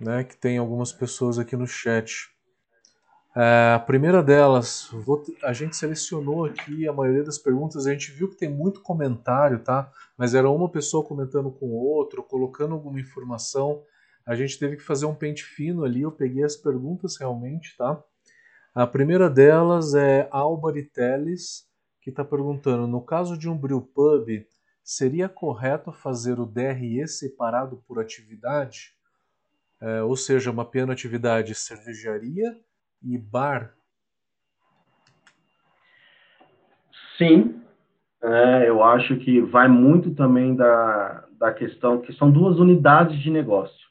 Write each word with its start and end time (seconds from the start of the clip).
né, 0.00 0.24
que 0.24 0.36
tem 0.36 0.58
algumas 0.58 0.92
pessoas 0.92 1.38
aqui 1.38 1.56
no 1.56 1.66
chat. 1.66 2.28
É, 3.36 3.74
a 3.74 3.78
primeira 3.78 4.22
delas, 4.22 4.88
vou, 4.90 5.22
a 5.44 5.52
gente 5.52 5.76
selecionou 5.76 6.44
aqui 6.44 6.88
a 6.88 6.92
maioria 6.92 7.22
das 7.22 7.38
perguntas, 7.38 7.86
a 7.86 7.92
gente 7.92 8.10
viu 8.10 8.28
que 8.28 8.36
tem 8.36 8.48
muito 8.48 8.80
comentário, 8.80 9.60
tá? 9.60 9.90
Mas 10.16 10.34
era 10.34 10.50
uma 10.50 10.68
pessoa 10.68 11.06
comentando 11.06 11.50
com 11.50 11.70
outra, 11.70 12.22
colocando 12.22 12.74
alguma 12.74 12.98
informação. 13.00 13.82
A 14.26 14.34
gente 14.34 14.58
teve 14.58 14.76
que 14.76 14.82
fazer 14.82 15.06
um 15.06 15.14
pente 15.14 15.44
fino 15.44 15.84
ali, 15.84 16.02
eu 16.02 16.10
peguei 16.10 16.42
as 16.42 16.56
perguntas 16.56 17.16
realmente, 17.16 17.76
tá? 17.76 18.02
A 18.74 18.86
primeira 18.86 19.30
delas 19.30 19.94
é 19.94 20.28
Álvaro 20.30 20.84
Teles, 20.92 21.66
que 22.00 22.10
está 22.10 22.24
perguntando: 22.24 22.86
no 22.86 23.00
caso 23.00 23.36
de 23.38 23.48
um 23.48 23.56
brewpub, 23.56 24.46
seria 24.82 25.28
correto 25.28 25.92
fazer 25.92 26.40
o 26.40 26.46
DRE 26.46 27.06
separado 27.06 27.82
por 27.86 28.00
atividade? 28.00 28.97
É, 29.80 30.02
ou 30.02 30.16
seja, 30.16 30.52
mapeando 30.52 30.92
atividade 30.92 31.54
cervejaria 31.54 32.56
e 33.02 33.16
bar? 33.16 33.74
Sim, 37.16 37.62
é, 38.22 38.68
eu 38.68 38.82
acho 38.82 39.16
que 39.18 39.40
vai 39.40 39.68
muito 39.68 40.14
também 40.14 40.54
da, 40.54 41.24
da 41.38 41.52
questão 41.52 42.00
que 42.00 42.12
são 42.14 42.30
duas 42.30 42.58
unidades 42.58 43.20
de 43.20 43.30
negócio, 43.30 43.88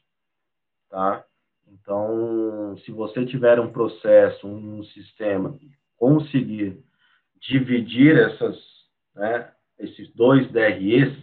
tá? 0.90 1.24
Então, 1.66 2.76
se 2.84 2.90
você 2.90 3.24
tiver 3.24 3.58
um 3.58 3.72
processo, 3.72 4.46
um 4.46 4.82
sistema, 4.84 5.58
conseguir 5.96 6.82
dividir 7.40 8.16
essas, 8.16 8.56
né, 9.14 9.50
esses 9.78 10.12
dois 10.14 10.50
DREs, 10.50 11.16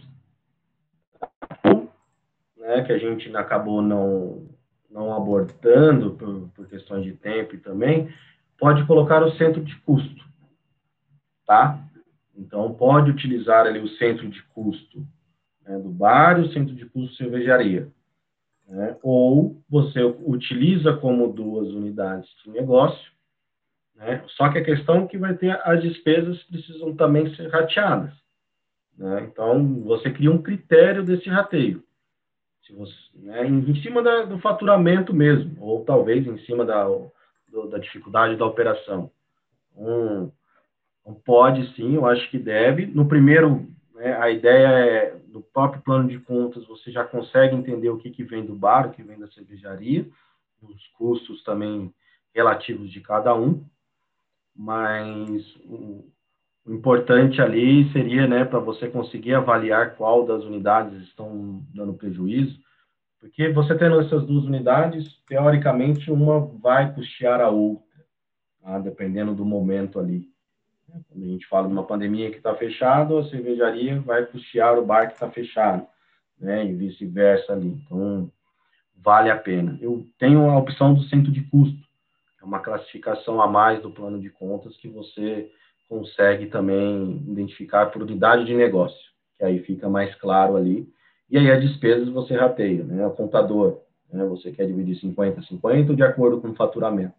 né, 2.56 2.82
que 2.84 2.92
a 2.92 2.98
gente 2.98 3.34
acabou 3.36 3.80
não, 3.80 4.48
não 4.96 5.12
abordando 5.12 6.12
por, 6.12 6.48
por 6.54 6.66
questões 6.66 7.04
de 7.04 7.12
tempo 7.12 7.54
e 7.54 7.58
também, 7.58 8.08
pode 8.58 8.86
colocar 8.86 9.22
o 9.22 9.36
centro 9.36 9.62
de 9.62 9.76
custo, 9.80 10.24
tá? 11.46 11.78
Então, 12.34 12.72
pode 12.72 13.10
utilizar 13.10 13.66
ali 13.66 13.78
o 13.78 13.88
centro 13.88 14.26
de 14.28 14.42
custo 14.54 15.06
né, 15.62 15.78
do 15.78 15.90
bar 15.90 16.38
e 16.38 16.44
o 16.44 16.52
centro 16.52 16.74
de 16.74 16.86
custo 16.86 17.14
cervejaria. 17.16 17.88
Né? 18.66 18.96
Ou 19.02 19.62
você 19.68 20.02
utiliza 20.02 20.94
como 20.94 21.32
duas 21.32 21.68
unidades 21.68 22.28
de 22.42 22.50
negócio, 22.50 23.12
né? 23.94 24.24
só 24.28 24.50
que 24.50 24.58
a 24.58 24.64
questão 24.64 25.04
é 25.04 25.06
que 25.06 25.18
vai 25.18 25.34
ter 25.34 25.60
as 25.62 25.82
despesas 25.82 26.42
precisam 26.44 26.96
também 26.96 27.34
ser 27.34 27.48
rateadas. 27.48 28.12
Né? 28.96 29.28
Então, 29.30 29.82
você 29.82 30.10
cria 30.10 30.30
um 30.30 30.42
critério 30.42 31.04
desse 31.04 31.28
rateio. 31.28 31.82
Você, 32.74 32.94
né, 33.14 33.46
em 33.46 33.74
cima 33.82 34.02
da, 34.02 34.24
do 34.24 34.38
faturamento 34.38 35.14
mesmo, 35.14 35.56
ou 35.60 35.84
talvez 35.84 36.26
em 36.26 36.38
cima 36.44 36.64
da, 36.64 36.84
do, 36.84 37.68
da 37.68 37.78
dificuldade 37.78 38.36
da 38.36 38.44
operação. 38.44 39.10
Um, 39.76 40.30
pode 41.24 41.74
sim, 41.74 41.94
eu 41.94 42.06
acho 42.06 42.28
que 42.30 42.38
deve. 42.38 42.86
No 42.86 43.06
primeiro, 43.06 43.66
né, 43.94 44.16
a 44.16 44.30
ideia 44.30 44.68
é, 44.68 45.20
no 45.28 45.42
próprio 45.42 45.82
plano 45.82 46.08
de 46.08 46.18
contas, 46.18 46.66
você 46.66 46.90
já 46.90 47.04
consegue 47.04 47.54
entender 47.54 47.88
o 47.88 47.98
que, 47.98 48.10
que 48.10 48.24
vem 48.24 48.44
do 48.44 48.54
bar, 48.54 48.88
o 48.88 48.90
que 48.92 49.02
vem 49.02 49.18
da 49.18 49.28
cervejaria, 49.28 50.08
os 50.62 50.86
custos 50.98 51.42
também 51.44 51.92
relativos 52.34 52.90
de 52.90 53.00
cada 53.00 53.34
um, 53.34 53.64
mas 54.54 55.42
o 56.66 56.74
importante 56.74 57.40
ali 57.40 57.90
seria, 57.92 58.26
né, 58.26 58.44
para 58.44 58.58
você 58.58 58.88
conseguir 58.88 59.34
avaliar 59.34 59.94
qual 59.94 60.26
das 60.26 60.42
unidades 60.42 61.00
estão 61.04 61.62
dando 61.72 61.94
prejuízo, 61.94 62.58
porque 63.20 63.48
você 63.52 63.74
tendo 63.76 64.00
essas 64.00 64.26
duas 64.26 64.44
unidades, 64.44 65.22
teoricamente, 65.28 66.10
uma 66.10 66.40
vai 66.40 66.92
custear 66.92 67.40
a 67.40 67.48
outra, 67.48 68.04
tá? 68.60 68.78
dependendo 68.80 69.34
do 69.34 69.44
momento 69.44 70.00
ali. 70.00 70.28
Quando 71.08 71.24
a 71.24 71.28
gente 71.28 71.46
fala 71.46 71.68
de 71.68 71.72
uma 71.72 71.84
pandemia 71.84 72.30
que 72.30 72.38
está 72.38 72.54
fechado, 72.54 73.18
a 73.18 73.24
cervejaria 73.24 74.00
vai 74.00 74.26
custear 74.26 74.78
o 74.78 74.84
bar 74.84 75.06
que 75.06 75.14
está 75.14 75.30
fechado, 75.30 75.86
né, 76.38 76.66
e 76.66 76.74
vice-versa 76.74 77.52
ali. 77.52 77.68
Então, 77.68 78.30
vale 78.96 79.30
a 79.30 79.36
pena. 79.36 79.78
Eu 79.80 80.04
tenho 80.18 80.50
a 80.50 80.58
opção 80.58 80.94
do 80.94 81.02
centro 81.04 81.30
de 81.30 81.42
custo, 81.42 81.86
é 82.40 82.44
uma 82.44 82.58
classificação 82.58 83.40
a 83.40 83.46
mais 83.46 83.80
do 83.82 83.90
plano 83.90 84.20
de 84.20 84.30
contas 84.30 84.76
que 84.76 84.88
você 84.88 85.50
consegue 85.88 86.46
também 86.46 87.24
identificar 87.28 87.86
por 87.86 88.02
unidade 88.02 88.44
de 88.44 88.54
negócio, 88.54 88.98
que 89.38 89.44
aí 89.44 89.60
fica 89.60 89.88
mais 89.88 90.14
claro 90.16 90.56
ali. 90.56 90.88
E 91.30 91.38
aí 91.38 91.50
as 91.50 91.60
despesas 91.60 92.08
você 92.08 92.34
rateia, 92.34 92.84
né? 92.84 93.06
O 93.06 93.10
contador, 93.10 93.80
né? 94.12 94.24
Você 94.26 94.52
quer 94.52 94.66
dividir 94.66 94.96
50 94.96 95.42
50 95.42 95.94
de 95.94 96.02
acordo 96.02 96.40
com 96.40 96.48
o 96.48 96.54
faturamento. 96.54 97.14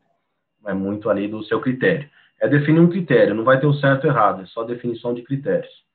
É 0.66 0.74
muito 0.74 1.10
ali 1.10 1.28
do 1.28 1.44
seu 1.44 1.62
critério. 1.62 2.10
É 2.40 2.48
definir 2.48 2.80
um 2.80 2.90
critério, 2.90 3.34
não 3.34 3.44
vai 3.44 3.60
ter 3.60 3.66
o 3.66 3.74
certo 3.74 4.06
e 4.06 4.10
errado, 4.10 4.44
é 4.44 4.46
só 4.46 4.64
definição 4.64 5.14
de 5.14 5.24
critérios. 5.24 5.88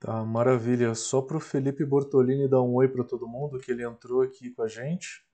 Tá, 0.00 0.24
maravilha. 0.24 0.94
Só 0.94 1.20
para 1.20 1.36
o 1.36 1.40
Felipe 1.40 1.84
Bortolini 1.84 2.48
dar 2.48 2.62
um 2.62 2.74
oi 2.74 2.88
para 2.88 3.04
todo 3.04 3.26
mundo, 3.26 3.58
que 3.58 3.72
ele 3.72 3.82
entrou 3.82 4.22
aqui 4.22 4.50
com 4.50 4.62
a 4.62 4.68
gente. 4.68 5.24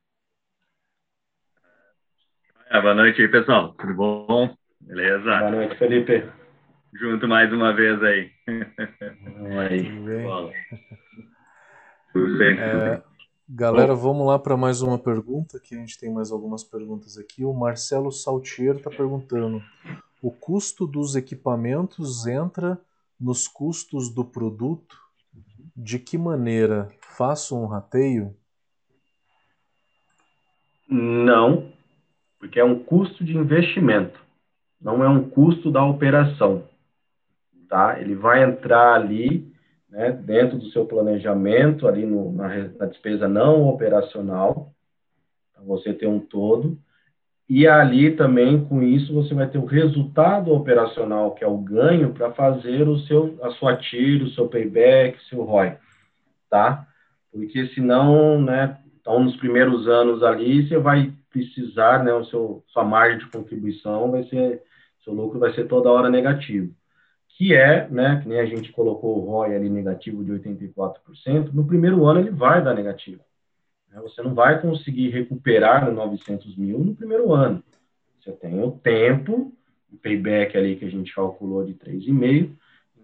É, 2.71 2.81
boa 2.81 2.95
noite 2.95 3.21
aí, 3.21 3.29
pessoal. 3.29 3.75
Tudo 3.75 3.95
bom? 3.95 4.57
Beleza? 4.87 5.39
Boa 5.39 5.51
noite, 5.51 5.79
Felipe. 5.79 6.31
Junto 6.93 7.27
mais 7.27 7.51
uma 7.51 7.73
vez 7.73 8.03
aí. 8.03 8.31
aí. 9.71 9.83
Tudo 12.13 12.39
bem. 12.39 12.59
É, 12.59 13.03
galera, 13.49 13.95
vamos 13.95 14.27
lá 14.27 14.39
para 14.39 14.59
mais 14.59 14.83
uma 14.83 14.99
pergunta, 14.99 15.59
que 15.59 15.75
a 15.75 15.79
gente 15.79 15.99
tem 15.99 16.13
mais 16.13 16.31
algumas 16.31 16.63
perguntas 16.63 17.17
aqui. 17.17 17.47
O 17.47 17.55
Marcelo 17.55 18.13
Saltier 18.13 18.77
está 18.77 18.91
perguntando: 18.91 19.63
o 20.23 20.31
custo 20.31 20.87
dos 20.87 21.17
equipamentos 21.17 22.27
entra 22.27 22.79
nos 23.19 23.49
custos 23.49 24.15
do 24.15 24.23
produto? 24.25 25.03
De 25.75 25.99
que 25.99 26.19
maneira? 26.19 26.91
Faço 27.01 27.59
um 27.59 27.67
rateio? 27.67 28.37
Não, 30.87 31.73
porque 32.39 32.61
é 32.61 32.65
um 32.65 32.79
custo 32.79 33.25
de 33.25 33.35
investimento 33.37 34.24
não 34.85 35.03
é 35.03 35.09
um 35.09 35.31
custo 35.31 35.71
da 35.71 35.83
operação, 35.83 36.65
tá? 37.71 37.99
Ele 37.99 38.15
vai 38.15 38.45
entrar 38.45 38.95
ali, 38.95 39.51
né, 39.89 40.13
dentro 40.13 40.59
do 40.59 40.67
seu 40.67 40.85
planejamento, 40.85 41.89
ali 41.89 42.05
no, 42.05 42.31
na, 42.33 42.49
na 42.79 42.87
despesa 42.87 43.27
não 43.27 43.67
operacional, 43.67 44.71
você 45.65 45.95
ter 45.95 46.07
um 46.07 46.21
todo, 46.21 46.79
e 47.49 47.67
ali 47.67 48.11
também, 48.11 48.63
com 48.63 48.83
isso, 48.83 49.15
você 49.15 49.33
vai 49.33 49.49
ter 49.49 49.59
o 49.59 49.65
resultado 49.65 50.53
operacional, 50.53 51.35
que 51.35 51.43
é 51.43 51.47
o 51.47 51.57
ganho, 51.57 52.13
para 52.13 52.33
fazer 52.33 52.87
o 52.87 52.99
seu, 53.01 53.39
a 53.43 53.51
sua 53.53 53.77
tiro, 53.77 54.27
o 54.27 54.31
seu 54.31 54.49
payback, 54.49 55.19
seu 55.29 55.43
ROI, 55.43 55.77
tá? 56.51 56.87
Porque 57.33 57.69
senão, 57.69 58.41
né, 58.41 58.79
então 59.01 59.23
nos 59.23 59.37
primeiros 59.37 59.89
anos 59.89 60.23
ali, 60.23 60.69
você 60.69 60.79
vai 60.79 61.11
precisar, 61.31 62.05
né, 62.05 62.13
o 62.13 62.25
seu, 62.27 62.63
sua 62.69 62.85
margem 62.85 63.19
de 63.19 63.31
contribuição 63.31 64.11
vai 64.11 64.25
ser 64.25 64.63
seu 65.05 65.13
lucro 65.13 65.39
vai 65.39 65.53
ser 65.53 65.69
toda 65.69 65.91
hora 65.91 66.09
negativo. 66.09 66.75
Que 67.37 67.55
é, 67.55 67.89
né, 67.89 68.21
que 68.23 68.29
nem 68.29 68.41
a 68.41 68.47
gente 68.47 68.73
colocou 68.73 69.19
o 69.19 69.31
ROI 69.31 69.55
ali 69.55 69.69
negativo 69.69 70.25
de 70.25 70.33
84%, 70.33 71.53
no 71.53 71.67
primeiro 71.67 72.07
ano 72.07 72.21
ele 72.21 72.31
vai 72.31 72.63
dar 72.63 72.75
negativo. 72.75 73.21
Né? 73.91 74.01
Você 74.03 74.23
não 74.23 74.35
vai 74.35 74.61
conseguir 74.61 75.11
recuperar 75.11 75.85
no 75.85 75.93
900 75.93 76.57
mil 76.57 76.79
no 76.79 76.95
primeiro 76.95 77.33
ano. 77.33 77.63
Você 78.21 78.33
tem 78.33 78.63
o 78.63 78.71
tempo, 78.71 79.53
o 79.93 79.97
payback 79.97 80.57
ali 80.57 80.77
que 80.77 80.85
a 80.85 80.91
gente 80.91 81.15
calculou 81.15 81.65
de 81.65 81.75
3,5, 81.75 82.51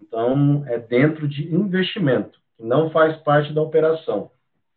então 0.01 0.63
é 0.67 0.79
dentro 0.79 1.27
de 1.27 1.53
investimento, 1.53 2.39
que 2.57 2.63
não 2.63 2.89
faz 2.89 3.15
parte 3.17 3.53
da 3.53 3.61
operação. 3.61 4.31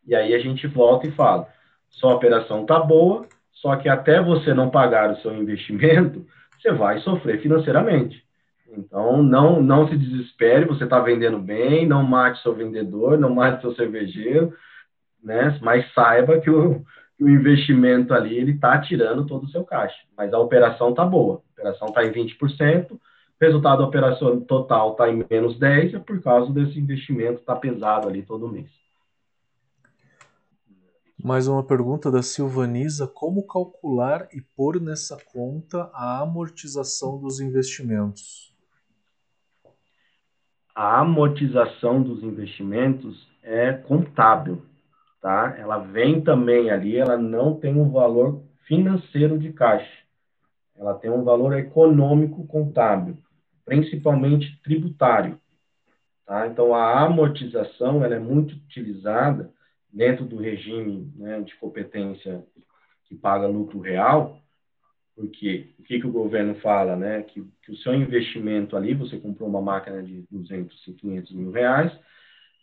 E 0.05 0.13
aí 0.13 0.35
a 0.35 0.39
gente 0.39 0.67
volta 0.67 1.07
e 1.07 1.11
fala, 1.11 1.47
sua 1.89 2.13
operação 2.13 2.61
está 2.61 2.79
boa, 2.79 3.27
só 3.51 3.75
que 3.77 3.89
até 3.89 4.21
você 4.21 4.53
não 4.53 4.69
pagar 4.69 5.11
o 5.11 5.17
seu 5.21 5.35
investimento, 5.35 6.25
você 6.65 6.71
vai 6.71 6.99
sofrer 6.99 7.39
financeiramente. 7.41 8.23
Então, 8.67 9.21
não, 9.21 9.61
não 9.61 9.87
se 9.87 9.95
desespere, 9.95 10.65
você 10.65 10.83
está 10.83 10.99
vendendo 10.99 11.37
bem, 11.37 11.87
não 11.87 12.03
mate 12.03 12.41
seu 12.41 12.53
vendedor, 12.55 13.17
não 13.17 13.33
mate 13.33 13.61
seu 13.61 13.75
cervejeiro, 13.75 14.51
né? 15.23 15.57
mas 15.61 15.91
saiba 15.93 16.39
que 16.39 16.49
o, 16.49 16.83
que 17.15 17.23
o 17.23 17.29
investimento 17.29 18.13
ali 18.13 18.35
ele 18.35 18.51
está 18.53 18.79
tirando 18.79 19.25
todo 19.25 19.43
o 19.43 19.49
seu 19.49 19.63
caixa. 19.63 19.95
Mas 20.17 20.33
a 20.33 20.39
operação 20.39 20.89
está 20.89 21.05
boa, 21.05 21.35
a 21.35 21.61
operação 21.61 21.87
está 21.89 22.03
em 22.03 22.11
20%, 22.11 22.91
o 22.91 22.99
resultado 23.39 23.83
operação 23.83 24.41
total 24.41 24.93
está 24.93 25.09
em 25.09 25.23
menos 25.29 25.59
10%, 25.59 25.95
é 25.95 25.99
por 25.99 26.21
causa 26.21 26.51
desse 26.51 26.79
investimento 26.79 27.39
está 27.39 27.55
pesado 27.55 28.09
ali 28.09 28.23
todo 28.23 28.51
mês. 28.51 28.84
Mais 31.27 31.47
uma 31.47 31.63
pergunta 31.63 32.11
da 32.11 32.21
Silvanisa: 32.21 33.07
como 33.07 33.47
calcular 33.47 34.27
e 34.31 34.39
pôr 34.39 34.79
nessa 34.79 35.17
conta 35.33 35.89
a 35.91 36.21
amortização 36.21 37.17
dos 37.17 37.39
investimentos? 37.39 38.53
A 40.75 40.99
amortização 40.99 42.03
dos 42.03 42.21
investimentos 42.21 43.27
é 43.41 43.73
contábil, 43.73 44.63
tá? 45.19 45.55
Ela 45.57 45.79
vem 45.79 46.21
também 46.21 46.69
ali, 46.69 46.95
ela 46.95 47.17
não 47.17 47.55
tem 47.55 47.73
um 47.73 47.89
valor 47.89 48.43
financeiro 48.67 49.39
de 49.39 49.51
caixa. 49.51 50.03
Ela 50.75 50.93
tem 50.93 51.09
um 51.09 51.23
valor 51.23 51.57
econômico 51.57 52.45
contábil, 52.45 53.17
principalmente 53.65 54.61
tributário. 54.61 55.41
Tá? 56.23 56.45
Então, 56.45 56.75
a 56.75 56.99
amortização 57.01 58.05
ela 58.05 58.13
é 58.13 58.19
muito 58.19 58.53
utilizada 58.53 59.54
dentro 59.95 60.25
do 60.25 60.35
regime 60.35 61.09
né, 61.15 61.39
de 61.39 61.55
competência 61.55 62.43
que 63.05 63.15
paga 63.15 63.47
lucro 63.47 63.79
real, 63.79 64.41
porque 65.15 65.73
o 65.79 65.83
que, 65.83 66.01
que 66.01 66.05
o 66.05 66.11
governo 66.11 66.55
fala, 66.55 66.97
né? 66.97 67.21
Que, 67.21 67.41
que 67.63 67.71
o 67.71 67.77
seu 67.77 67.93
investimento 67.93 68.75
ali, 68.75 68.93
você 68.93 69.17
comprou 69.17 69.47
uma 69.47 69.61
máquina 69.61 70.03
de 70.03 70.25
200 70.29 70.87
e 70.87 70.93
500 70.93 71.31
mil 71.31 71.51
reais, 71.51 71.97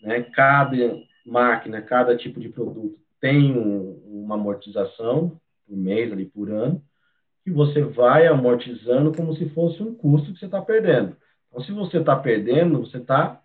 né? 0.03 0.23
Cada 0.35 0.77
máquina, 1.25 1.81
cada 1.81 2.15
tipo 2.15 2.39
de 2.39 2.51
produto 2.51 2.99
tem 3.19 3.57
um, 3.57 4.25
uma 4.25 4.35
amortização 4.35 5.41
por 5.67 5.77
mês 5.77 6.13
ali 6.13 6.27
por 6.27 6.51
ano, 6.51 6.83
que 7.43 7.51
você 7.51 7.81
vai 7.83 8.27
amortizando 8.27 9.15
como 9.15 9.35
se 9.35 9.49
fosse 9.51 9.83
um 9.83 9.95
custo 9.95 10.35
que 10.35 10.39
você 10.39 10.45
está 10.45 10.61
perdendo. 10.61 11.17
Então, 11.49 11.63
se 11.63 11.73
você 11.73 11.99
está 11.99 12.15
perdendo, 12.15 12.81
você 12.81 12.99
está 12.99 13.42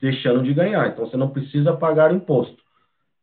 deixando 0.00 0.42
de 0.42 0.54
ganhar. 0.54 0.88
Então, 0.88 1.06
você 1.06 1.16
não 1.16 1.30
precisa 1.30 1.76
pagar 1.76 2.14
imposto. 2.14 2.62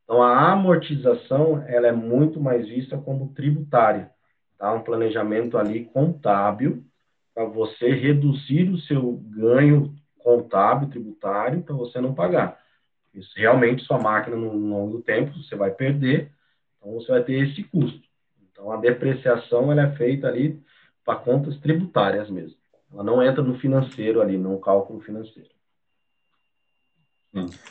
Então, 0.03 0.21
a 0.21 0.51
amortização 0.51 1.63
ela 1.67 1.87
é 1.87 1.91
muito 1.91 2.39
mais 2.39 2.67
vista 2.67 2.97
como 2.97 3.33
tributária 3.33 4.11
tá? 4.57 4.73
um 4.73 4.81
planejamento 4.81 5.57
ali 5.57 5.85
contábil 5.85 6.83
para 7.33 7.45
você 7.45 7.89
reduzir 7.93 8.69
o 8.69 8.79
seu 8.79 9.13
ganho 9.27 9.93
contábil, 10.19 10.89
tributário, 10.89 11.61
para 11.61 11.75
você 11.75 11.99
não 11.99 12.13
pagar. 12.13 12.59
Isso, 13.13 13.31
realmente, 13.35 13.83
sua 13.83 13.99
máquina, 13.99 14.35
no, 14.35 14.53
longo 14.53 14.97
do 14.97 15.03
tempo, 15.03 15.37
você 15.37 15.55
vai 15.55 15.71
perder, 15.71 16.31
então 16.77 16.93
você 16.93 17.11
vai 17.11 17.23
ter 17.23 17.47
esse 17.47 17.63
custo. 17.63 18.01
Então, 18.51 18.71
a 18.71 18.77
depreciação 18.77 19.71
ela 19.71 19.83
é 19.83 19.91
feita 19.95 20.27
ali 20.27 20.61
para 21.03 21.19
contas 21.19 21.57
tributárias 21.59 22.29
mesmo. 22.29 22.57
Ela 22.91 23.03
não 23.03 23.21
entra 23.21 23.43
no 23.43 23.59
financeiro 23.59 24.21
ali, 24.21 24.37
no 24.37 24.57
cálculo 24.59 25.01
financeiro. 25.01 25.49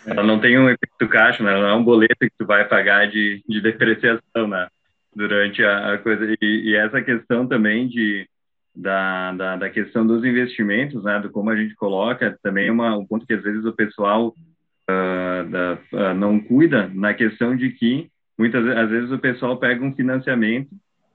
Ela 0.07 0.23
não 0.23 0.39
tem 0.41 0.59
um 0.59 0.69
efeito 0.69 1.09
caixa, 1.09 1.43
né? 1.43 1.53
Ela 1.53 1.63
não 1.63 1.69
é 1.69 1.75
um 1.75 1.85
boleto 1.85 2.17
que 2.19 2.33
tu 2.39 2.47
vai 2.47 2.67
pagar 2.67 3.07
de, 3.07 3.43
de 3.49 3.61
depreciação, 3.61 4.47
né? 4.47 4.69
durante 5.15 5.63
a, 5.63 5.95
a 5.95 5.99
coisa. 5.99 6.25
E, 6.41 6.71
e, 6.71 6.75
essa 6.75 7.01
questão 7.01 7.47
também 7.47 7.89
de, 7.89 8.29
da, 8.75 9.33
da, 9.33 9.57
da, 9.57 9.71
questão 9.71 10.07
dos 10.07 10.25
investimentos, 10.25 11.03
né, 11.05 11.21
do 11.21 11.31
como 11.31 11.51
a 11.51 11.57
gente 11.57 11.75
coloca, 11.75 12.39
também 12.43 12.69
é 12.69 12.73
uma, 12.73 12.97
um 12.97 13.07
ponto 13.07 13.27
que 13.27 13.35
às 13.35 13.43
vezes 13.43 13.65
o 13.65 13.73
pessoal 13.73 14.29
uh, 14.29 15.51
da, 15.51 15.79
uh, 15.93 16.15
não 16.15 16.41
cuida, 16.41 16.91
na 16.93 17.15
questão 17.15 17.57
de 17.57 17.71
que 17.71 18.11
muitas 18.37 18.67
às 18.67 18.91
vezes 18.91 19.11
o 19.13 19.19
pessoal 19.19 19.57
pega 19.57 19.85
um 19.85 19.95
financiamento, 19.95 20.71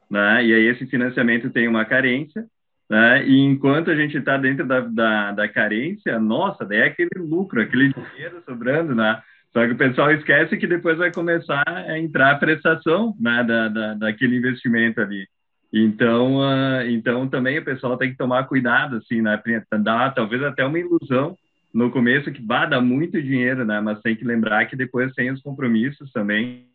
né, 0.10 0.46
e 0.46 0.54
aí 0.54 0.66
esse 0.68 0.86
financiamento 0.88 1.50
tem 1.50 1.68
uma 1.68 1.86
carência, 1.86 2.46
né, 2.90 3.26
e 3.26 3.40
enquanto 3.40 3.92
a 3.92 3.96
gente 3.96 4.18
está 4.18 4.38
dentro 4.38 4.66
da, 4.66 4.80
da, 4.82 5.32
da 5.32 5.48
carência, 5.48 6.20
nossa, 6.20 6.66
daí 6.66 6.80
é 6.80 6.86
aquele 6.86 7.10
lucro, 7.18 7.62
aquele 7.62 7.94
dinheiro 7.94 8.42
sobrando, 8.46 8.96
né, 8.96 9.22
só 9.54 9.66
que 9.66 9.74
o 9.74 9.78
pessoal 9.78 10.12
esquece 10.12 10.58
que 10.58 10.68
depois 10.68 10.98
vai 10.98 11.12
começar 11.12 11.64
a 11.68 11.98
entrar 11.98 12.32
a 12.32 12.38
prestação 12.38 13.16
né, 13.20 13.44
da, 13.44 13.68
da, 13.68 13.94
daquele 13.96 14.38
investimento 14.38 15.02
ali. 15.02 15.28
Então, 15.72 16.38
uh, 16.38 16.82
então 16.88 17.28
também 17.28 17.60
o 17.60 17.66
pessoal 17.66 17.98
tem 17.98 18.12
que 18.12 18.18
tomar 18.18 18.46
cuidado, 18.46 18.98
assim, 18.98 19.22
né? 19.22 19.40
Dá 19.82 20.10
talvez 20.10 20.42
até 20.42 20.66
uma 20.66 20.80
ilusão 20.80 21.38
no 21.74 21.92
começo 21.92 22.32
que 22.32 22.42
bah, 22.42 22.66
dá 22.66 22.82
muito 22.82 23.22
dinheiro, 23.22 23.64
né? 23.64 23.80
Mas 23.80 24.02
tem 24.02 24.16
que 24.16 24.26
lembrar 24.26 24.66
que 24.66 24.76
depois 24.76 25.14
tem 25.14 25.32
os 25.32 25.42
compromissos 25.42 26.12
também 26.12 26.66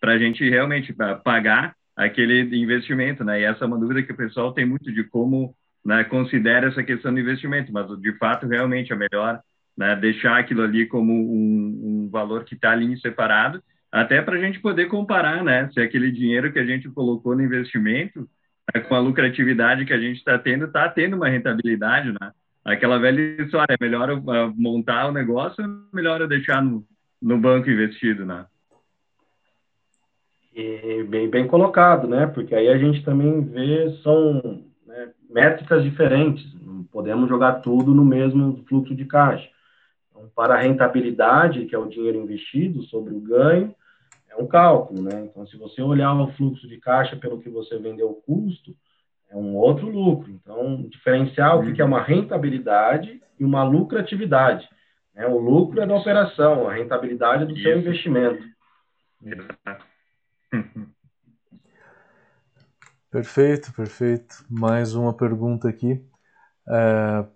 para 0.00 0.12
a 0.12 0.18
gente 0.18 0.48
realmente 0.48 0.94
pagar 1.24 1.74
aquele 1.96 2.42
investimento, 2.56 3.24
né? 3.24 3.40
E 3.40 3.44
essa 3.44 3.64
é 3.64 3.66
uma 3.66 3.78
dúvida 3.78 4.02
que 4.02 4.12
o 4.12 4.16
pessoal 4.16 4.52
tem 4.52 4.66
muito 4.66 4.92
de 4.92 5.04
como 5.04 5.54
né, 5.84 6.04
considera 6.04 6.68
essa 6.68 6.82
questão 6.82 7.12
do 7.12 7.20
investimento, 7.20 7.72
mas 7.72 7.88
de 8.00 8.12
fato 8.18 8.46
realmente 8.46 8.92
é 8.92 8.96
melhor 8.96 9.40
né, 9.76 9.96
deixar 9.96 10.38
aquilo 10.38 10.62
ali 10.62 10.86
como 10.86 11.12
um, 11.12 12.04
um 12.04 12.10
valor 12.10 12.44
que 12.44 12.54
está 12.54 12.70
ali 12.70 12.98
separado, 13.00 13.62
até 13.90 14.22
para 14.22 14.36
a 14.36 14.40
gente 14.40 14.60
poder 14.60 14.86
comparar, 14.86 15.42
né, 15.44 15.68
se 15.72 15.80
aquele 15.80 16.10
dinheiro 16.10 16.52
que 16.52 16.58
a 16.58 16.64
gente 16.64 16.88
colocou 16.88 17.34
no 17.34 17.42
investimento, 17.42 18.28
né, 18.74 18.80
com 18.80 18.94
a 18.94 19.00
lucratividade 19.00 19.84
que 19.84 19.92
a 19.92 20.00
gente 20.00 20.18
está 20.18 20.38
tendo, 20.38 20.66
está 20.66 20.88
tendo 20.88 21.16
uma 21.16 21.28
rentabilidade, 21.28 22.12
né? 22.12 22.32
Aquela 22.64 22.96
velha 22.96 23.42
história, 23.42 23.74
é 23.74 23.84
melhor 23.84 24.08
eu 24.08 24.22
montar 24.56 25.08
o 25.08 25.12
negócio, 25.12 25.62
é 25.64 25.66
melhor 25.92 26.20
eu 26.20 26.28
deixar 26.28 26.62
no, 26.62 26.86
no 27.20 27.36
banco 27.36 27.68
investido, 27.68 28.24
né? 28.24 28.46
E 30.54 31.02
bem, 31.04 31.28
bem 31.28 31.46
colocado, 31.46 32.06
né? 32.06 32.26
Porque 32.26 32.54
aí 32.54 32.68
a 32.68 32.78
gente 32.78 33.02
também 33.04 33.42
vê, 33.42 33.90
são 34.02 34.64
métricas 35.32 35.82
diferentes, 35.82 36.44
não 36.60 36.84
podemos 36.84 37.28
jogar 37.28 37.54
tudo 37.60 37.94
no 37.94 38.04
mesmo 38.04 38.62
fluxo 38.68 38.94
de 38.94 39.04
caixa. 39.04 39.48
Então, 40.10 40.30
para 40.34 40.54
a 40.54 40.60
rentabilidade, 40.60 41.66
que 41.66 41.74
é 41.74 41.78
o 41.78 41.88
dinheiro 41.88 42.18
investido 42.18 42.82
sobre 42.84 43.14
o 43.14 43.20
ganho, 43.20 43.74
é 44.28 44.36
um 44.36 44.46
cálculo, 44.46 45.02
né? 45.02 45.24
Então, 45.24 45.46
se 45.46 45.56
você 45.56 45.82
olhar 45.82 46.14
o 46.14 46.32
fluxo 46.32 46.66
de 46.66 46.78
caixa 46.78 47.16
pelo 47.16 47.40
que 47.40 47.50
você 47.50 47.78
vendeu 47.78 48.10
o 48.10 48.22
custo, 48.22 48.74
é 49.30 49.36
um 49.36 49.56
outro 49.56 49.88
lucro. 49.88 50.30
Então, 50.30 50.86
diferenciar 50.88 51.58
o 51.58 51.72
que 51.72 51.80
é 51.80 51.84
uma 51.84 52.02
rentabilidade 52.02 53.20
e 53.38 53.44
uma 53.44 53.64
lucratividade. 53.64 54.68
Né? 55.14 55.26
O 55.26 55.38
lucro 55.38 55.80
é 55.80 55.86
da 55.86 55.94
operação, 55.94 56.68
a 56.68 56.74
rentabilidade 56.74 57.44
é 57.44 57.46
do 57.46 57.54
Isso. 57.54 57.62
seu 57.62 57.78
investimento. 57.78 58.44
Perfeito, 63.12 63.70
perfeito. 63.74 64.42
Mais 64.48 64.94
uma 64.94 65.12
pergunta 65.14 65.68
aqui. 65.68 66.02
É, 66.66 67.26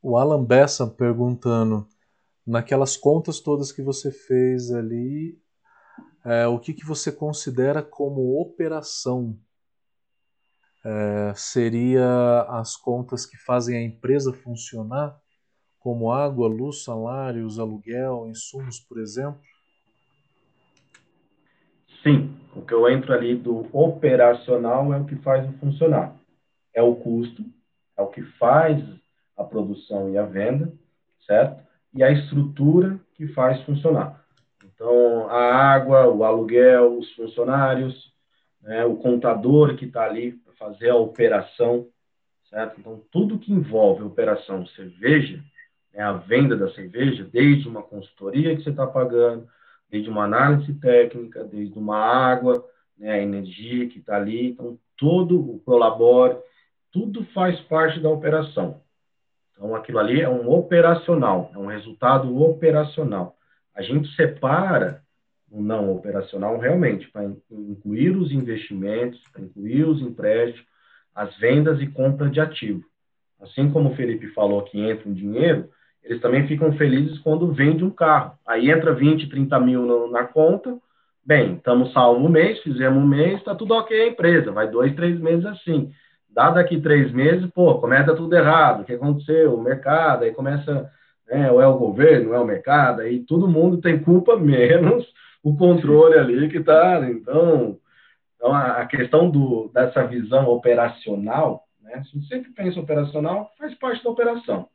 o 0.00 0.16
Alan 0.16 0.44
Bessa 0.44 0.86
perguntando: 0.86 1.88
naquelas 2.46 2.96
contas 2.96 3.40
todas 3.40 3.72
que 3.72 3.82
você 3.82 4.12
fez 4.12 4.70
ali, 4.70 5.36
é, 6.24 6.46
o 6.46 6.60
que, 6.60 6.72
que 6.72 6.86
você 6.86 7.10
considera 7.10 7.82
como 7.82 8.40
operação? 8.40 9.36
É, 10.84 11.34
seria 11.34 12.42
as 12.48 12.76
contas 12.76 13.26
que 13.26 13.36
fazem 13.36 13.76
a 13.76 13.82
empresa 13.82 14.32
funcionar, 14.32 15.20
como 15.80 16.12
água, 16.12 16.46
luz, 16.46 16.84
salários, 16.84 17.58
aluguel, 17.58 18.28
insumos, 18.28 18.78
por 18.78 19.00
exemplo? 19.00 19.40
Sim, 22.04 22.36
o 22.54 22.62
que 22.62 22.72
eu 22.72 22.88
entro 22.88 23.12
ali 23.12 23.34
do 23.34 23.66
operacional 23.76 24.94
é 24.94 24.98
o 25.00 25.04
que 25.04 25.16
faz 25.16 25.44
funcionar. 25.58 26.14
É 26.72 26.82
o 26.82 26.94
custo, 26.94 27.42
é 27.96 28.02
o 28.02 28.08
que 28.08 28.22
faz 28.38 28.80
a 29.36 29.42
produção 29.42 30.10
e 30.10 30.16
a 30.16 30.24
venda, 30.24 30.72
certo? 31.26 31.64
e 31.94 32.02
a 32.02 32.10
estrutura 32.10 32.98
que 33.14 33.28
faz 33.28 33.62
funcionar. 33.62 34.22
Então, 34.64 35.28
a 35.30 35.54
água, 35.54 36.08
o 36.08 36.24
aluguel, 36.24 36.98
os 36.98 37.12
funcionários, 37.12 38.12
né, 38.60 38.84
o 38.84 38.96
contador 38.96 39.76
que 39.76 39.84
está 39.84 40.04
ali 40.04 40.32
para 40.32 40.52
fazer 40.54 40.90
a 40.90 40.96
operação, 40.96 41.86
certo? 42.50 42.80
Então, 42.80 43.00
tudo 43.12 43.38
que 43.38 43.52
envolve 43.52 44.02
a 44.02 44.06
operação 44.06 44.66
cerveja, 44.66 45.40
né, 45.92 46.02
a 46.02 46.14
venda 46.14 46.56
da 46.56 46.68
cerveja, 46.70 47.24
desde 47.32 47.68
uma 47.68 47.82
consultoria 47.82 48.56
que 48.56 48.62
você 48.62 48.70
está 48.70 48.86
pagando, 48.86 49.46
desde 49.90 50.10
uma 50.10 50.24
análise 50.24 50.72
técnica, 50.74 51.44
desde 51.44 51.78
uma 51.78 51.96
água, 51.96 52.64
né, 52.98 53.12
a 53.12 53.22
energia 53.22 53.88
que 53.88 53.98
está 53.98 54.16
ali, 54.16 54.50
então, 54.50 54.78
todo 54.96 55.38
o 55.38 55.58
Prolabore, 55.60 56.38
tudo 56.92 57.24
faz 57.34 57.60
parte 57.62 58.00
da 58.00 58.08
operação. 58.08 58.80
Então, 59.52 59.74
aquilo 59.74 59.98
ali 59.98 60.20
é 60.20 60.28
um 60.28 60.48
operacional, 60.50 61.50
é 61.54 61.58
um 61.58 61.66
resultado 61.66 62.40
operacional. 62.42 63.36
A 63.74 63.82
gente 63.82 64.14
separa 64.14 65.02
o 65.50 65.62
não 65.62 65.92
operacional 65.92 66.58
realmente 66.58 67.08
para 67.10 67.24
incluir 67.50 68.16
os 68.16 68.32
investimentos, 68.32 69.22
para 69.32 69.42
incluir 69.42 69.84
os 69.84 70.00
empréstimos, 70.00 70.66
as 71.14 71.36
vendas 71.36 71.80
e 71.80 71.86
compra 71.86 72.28
de 72.28 72.40
ativo. 72.40 72.84
Assim 73.40 73.70
como 73.70 73.90
o 73.90 73.96
Felipe 73.96 74.28
falou 74.28 74.62
que 74.62 74.80
entra 74.80 75.08
um 75.08 75.12
dinheiro, 75.12 75.70
eles 76.04 76.20
também 76.20 76.46
ficam 76.46 76.72
felizes 76.72 77.18
quando 77.20 77.52
vende 77.52 77.82
um 77.82 77.90
carro. 77.90 78.32
Aí 78.46 78.70
entra 78.70 78.94
20, 78.94 79.28
30 79.28 79.58
mil 79.60 79.82
no, 79.82 80.10
na 80.10 80.24
conta, 80.24 80.76
bem, 81.24 81.54
estamos 81.54 81.92
salvo 81.92 82.26
o 82.26 82.28
mês, 82.28 82.60
fizemos 82.62 83.02
um 83.02 83.06
mês, 83.06 83.38
está 83.38 83.54
tudo 83.54 83.74
ok 83.74 83.98
a 83.98 84.08
empresa, 84.08 84.52
vai 84.52 84.68
dois, 84.68 84.94
três 84.94 85.18
meses 85.18 85.46
assim 85.46 85.92
dá 86.34 86.50
daqui 86.50 86.80
três 86.80 87.12
meses, 87.12 87.48
pô, 87.52 87.78
começa 87.78 88.14
tudo 88.14 88.34
errado, 88.34 88.80
o 88.82 88.84
que 88.84 88.92
aconteceu? 88.92 89.54
O 89.54 89.62
mercado, 89.62 90.24
aí 90.24 90.32
começa, 90.32 90.90
né, 91.30 91.50
ou 91.50 91.62
é 91.62 91.66
o 91.66 91.78
governo, 91.78 92.30
ou 92.30 92.34
é 92.34 92.40
o 92.40 92.44
mercado, 92.44 93.02
aí 93.02 93.20
todo 93.20 93.48
mundo 93.48 93.80
tem 93.80 94.00
culpa, 94.00 94.36
menos 94.36 95.06
o 95.42 95.56
controle 95.56 96.18
ali 96.18 96.48
que 96.48 96.58
está, 96.58 97.00
então, 97.08 97.78
então 98.36 98.52
a 98.52 98.84
questão 98.86 99.30
do, 99.30 99.70
dessa 99.72 100.04
visão 100.06 100.48
operacional, 100.48 101.64
né, 101.80 102.02
se 102.04 102.20
você 102.20 102.36
sempre 102.36 102.50
pensa 102.50 102.80
operacional, 102.80 103.50
faz 103.56 103.72
parte 103.74 104.02
da 104.02 104.10
operação. 104.10 104.68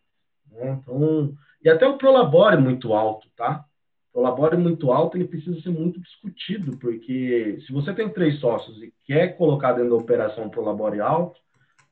Né, 0.51 0.79
então, 0.81 1.33
e 1.63 1.69
até 1.69 1.87
o 1.87 1.97
Prolabore 1.97 2.55
é 2.55 2.59
muito 2.59 2.93
alto, 2.93 3.27
tá? 3.35 3.65
O 4.09 4.13
Prolabore 4.13 4.57
muito 4.57 4.91
alto, 4.91 5.17
ele 5.17 5.27
precisa 5.27 5.59
ser 5.61 5.69
muito 5.69 5.99
discutido, 5.99 6.77
porque 6.77 7.59
se 7.65 7.71
você 7.71 7.93
tem 7.93 8.09
três 8.09 8.39
sócios 8.39 8.81
e 8.81 8.93
quer 9.05 9.37
colocar 9.37 9.73
dentro 9.73 9.91
da 9.91 9.95
operação 9.95 10.49
Prolabore 10.49 10.99
alto, 10.99 11.39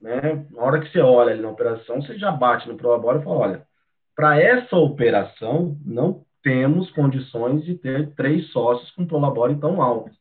né, 0.02 0.46
na 0.52 0.62
hora 0.62 0.80
que 0.80 0.90
você 0.90 1.00
olha 1.00 1.34
ali 1.34 1.42
na 1.42 1.50
operação, 1.50 2.02
você 2.02 2.18
já 2.18 2.32
bate 2.32 2.68
no 2.68 2.78
Prolabore 2.78 3.20
e 3.20 3.24
fala, 3.24 3.38
olha, 3.38 3.68
para 4.16 4.40
essa 4.42 4.76
operação, 4.76 5.78
não 5.86 6.26
temos 6.42 6.90
condições 6.92 7.64
de 7.64 7.76
ter 7.76 8.14
três 8.16 8.48
sócios 8.52 8.90
com 8.92 9.06
Prolabore 9.06 9.60
tão 9.60 9.82
alto. 9.82 10.12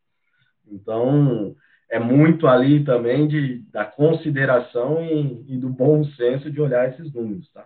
Então, 0.66 1.54
é 1.88 1.98
muito 1.98 2.46
ali 2.46 2.84
também 2.84 3.28
de, 3.28 3.60
da 3.70 3.84
consideração 3.84 5.00
e, 5.00 5.44
e 5.48 5.56
do 5.56 5.68
bom 5.68 6.04
senso 6.04 6.50
de 6.50 6.60
olhar 6.60 6.88
esses 6.88 7.12
números, 7.12 7.48
tá? 7.52 7.64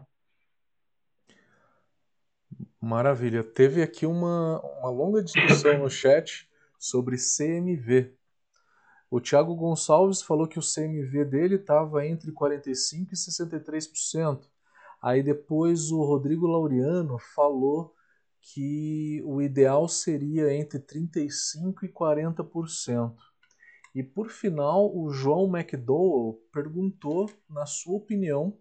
Maravilha. 2.81 3.45
Teve 3.45 3.83
aqui 3.83 4.07
uma, 4.07 4.59
uma 4.79 4.89
longa 4.89 5.23
discussão 5.23 5.79
no 5.79 5.91
chat 5.91 6.49
sobre 6.79 7.19
CMV. 7.19 8.15
O 9.11 9.21
Thiago 9.21 9.55
Gonçalves 9.55 10.23
falou 10.23 10.49
que 10.49 10.59
o 10.59 10.63
CMV 10.63 11.27
dele 11.27 11.57
estava 11.57 12.07
entre 12.07 12.33
45% 12.33 13.09
e 13.13 13.17
63%. 13.17 14.47
Aí 15.03 15.23
depois 15.23 15.91
o 15.91 16.03
Rodrigo 16.03 16.47
Laureano 16.47 17.19
falou 17.35 17.95
que 18.41 19.23
o 19.27 19.43
ideal 19.43 19.87
seria 19.87 20.55
entre 20.55 20.79
35% 20.79 21.83
e 21.83 21.89
40%. 21.89 23.15
E 23.95 24.03
por 24.03 24.31
final, 24.31 24.97
o 24.97 25.11
João 25.11 25.55
McDowell 25.55 26.41
perguntou, 26.51 27.29
na 27.49 27.67
sua 27.67 27.97
opinião, 27.97 28.57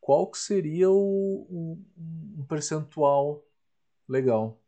qual 0.00 0.30
que 0.30 0.38
seria 0.38 0.90
o, 0.90 1.46
um 1.50 1.84
percentual 2.46 3.42
legal. 4.08 4.60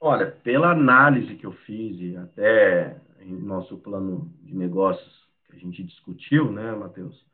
Olha, 0.00 0.30
pela 0.30 0.70
análise 0.70 1.34
que 1.34 1.44
eu 1.44 1.52
fiz 1.52 2.00
e 2.00 2.16
até 2.16 2.96
em 3.20 3.34
nosso 3.34 3.76
plano 3.76 4.32
de 4.42 4.54
negócios 4.54 5.28
que 5.44 5.56
a 5.56 5.58
gente 5.58 5.82
discutiu, 5.84 6.50
né, 6.50 6.72
Matheus? 6.72 7.24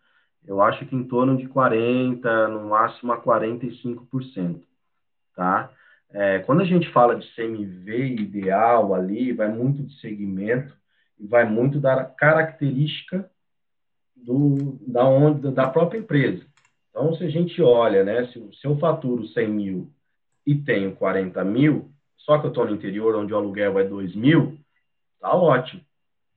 Eu 0.45 0.61
acho 0.61 0.85
que 0.87 0.95
em 0.95 1.05
torno 1.05 1.37
de 1.37 1.47
40, 1.49 2.49
no 2.49 2.69
máximo 2.69 3.13
a 3.13 3.21
45%, 3.21 4.63
tá? 5.35 5.71
É, 6.11 6.39
quando 6.41 6.63
a 6.63 6.65
gente 6.65 6.91
fala 6.93 7.17
de 7.17 7.27
CMV 7.35 8.15
ideal 8.15 8.95
ali, 8.95 9.33
vai 9.33 9.49
muito 9.49 9.83
de 9.83 10.01
segmento 10.01 10.77
e 11.19 11.27
vai 11.27 11.45
muito 11.45 11.81
da 11.81 12.05
característica 12.05 13.31
do, 14.15 14.79
da, 14.87 15.05
onde, 15.05 15.51
da 15.53 15.69
própria 15.69 15.99
empresa. 15.99 16.45
Então, 16.97 17.15
se 17.15 17.25
a 17.25 17.29
gente 17.29 17.61
olha, 17.61 18.03
né, 18.03 18.27
se, 18.29 18.33
se 18.59 18.67
eu 18.67 18.79
faturo 18.79 19.29
100 19.29 19.49
mil 19.51 19.91
e 20.47 20.55
tenho 20.55 20.97
40 20.97 21.45
mil, 21.45 21.91
só 22.17 22.39
que 22.39 22.47
eu 22.47 22.49
estou 22.49 22.65
no 22.65 22.75
interior 22.75 23.15
onde 23.17 23.35
o 23.35 23.37
aluguel 23.37 23.79
é 23.79 23.85
2 23.85 24.17
mil, 24.17 24.57
tá 25.21 25.37
ótimo. 25.37 25.83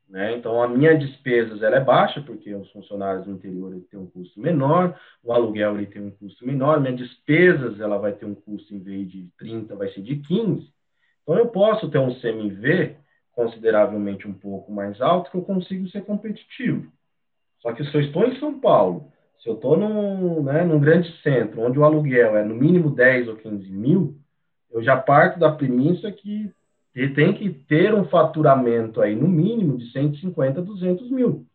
Né? 0.10 0.36
Então, 0.36 0.62
a 0.62 0.68
minha 0.68 0.98
despesas 0.98 1.64
ela 1.64 1.78
é 1.78 1.80
baixa, 1.80 2.22
porque 2.22 2.54
os 2.54 2.70
funcionários 2.72 3.24
do 3.24 3.32
interior 3.32 3.74
tem 3.90 3.98
um 3.98 4.08
custo 4.08 4.38
menor, 4.38 5.00
o 5.24 5.32
aluguel 5.32 5.78
ele 5.78 5.86
tem 5.86 6.02
um 6.02 6.12
custo 6.12 6.46
menor, 6.46 6.82
minha 6.82 6.94
despesas 6.94 7.80
ela 7.80 7.98
vai 7.98 8.12
ter 8.12 8.26
um 8.26 8.36
custo, 8.36 8.76
em 8.76 8.80
vez 8.80 9.10
de 9.10 9.30
30, 9.38 9.74
vai 9.78 9.90
ser 9.94 10.02
de 10.02 10.18
15. 10.18 10.70
Então, 11.24 11.38
eu 11.38 11.48
posso 11.48 11.90
ter 11.90 12.00
um 12.00 12.14
CMV 12.20 12.98
consideravelmente 13.32 14.28
um 14.28 14.34
pouco 14.34 14.74
mais 14.74 15.00
alto, 15.00 15.32
que 15.32 15.38
eu 15.38 15.42
consigo 15.42 15.88
ser 15.88 16.04
competitivo. 16.04 16.92
Só 17.60 17.72
que 17.72 17.86
se 17.86 17.96
eu 17.96 18.02
estou 18.02 18.26
em 18.26 18.38
São 18.42 18.60
Paulo, 18.60 19.10
se 19.40 19.48
eu 19.48 19.56
estou 19.56 19.78
num, 19.78 20.44
né, 20.44 20.64
num 20.64 20.80
grande 20.80 21.12
centro, 21.22 21.62
onde 21.62 21.80
o 21.80 21.84
aluguel 21.84 22.36
é 22.36 22.44
no 22.44 22.56
mínimo 22.56 22.90
10 22.90 23.30
ou 23.30 23.36
15 23.38 23.72
mil, 23.72 24.18
eu 24.70 24.84
já 24.84 24.98
parto 24.98 25.40
da 25.40 25.52
premissa 25.52 26.12
que 26.12 26.52
ele 26.94 27.14
tem 27.14 27.34
que 27.34 27.50
ter 27.50 27.94
um 27.94 28.06
faturamento 28.06 29.02
aí, 29.02 29.16
no 29.16 29.28
mínimo, 29.28 29.78
de 29.78 29.90
150, 29.92 30.62
200 30.62 31.10
mil. 31.10 31.46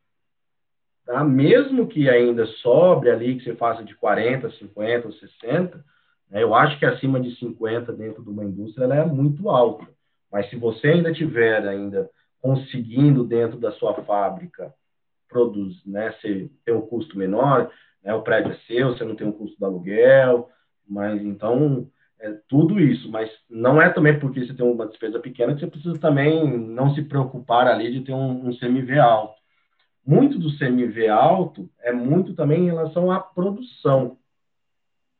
Tá? 1.05 1.23
Mesmo 1.23 1.87
que 1.87 2.09
ainda 2.09 2.47
sobre 2.47 3.11
ali, 3.11 3.37
que 3.37 3.45
você 3.45 3.55
faça 3.55 3.85
de 3.85 3.95
40, 3.95 4.51
50 4.51 5.07
ou 5.07 5.13
60, 5.13 5.85
né, 6.31 6.43
eu 6.43 6.55
acho 6.55 6.79
que 6.79 6.87
acima 6.87 7.21
de 7.21 7.37
50 7.37 7.93
dentro 7.93 8.23
de 8.23 8.31
uma 8.31 8.45
indústria 8.45 8.85
ela 8.85 8.97
é 8.97 9.05
muito 9.05 9.51
alta. 9.51 9.87
Mas 10.33 10.49
se 10.49 10.57
você 10.57 10.89
ainda 10.89 11.13
tiver 11.13 11.69
ainda 11.69 12.09
conseguindo 12.41 13.25
dentro 13.25 13.59
da 13.59 13.73
sua 13.73 13.95
fábrica 14.03 14.73
produzir, 15.35 15.83
né, 15.85 16.13
você 16.13 16.49
ter 16.65 16.73
um 16.73 16.81
custo 16.81 17.19
menor, 17.19 17.69
né, 18.05 18.15
o 18.15 18.23
prédio 18.23 18.53
é 18.53 18.57
seu, 18.69 18.91
você 18.91 19.03
não 19.03 19.17
tem 19.17 19.27
um 19.27 19.33
custo 19.33 19.59
do 19.59 19.67
aluguel, 19.67 20.49
mas 20.89 21.21
então 21.25 21.91
é 22.21 22.31
tudo 22.49 22.79
isso, 22.79 23.11
mas 23.11 23.29
não 23.51 23.83
é 23.83 23.91
também 23.91 24.17
porque 24.21 24.47
você 24.47 24.55
tem 24.55 24.65
uma 24.65 24.87
despesa 24.87 25.19
pequena 25.19 25.53
que 25.53 25.61
você 25.61 25.67
precisa 25.67 25.99
também 25.99 26.57
não 26.57 26.95
se 26.95 27.03
preocupar 27.03 27.67
ali 27.67 27.91
de 27.91 28.03
ter 28.03 28.13
um, 28.13 28.49
um 28.49 28.57
CMV 28.57 28.97
alto. 29.01 29.35
Muito 30.07 30.39
do 30.39 30.57
CMV 30.57 31.09
alto 31.09 31.69
é 31.81 31.93
muito 31.93 32.33
também 32.35 32.63
em 32.63 32.67
relação 32.67 33.11
à 33.11 33.19
produção, 33.19 34.17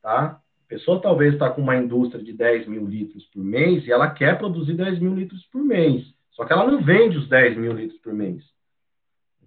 tá? 0.01 0.41
A 0.65 0.69
pessoa 0.69 1.03
talvez 1.03 1.33
está 1.33 1.51
com 1.51 1.61
uma 1.61 1.77
indústria 1.77 2.23
de 2.23 2.33
10 2.33 2.69
mil 2.69 2.87
litros 2.87 3.27
por 3.27 3.43
mês 3.43 3.85
e 3.85 3.91
ela 3.91 4.11
quer 4.11 4.39
produzir 4.39 4.75
10 4.75 5.01
mil 5.01 5.15
litros 5.15 5.45
por 5.47 5.63
mês, 5.65 6.05
só 6.31 6.45
que 6.45 6.53
ela 6.53 6.71
não 6.71 6.81
vende 6.81 7.19
os 7.19 7.29
10 7.29 7.57
mil 7.57 7.73
litros 7.73 7.99
por 8.01 8.15
mês. 8.15 8.54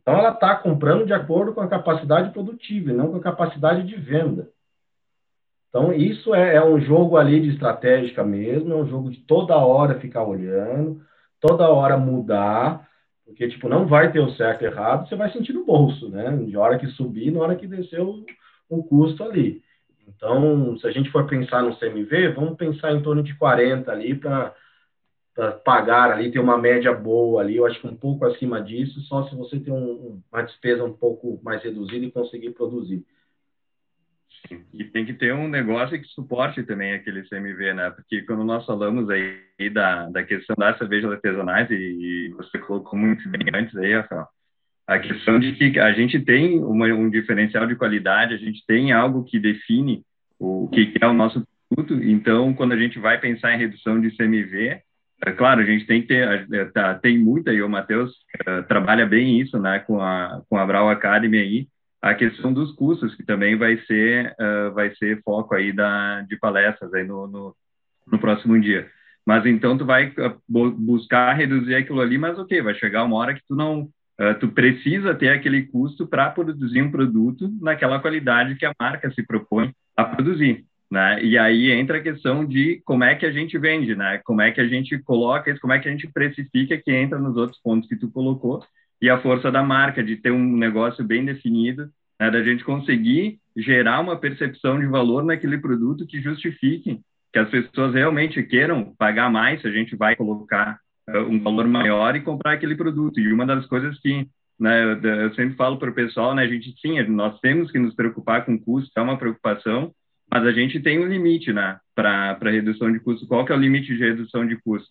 Então 0.07 0.19
ela 0.19 0.31
está 0.31 0.55
comprando 0.55 1.05
de 1.05 1.11
acordo 1.11 1.53
com 1.53 1.59
a 1.59 1.67
capacidade 1.67 2.31
produtiva 2.31 2.91
e 2.91 2.93
não 2.93 3.11
com 3.11 3.17
a 3.17 3.21
capacidade 3.21 3.83
de 3.83 3.97
venda. 3.97 4.47
Então, 5.67 5.91
isso 5.91 6.33
é, 6.33 6.55
é, 6.55 6.63
um 6.63 6.79
jogo 6.79 7.17
ali 7.17 7.41
de 7.41 7.49
estratégica 7.49 8.23
mesmo, 8.23 8.73
é 8.73 8.77
um 8.77 8.87
jogo 8.87 9.11
de 9.11 9.17
toda 9.17 9.57
hora 9.57 9.99
ficar 9.99 10.23
olhando, 10.23 11.01
toda 11.41 11.69
hora 11.69 11.97
mudar, 11.97 12.87
porque, 13.25 13.49
tipo, 13.49 13.67
não 13.67 13.85
vai 13.85 14.09
ter 14.09 14.21
o 14.21 14.31
certo 14.31 14.61
e 14.61 14.67
errado, 14.67 15.09
você 15.09 15.15
vai 15.17 15.29
sentir 15.29 15.51
no 15.51 15.65
bolso, 15.65 16.07
né? 16.07 16.37
De 16.37 16.55
hora 16.55 16.79
que 16.79 16.87
subir, 16.87 17.29
na 17.29 17.41
hora 17.41 17.57
que 17.57 17.67
descer 17.67 17.99
o, 17.99 18.25
o 18.69 18.81
custo 18.85 19.25
ali. 19.25 19.61
Então, 20.07 20.77
se 20.77 20.87
a 20.87 20.91
gente 20.91 21.11
for 21.11 21.27
pensar 21.27 21.61
no 21.61 21.75
CMV, 21.75 22.29
vamos 22.29 22.55
pensar 22.55 22.93
em 22.93 23.01
torno 23.01 23.21
de 23.21 23.35
40 23.35 23.91
ali 23.91 24.15
para 24.15 24.55
pagar 25.63 26.11
ali, 26.11 26.31
ter 26.31 26.39
uma 26.39 26.57
média 26.57 26.91
boa 26.93 27.41
ali, 27.41 27.57
eu 27.57 27.65
acho 27.65 27.79
que 27.79 27.87
um 27.87 27.95
pouco 27.95 28.25
acima 28.25 28.61
disso, 28.61 28.99
só 29.01 29.27
se 29.27 29.35
você 29.35 29.59
tem 29.59 29.71
um, 29.71 30.21
uma 30.31 30.41
despesa 30.41 30.83
um 30.83 30.93
pouco 30.93 31.39
mais 31.43 31.63
reduzida 31.63 32.05
e 32.05 32.11
conseguir 32.11 32.51
produzir. 32.51 33.05
E 34.73 34.83
tem 34.85 35.05
que 35.05 35.13
ter 35.13 35.33
um 35.33 35.47
negócio 35.47 35.99
que 35.99 36.07
suporte 36.07 36.63
também 36.63 36.93
aquele 36.93 37.27
CMV, 37.27 37.73
né? 37.73 37.89
Porque 37.91 38.21
quando 38.21 38.43
nós 38.43 38.65
falamos 38.65 39.09
aí 39.09 39.69
da, 39.71 40.09
da 40.09 40.23
questão 40.23 40.55
das 40.57 40.77
cervejas 40.77 41.11
artesanais, 41.11 41.69
e, 41.69 41.73
e 41.73 42.29
você 42.29 42.57
colocou 42.59 42.97
muito 42.97 43.27
bem 43.29 43.41
antes 43.53 43.75
aí, 43.75 43.95
Rafael, 43.95 44.27
a 44.87 44.99
questão 44.99 45.37
de 45.39 45.51
que 45.53 45.79
a 45.79 45.91
gente 45.91 46.19
tem 46.19 46.63
uma, 46.63 46.87
um 46.87 47.09
diferencial 47.09 47.67
de 47.67 47.75
qualidade, 47.75 48.33
a 48.33 48.37
gente 48.37 48.65
tem 48.65 48.91
algo 48.91 49.23
que 49.23 49.37
define 49.37 50.03
o 50.39 50.69
que 50.69 50.93
é 51.01 51.05
o 51.05 51.13
nosso 51.13 51.45
produto, 51.69 52.01
então 52.03 52.53
quando 52.53 52.71
a 52.71 52.77
gente 52.77 52.97
vai 52.97 53.19
pensar 53.19 53.53
em 53.53 53.57
redução 53.57 53.99
de 53.99 54.15
CMV, 54.15 54.81
é 55.25 55.31
claro, 55.31 55.61
a 55.61 55.65
gente 55.65 55.85
tem 55.85 56.01
que 56.01 56.07
ter, 56.07 56.47
é, 56.53 56.65
tá, 56.65 56.93
tem 56.95 57.17
muita, 57.17 57.51
e 57.51 57.61
o 57.61 57.69
Matheus 57.69 58.11
uh, 58.47 58.63
trabalha 58.67 59.05
bem 59.05 59.39
isso, 59.39 59.59
né, 59.59 59.79
com 59.79 60.01
a, 60.01 60.41
com 60.47 60.57
a 60.57 60.65
Brau 60.65 60.89
Academy 60.89 61.37
aí, 61.37 61.67
a 62.01 62.13
questão 62.13 62.53
dos 62.53 62.71
custos, 62.73 63.15
que 63.15 63.23
também 63.23 63.57
vai 63.57 63.77
ser, 63.85 64.35
uh, 64.39 64.73
vai 64.73 64.93
ser 64.95 65.21
foco 65.23 65.55
aí 65.55 65.73
da, 65.73 66.21
de 66.21 66.37
palestras 66.37 66.93
aí 66.93 67.03
no, 67.03 67.27
no, 67.27 67.55
no 68.05 68.19
próximo 68.19 68.59
dia. 68.61 68.87
Mas 69.25 69.45
então 69.45 69.77
tu 69.77 69.85
vai 69.85 70.13
buscar 70.47 71.33
reduzir 71.33 71.75
aquilo 71.75 71.99
ali, 71.99 72.17
mas 72.17 72.37
o 72.37 72.43
okay, 72.43 72.61
vai 72.61 72.73
chegar 72.75 73.03
uma 73.03 73.17
hora 73.17 73.33
que 73.33 73.41
tu 73.45 73.57
não, 73.57 73.89
tu 74.39 74.47
precisa 74.47 75.13
ter 75.13 75.27
aquele 75.27 75.63
custo 75.63 76.07
para 76.07 76.29
produzir 76.29 76.81
um 76.81 76.89
produto 76.89 77.51
naquela 77.59 77.99
qualidade 77.99 78.55
que 78.55 78.65
a 78.65 78.73
marca 78.79 79.11
se 79.11 79.21
propõe 79.27 79.73
a 79.97 80.05
produzir. 80.05 80.65
Né? 80.89 81.21
E 81.21 81.37
aí 81.37 81.71
entra 81.71 81.97
a 81.97 82.01
questão 82.01 82.45
de 82.45 82.81
como 82.85 83.03
é 83.03 83.13
que 83.13 83.25
a 83.25 83.31
gente 83.31 83.57
vende, 83.57 83.93
né? 83.93 84.21
Como 84.23 84.41
é 84.41 84.51
que 84.51 84.61
a 84.61 84.67
gente 84.67 84.97
coloca 84.99 85.51
isso, 85.51 85.59
como 85.59 85.73
é 85.73 85.79
que 85.79 85.87
a 85.89 85.91
gente 85.91 86.07
precifica 86.07 86.77
que 86.77 86.91
entra 86.91 87.19
nos 87.19 87.35
outros 87.35 87.59
pontos 87.61 87.89
que 87.89 87.97
tu 87.97 88.09
colocou 88.09 88.63
e 89.01 89.09
a 89.09 89.19
força 89.19 89.51
da 89.51 89.61
marca 89.61 90.01
de 90.01 90.15
ter 90.15 90.31
um 90.31 90.57
negócio 90.57 91.03
bem 91.03 91.25
definido, 91.25 91.89
né? 92.19 92.31
Da 92.31 92.41
gente 92.41 92.63
conseguir 92.63 93.39
gerar 93.55 93.99
uma 93.99 94.17
percepção 94.17 94.79
de 94.79 94.85
valor 94.85 95.25
naquele 95.25 95.57
produto 95.57 96.07
que 96.07 96.21
justifique 96.21 97.01
que 97.33 97.39
as 97.39 97.49
pessoas 97.49 97.93
realmente 97.93 98.41
queiram 98.43 98.95
pagar 98.97 99.29
mais 99.29 99.61
se 99.61 99.67
a 99.67 99.71
gente 99.71 99.95
vai 99.95 100.15
colocar 100.15 100.79
uh, 101.09 101.19
um 101.19 101.41
valor 101.41 101.67
maior 101.67 102.15
e 102.15 102.21
comprar 102.21 102.53
aquele 102.53 102.75
produto. 102.75 103.19
E 103.19 103.31
uma 103.31 103.45
das 103.45 103.65
coisas 103.65 103.99
que 103.99 104.27
né, 104.59 104.99
eu 105.23 105.33
sempre 105.35 105.55
falo 105.55 105.77
para 105.77 105.91
o 105.91 105.93
pessoal, 105.93 106.33
né, 106.33 106.43
a 106.43 106.47
gente 106.47 106.73
sim, 106.81 106.99
nós 107.09 107.39
temos 107.39 107.71
que 107.71 107.77
nos 107.77 107.93
preocupar 107.93 108.45
com 108.45 108.57
custo, 108.57 108.91
é 108.95 109.01
uma 109.01 109.17
preocupação, 109.17 109.93
mas 110.31 110.45
a 110.45 110.51
gente 110.51 110.79
tem 110.79 110.99
um 110.99 111.07
limite, 111.07 111.53
né, 111.53 111.79
para 111.95 112.37
redução 112.43 112.91
de 112.91 112.99
custo. 112.99 113.27
Qual 113.27 113.45
que 113.45 113.51
é 113.51 113.55
o 113.55 113.59
limite 113.59 113.95
de 113.95 113.99
redução 113.99 114.45
de 114.45 114.55
custo? 114.57 114.89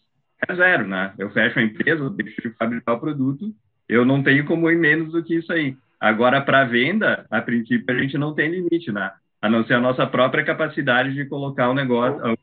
É 0.48 0.54
zero, 0.54 0.86
né? 0.86 1.14
Eu 1.18 1.30
fecho 1.30 1.58
a 1.58 1.62
empresa, 1.62 2.10
deixo 2.10 2.42
de 2.42 2.50
fabricar 2.50 2.96
o 2.96 3.00
produto, 3.00 3.54
eu 3.88 4.04
não 4.04 4.22
tenho 4.22 4.44
como 4.44 4.70
ir 4.70 4.76
menos 4.76 5.12
do 5.12 5.22
que 5.22 5.36
isso 5.36 5.52
aí. 5.52 5.76
Agora, 6.00 6.40
para 6.40 6.64
venda, 6.64 7.24
a 7.30 7.40
princípio, 7.40 7.94
a 7.94 7.98
gente 7.98 8.18
não 8.18 8.34
tem 8.34 8.50
limite, 8.50 8.92
né? 8.92 9.10
A 9.40 9.48
não 9.48 9.64
ser 9.64 9.74
a 9.74 9.80
nossa 9.80 10.06
própria 10.06 10.44
capacidade 10.44 11.14
de 11.14 11.24
colocar 11.26 11.70
o 11.70 11.74
negócio, 11.74 12.36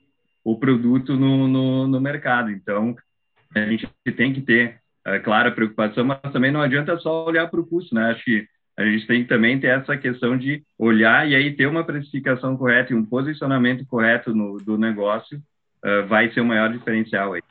o 0.43 0.57
produto 0.57 1.15
no, 1.15 1.47
no, 1.47 1.87
no 1.87 2.01
mercado. 2.01 2.49
Então, 2.51 2.95
a 3.55 3.59
gente 3.59 3.87
tem 4.15 4.33
que 4.33 4.41
ter, 4.41 4.79
é, 5.05 5.19
claro, 5.19 5.49
a 5.49 5.51
preocupação, 5.51 6.03
mas 6.03 6.19
também 6.31 6.51
não 6.51 6.61
adianta 6.61 6.97
só 6.97 7.25
olhar 7.25 7.47
para 7.49 7.59
o 7.59 7.65
custo, 7.65 7.93
né? 7.93 8.11
Acho 8.11 8.23
que 8.23 8.47
a 8.77 8.83
gente 8.83 9.05
tem 9.05 9.23
que 9.23 9.29
também 9.29 9.59
ter 9.59 9.67
essa 9.67 9.95
questão 9.95 10.37
de 10.37 10.63
olhar 10.77 11.27
e 11.27 11.35
aí 11.35 11.55
ter 11.55 11.67
uma 11.67 11.83
precificação 11.83 12.57
correta 12.57 12.91
e 12.91 12.95
um 12.95 13.05
posicionamento 13.05 13.85
correto 13.85 14.33
no, 14.33 14.57
do 14.57 14.77
negócio 14.77 15.37
uh, 15.83 16.07
vai 16.07 16.31
ser 16.31 16.41
o 16.41 16.45
maior 16.45 16.71
diferencial 16.71 17.33
aí. 17.33 17.41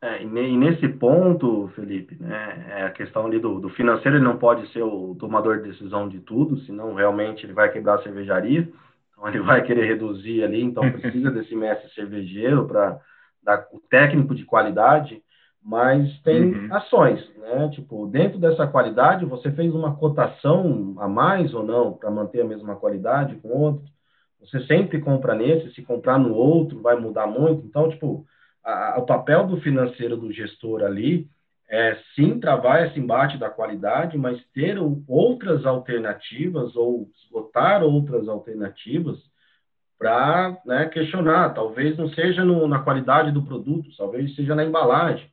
É, 0.00 0.22
e 0.22 0.26
nesse 0.26 0.86
ponto, 0.86 1.68
Felipe, 1.74 2.14
né, 2.20 2.66
é 2.68 2.82
a 2.84 2.90
questão 2.90 3.24
ali 3.24 3.38
do, 3.40 3.58
do, 3.58 3.70
financeiro, 3.70 4.18
ele 4.18 4.24
não 4.24 4.36
pode 4.36 4.70
ser 4.70 4.82
o 4.82 5.16
tomador 5.18 5.62
de 5.62 5.70
decisão 5.70 6.06
de 6.06 6.20
tudo, 6.20 6.58
senão 6.58 6.92
realmente 6.92 7.46
ele 7.46 7.54
vai 7.54 7.72
quebrar 7.72 7.94
a 7.94 8.02
cervejaria, 8.02 8.68
então 9.10 9.26
ele 9.26 9.40
vai 9.40 9.62
querer 9.62 9.86
reduzir 9.86 10.44
ali, 10.44 10.62
então 10.62 10.92
precisa 10.92 11.30
desse 11.32 11.56
mestre 11.56 11.90
cervejeiro 11.94 12.66
para 12.66 13.00
dar 13.42 13.66
o 13.72 13.80
técnico 13.88 14.34
de 14.34 14.44
qualidade, 14.44 15.22
mas 15.64 16.20
tem 16.20 16.52
uhum. 16.52 16.74
ações, 16.74 17.26
né? 17.38 17.70
Tipo, 17.70 18.06
dentro 18.06 18.38
dessa 18.38 18.66
qualidade, 18.66 19.24
você 19.24 19.50
fez 19.50 19.74
uma 19.74 19.96
cotação 19.96 20.94
a 20.98 21.08
mais 21.08 21.54
ou 21.54 21.64
não 21.64 21.94
para 21.94 22.10
manter 22.10 22.42
a 22.42 22.44
mesma 22.44 22.76
qualidade 22.76 23.36
com 23.36 23.48
outro? 23.48 23.82
Você 24.40 24.60
sempre 24.66 25.00
compra 25.00 25.34
nesse, 25.34 25.72
se 25.72 25.82
comprar 25.82 26.18
no 26.18 26.34
outro 26.34 26.82
vai 26.82 26.96
mudar 26.96 27.26
muito. 27.26 27.64
Então, 27.64 27.88
tipo, 27.88 28.26
a, 28.62 28.96
o 28.98 29.06
papel 29.06 29.46
do 29.46 29.56
financeiro 29.62 30.18
do 30.18 30.30
gestor 30.30 30.82
ali 30.82 31.26
é 31.66 31.96
sim 32.14 32.38
travar 32.38 32.86
esse 32.86 33.00
embate 33.00 33.38
da 33.38 33.48
qualidade, 33.48 34.18
mas 34.18 34.38
ter 34.52 34.76
outras 35.08 35.64
alternativas 35.64 36.76
ou 36.76 37.08
esgotar 37.24 37.82
outras 37.82 38.28
alternativas 38.28 39.16
para 39.98 40.58
né, 40.66 40.84
questionar. 40.90 41.54
Talvez 41.54 41.96
não 41.96 42.10
seja 42.10 42.44
no, 42.44 42.68
na 42.68 42.80
qualidade 42.80 43.32
do 43.32 43.42
produto, 43.42 43.88
talvez 43.96 44.34
seja 44.36 44.54
na 44.54 44.62
embalagem. 44.62 45.32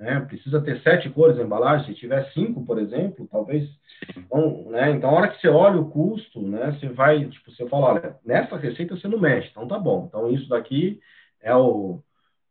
Né? 0.00 0.18
Precisa 0.20 0.62
ter 0.62 0.80
sete 0.80 1.10
cores 1.10 1.36
na 1.36 1.44
embalagem. 1.44 1.86
Se 1.88 2.00
tiver 2.00 2.24
cinco, 2.32 2.64
por 2.64 2.78
exemplo, 2.78 3.28
talvez. 3.30 3.68
Então, 4.16 4.64
né? 4.70 4.92
então, 4.92 5.10
a 5.10 5.12
hora 5.12 5.28
que 5.28 5.38
você 5.38 5.48
olha 5.48 5.78
o 5.78 5.90
custo, 5.90 6.40
né, 6.40 6.72
você 6.72 6.88
vai, 6.88 7.22
tipo, 7.26 7.52
você 7.52 7.68
fala, 7.68 7.86
olha, 7.88 8.16
nessa 8.24 8.56
receita 8.56 8.96
você 8.96 9.06
não 9.06 9.20
mexe, 9.20 9.50
então 9.50 9.68
tá 9.68 9.78
bom. 9.78 10.06
Então, 10.08 10.30
isso 10.30 10.48
daqui 10.48 10.98
é 11.42 11.54
o, 11.54 12.00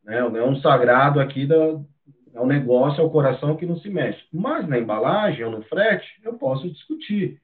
né, 0.04 0.20
é 0.20 0.44
um 0.44 0.58
sagrado 0.58 1.20
aqui 1.20 1.48
da, 1.48 1.56
é 2.36 2.40
um 2.40 2.46
negócio, 2.46 3.02
é 3.02 3.04
o 3.04 3.10
coração 3.10 3.56
que 3.56 3.66
não 3.66 3.80
se 3.80 3.90
mexe. 3.90 4.24
Mas 4.32 4.68
na 4.68 4.78
embalagem 4.78 5.44
ou 5.44 5.50
no 5.52 5.64
frete, 5.64 6.08
eu 6.24 6.34
posso 6.34 6.70
discutir. 6.70 7.42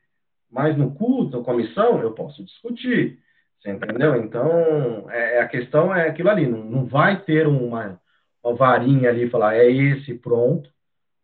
Mas 0.51 0.77
no 0.77 0.93
custo, 0.93 1.41
comissão, 1.41 1.99
eu 1.99 2.11
posso 2.11 2.43
discutir. 2.43 3.17
Você 3.59 3.71
entendeu? 3.71 4.15
Então, 4.17 5.09
é, 5.09 5.39
a 5.39 5.47
questão 5.47 5.95
é 5.95 6.07
aquilo 6.07 6.29
ali. 6.29 6.45
Não, 6.45 6.63
não 6.63 6.85
vai 6.85 7.19
ter 7.21 7.47
uma, 7.47 7.99
uma 8.45 8.55
varinha 8.55 9.09
ali 9.09 9.23
e 9.23 9.29
falar, 9.29 9.55
é 9.55 9.69
esse, 9.69 10.13
pronto. 10.13 10.69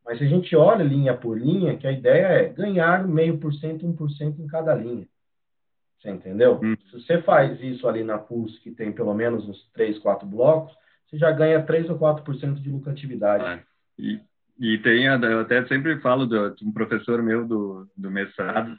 Mas 0.04 0.18
se 0.18 0.24
a 0.24 0.28
gente 0.28 0.56
olha 0.56 0.84
linha 0.84 1.16
por 1.16 1.40
linha, 1.40 1.78
que 1.78 1.86
a 1.86 1.92
ideia 1.92 2.25
é 2.25 2.50
ganhar 2.50 3.08
meio 3.08 3.38
por 3.38 3.54
cento, 3.54 3.86
um 3.86 3.96
por 3.96 4.10
cento 4.12 4.42
em 4.42 4.48
cada 4.48 4.74
linha. 4.74 5.08
Você 6.01 6.10
entendeu? 6.10 6.60
Hum. 6.63 6.75
Se 6.90 7.00
você 7.00 7.22
faz 7.22 7.62
isso 7.62 7.88
ali 7.88 8.04
na 8.04 8.18
PUS, 8.18 8.58
que 8.60 8.72
tem 8.72 8.92
pelo 8.92 9.13
menos 9.13 9.48
uns 9.48 9.70
três, 9.72 10.00
quatro 10.00 10.28
blocos, 10.28 10.75
você 11.08 11.18
já 11.18 11.30
ganha 11.30 11.62
3 11.62 11.90
ou 11.90 12.00
4% 12.00 12.62
de 12.62 12.70
lucratividade. 12.70 13.44
Ah, 13.44 13.60
e, 14.00 14.20
e 14.58 14.78
tem, 14.78 15.06
eu 15.06 15.42
até 15.42 15.66
sempre 15.68 16.00
falo 16.00 16.25
de, 16.25 16.66
um 16.66 16.72
professor 16.72 17.22
meu 17.22 17.46
do, 17.46 17.86
do 17.96 18.10
mestrado, 18.10 18.75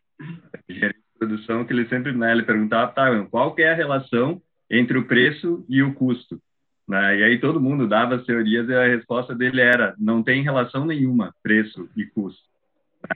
engenharia 0.66 0.98
de 0.98 1.18
produção, 1.18 1.64
que 1.64 1.72
ele 1.74 1.86
sempre, 1.88 2.12
né, 2.12 2.32
ele 2.32 2.42
perguntava, 2.42 2.90
tá, 2.90 3.26
qual 3.26 3.54
que 3.54 3.62
é 3.62 3.70
a 3.70 3.76
relação 3.76 4.40
entre 4.70 4.96
o 4.96 5.06
preço 5.06 5.64
e 5.68 5.82
o 5.82 5.94
custo? 5.94 6.40
Né? 6.92 7.20
E 7.20 7.24
aí 7.24 7.38
todo 7.38 7.58
mundo 7.58 7.88
dava 7.88 8.16
as 8.16 8.24
teorias 8.26 8.68
e 8.68 8.74
a 8.74 8.86
resposta 8.86 9.34
dele 9.34 9.62
era, 9.62 9.94
não 9.98 10.22
tem 10.22 10.42
relação 10.42 10.84
nenhuma, 10.84 11.34
preço 11.42 11.88
e 11.96 12.04
custo. 12.04 12.42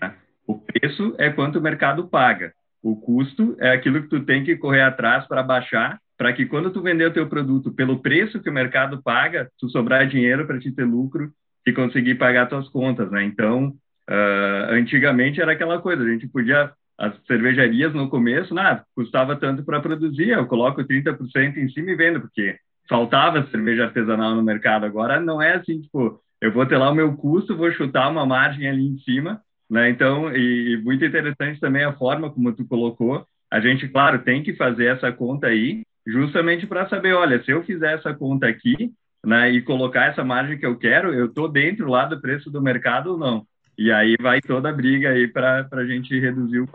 Né? 0.00 0.14
O 0.46 0.58
preço 0.58 1.14
é 1.18 1.28
quanto 1.28 1.58
o 1.58 1.62
mercado 1.62 2.08
paga. 2.08 2.54
O 2.82 2.96
custo 2.96 3.54
é 3.60 3.70
aquilo 3.70 4.00
que 4.00 4.08
tu 4.08 4.24
tem 4.24 4.42
que 4.42 4.56
correr 4.56 4.80
atrás 4.80 5.26
para 5.26 5.42
baixar 5.42 6.00
para 6.16 6.32
que 6.32 6.46
quando 6.46 6.70
tu 6.70 6.80
vender 6.80 7.04
o 7.04 7.12
teu 7.12 7.28
produto 7.28 7.70
pelo 7.70 8.00
preço 8.00 8.40
que 8.40 8.48
o 8.48 8.52
mercado 8.52 9.02
paga, 9.02 9.50
tu 9.58 9.68
sobrar 9.68 10.08
dinheiro 10.08 10.46
para 10.46 10.58
te 10.58 10.72
ter 10.72 10.84
lucro 10.84 11.30
e 11.66 11.70
conseguir 11.70 12.14
pagar 12.14 12.46
tuas 12.46 12.66
contas, 12.70 13.10
né? 13.10 13.22
Então, 13.24 13.74
uh, 14.08 14.70
antigamente 14.72 15.38
era 15.38 15.52
aquela 15.52 15.78
coisa, 15.82 16.02
a 16.02 16.08
gente 16.08 16.26
podia 16.26 16.72
as 16.96 17.12
cervejarias 17.26 17.92
no 17.92 18.08
começo, 18.08 18.54
nada, 18.54 18.82
custava 18.94 19.36
tanto 19.36 19.62
para 19.62 19.80
produzir, 19.80 20.30
eu 20.30 20.46
coloco 20.46 20.82
30% 20.82 21.58
em 21.58 21.68
cima 21.68 21.90
e 21.90 21.94
vendo, 21.94 22.22
porque 22.22 22.56
faltava 22.88 23.46
cerveja 23.50 23.84
artesanal 23.84 24.34
no 24.34 24.42
mercado. 24.42 24.86
Agora 24.86 25.20
não 25.20 25.40
é 25.40 25.54
assim, 25.54 25.80
tipo, 25.80 26.20
eu 26.40 26.52
vou 26.52 26.66
ter 26.66 26.76
lá 26.76 26.90
o 26.90 26.94
meu 26.94 27.16
custo, 27.16 27.56
vou 27.56 27.70
chutar 27.72 28.08
uma 28.10 28.26
margem 28.26 28.68
ali 28.68 28.86
em 28.86 28.98
cima, 28.98 29.40
né? 29.68 29.90
Então, 29.90 30.34
e, 30.34 30.74
e 30.74 30.76
muito 30.78 31.04
interessante 31.04 31.60
também 31.60 31.84
a 31.84 31.92
forma 31.92 32.30
como 32.30 32.52
tu 32.52 32.66
colocou. 32.66 33.26
A 33.50 33.60
gente, 33.60 33.88
claro, 33.88 34.20
tem 34.20 34.42
que 34.42 34.54
fazer 34.54 34.86
essa 34.86 35.12
conta 35.12 35.46
aí, 35.46 35.82
justamente 36.06 36.66
para 36.66 36.88
saber, 36.88 37.14
olha, 37.14 37.42
se 37.42 37.50
eu 37.50 37.62
fizer 37.62 37.94
essa 37.94 38.12
conta 38.14 38.46
aqui, 38.46 38.92
né, 39.24 39.50
e 39.50 39.62
colocar 39.62 40.06
essa 40.06 40.22
margem 40.22 40.58
que 40.58 40.66
eu 40.66 40.78
quero, 40.78 41.12
eu 41.12 41.26
estou 41.26 41.48
dentro 41.48 41.88
lá 41.88 42.04
do 42.04 42.20
preço 42.20 42.50
do 42.50 42.62
mercado 42.62 43.12
ou 43.12 43.18
não. 43.18 43.44
E 43.76 43.90
aí 43.90 44.16
vai 44.20 44.40
toda 44.40 44.68
a 44.70 44.72
briga 44.72 45.10
aí 45.10 45.28
para 45.28 45.68
a 45.70 45.84
gente 45.84 46.18
reduzir 46.18 46.60
o 46.60 46.68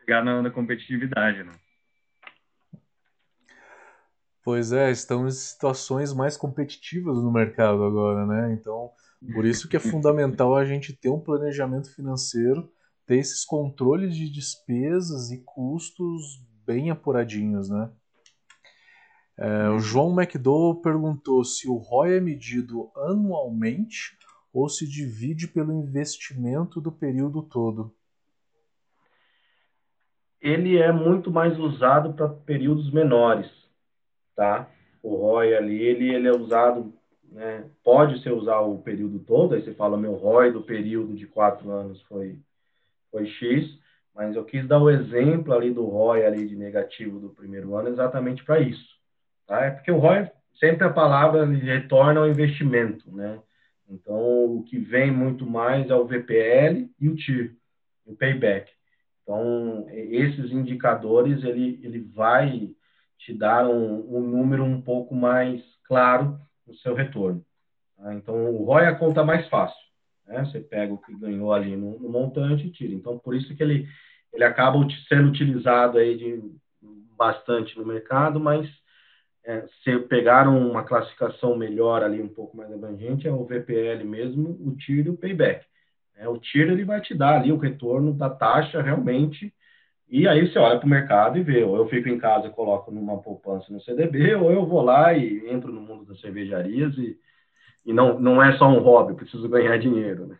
chegar 0.00 0.24
na, 0.24 0.42
na 0.42 0.50
competitividade, 0.50 1.44
né? 1.44 1.52
Pois 4.44 4.72
é, 4.72 4.90
estamos 4.90 5.36
em 5.36 5.38
situações 5.38 6.12
mais 6.12 6.36
competitivas 6.36 7.16
no 7.16 7.30
mercado 7.30 7.84
agora, 7.84 8.26
né? 8.26 8.52
Então, 8.52 8.90
por 9.32 9.44
isso 9.44 9.68
que 9.68 9.76
é 9.76 9.80
fundamental 9.80 10.56
a 10.56 10.64
gente 10.64 10.92
ter 10.92 11.10
um 11.10 11.20
planejamento 11.20 11.94
financeiro, 11.94 12.68
ter 13.06 13.18
esses 13.18 13.44
controles 13.44 14.16
de 14.16 14.28
despesas 14.28 15.30
e 15.30 15.38
custos 15.44 16.44
bem 16.66 16.90
apuradinhos, 16.90 17.68
né? 17.68 17.90
É, 19.38 19.68
o 19.70 19.78
João 19.78 20.12
McDowell 20.12 20.82
perguntou 20.82 21.44
se 21.44 21.68
o 21.68 21.76
ROI 21.76 22.16
é 22.16 22.20
medido 22.20 22.90
anualmente 22.96 24.18
ou 24.52 24.68
se 24.68 24.86
divide 24.86 25.48
pelo 25.48 25.72
investimento 25.72 26.80
do 26.80 26.92
período 26.92 27.42
todo. 27.42 27.94
Ele 30.40 30.76
é 30.76 30.90
muito 30.92 31.30
mais 31.30 31.58
usado 31.58 32.12
para 32.12 32.28
períodos 32.28 32.92
menores, 32.92 33.61
tá? 34.34 34.68
O 35.02 35.16
ROI 35.16 35.54
ali, 35.54 35.82
ele, 35.82 36.14
ele 36.14 36.28
é 36.28 36.32
usado, 36.32 36.92
né? 37.30 37.64
Pode 37.82 38.22
ser 38.22 38.32
usar 38.32 38.60
o 38.60 38.78
período 38.78 39.18
todo, 39.20 39.54
aí 39.54 39.62
você 39.62 39.72
fala, 39.74 39.96
meu 39.96 40.12
ROI 40.14 40.52
do 40.52 40.62
período 40.62 41.14
de 41.14 41.26
quatro 41.26 41.70
anos 41.70 42.00
foi, 42.02 42.38
foi 43.10 43.26
X, 43.26 43.78
mas 44.14 44.36
eu 44.36 44.44
quis 44.44 44.66
dar 44.66 44.78
o 44.78 44.90
exemplo 44.90 45.52
ali 45.52 45.72
do 45.72 45.84
ROI 45.84 46.24
ali 46.24 46.46
de 46.46 46.54
negativo 46.54 47.18
do 47.18 47.30
primeiro 47.30 47.74
ano 47.74 47.88
exatamente 47.88 48.44
para 48.44 48.60
isso 48.60 48.92
Tá? 49.46 49.66
É 49.66 49.70
porque 49.70 49.90
o 49.90 49.98
ROI, 49.98 50.30
sempre 50.58 50.86
a 50.86 50.92
palavra 50.92 51.44
retorna 51.44 52.20
ao 52.20 52.28
investimento, 52.28 53.14
né? 53.14 53.38
Então, 53.88 54.56
o 54.56 54.64
que 54.64 54.78
vem 54.78 55.10
muito 55.10 55.44
mais 55.44 55.90
é 55.90 55.94
o 55.94 56.06
VPL 56.06 56.88
e 56.98 57.08
o 57.08 57.14
TIR, 57.14 57.54
o 58.06 58.16
payback. 58.16 58.72
Então, 59.22 59.86
esses 59.90 60.50
indicadores, 60.50 61.44
ele, 61.44 61.78
ele 61.82 62.00
vai 62.00 62.70
te 63.24 63.32
dar 63.32 63.66
um, 63.68 64.16
um 64.16 64.20
número 64.20 64.64
um 64.64 64.80
pouco 64.80 65.14
mais 65.14 65.62
claro 65.84 66.38
no 66.66 66.74
seu 66.76 66.94
retorno. 66.94 67.44
Tá? 67.96 68.14
Então, 68.14 68.54
o 68.54 68.64
ROI 68.64 68.84
é 68.84 68.88
a 68.88 68.94
conta 68.94 69.24
mais 69.24 69.48
fácil. 69.48 69.80
Né? 70.26 70.44
Você 70.44 70.60
pega 70.60 70.92
o 70.92 70.98
que 70.98 71.16
ganhou 71.16 71.52
ali 71.52 71.76
no, 71.76 71.98
no, 71.98 72.08
montante 72.08 72.66
e 72.66 72.70
tira. 72.70 72.92
Então, 72.92 73.18
por 73.18 73.34
isso 73.34 73.54
que 73.54 73.62
ele, 73.62 73.88
ele 74.32 74.44
acaba 74.44 74.78
sendo 75.08 75.28
utilizado 75.28 75.98
aí 75.98 76.16
de, 76.16 76.42
bastante 77.16 77.78
no 77.78 77.86
mercado, 77.86 78.40
mas 78.40 78.68
é, 79.44 79.64
se 79.82 79.98
pegaram 80.00 80.58
uma 80.68 80.84
classificação 80.84 81.56
melhor 81.56 82.02
ali, 82.02 82.20
um 82.20 82.28
pouco 82.28 82.56
mais 82.56 82.72
abrangente, 82.72 83.28
é 83.28 83.32
o 83.32 83.44
VPL 83.44 84.04
mesmo, 84.04 84.50
o 84.60 84.74
TIR 84.76 85.06
e 85.06 85.10
o 85.10 85.16
payback. 85.16 85.64
É, 86.16 86.28
o 86.28 86.38
TIR 86.38 86.70
ele 86.70 86.84
vai 86.84 87.00
te 87.00 87.14
dar 87.14 87.40
ali 87.40 87.52
o 87.52 87.58
retorno 87.58 88.12
da 88.12 88.30
taxa 88.30 88.82
realmente, 88.82 89.52
e 90.12 90.28
aí 90.28 90.46
você 90.46 90.58
olha 90.58 90.78
para 90.78 90.86
o 90.86 90.90
mercado 90.90 91.38
e 91.38 91.42
vê, 91.42 91.64
ou 91.64 91.74
eu 91.74 91.88
fico 91.88 92.06
em 92.06 92.18
casa 92.18 92.46
e 92.46 92.50
coloco 92.50 92.90
numa 92.90 93.16
poupança 93.22 93.72
no 93.72 93.80
CDB, 93.80 94.34
ou 94.34 94.52
eu 94.52 94.66
vou 94.66 94.82
lá 94.82 95.14
e 95.14 95.48
entro 95.48 95.72
no 95.72 95.80
mundo 95.80 96.04
das 96.04 96.20
cervejarias 96.20 96.94
e, 96.98 97.18
e 97.86 97.94
não, 97.94 98.20
não 98.20 98.42
é 98.42 98.54
só 98.58 98.68
um 98.68 98.80
hobby, 98.80 99.14
preciso 99.14 99.48
ganhar 99.48 99.78
dinheiro. 99.78 100.26
Né? 100.26 100.38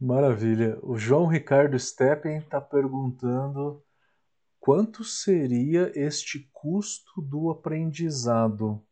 Maravilha. 0.00 0.76
O 0.82 0.98
João 0.98 1.26
Ricardo 1.28 1.78
Steppen 1.78 2.38
está 2.38 2.60
perguntando 2.60 3.80
quanto 4.58 5.04
seria 5.04 5.92
este 5.94 6.50
custo 6.52 7.22
do 7.22 7.50
aprendizado? 7.50 8.82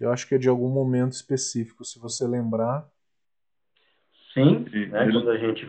Eu 0.00 0.10
acho 0.10 0.26
que 0.26 0.34
é 0.34 0.38
de 0.38 0.48
algum 0.48 0.70
momento 0.70 1.12
específico, 1.12 1.84
se 1.84 2.00
você 2.00 2.26
lembrar. 2.26 2.84
Sim, 4.34 4.66
né, 4.88 5.08
quando 5.12 5.30
a 5.30 5.38
gente 5.38 5.64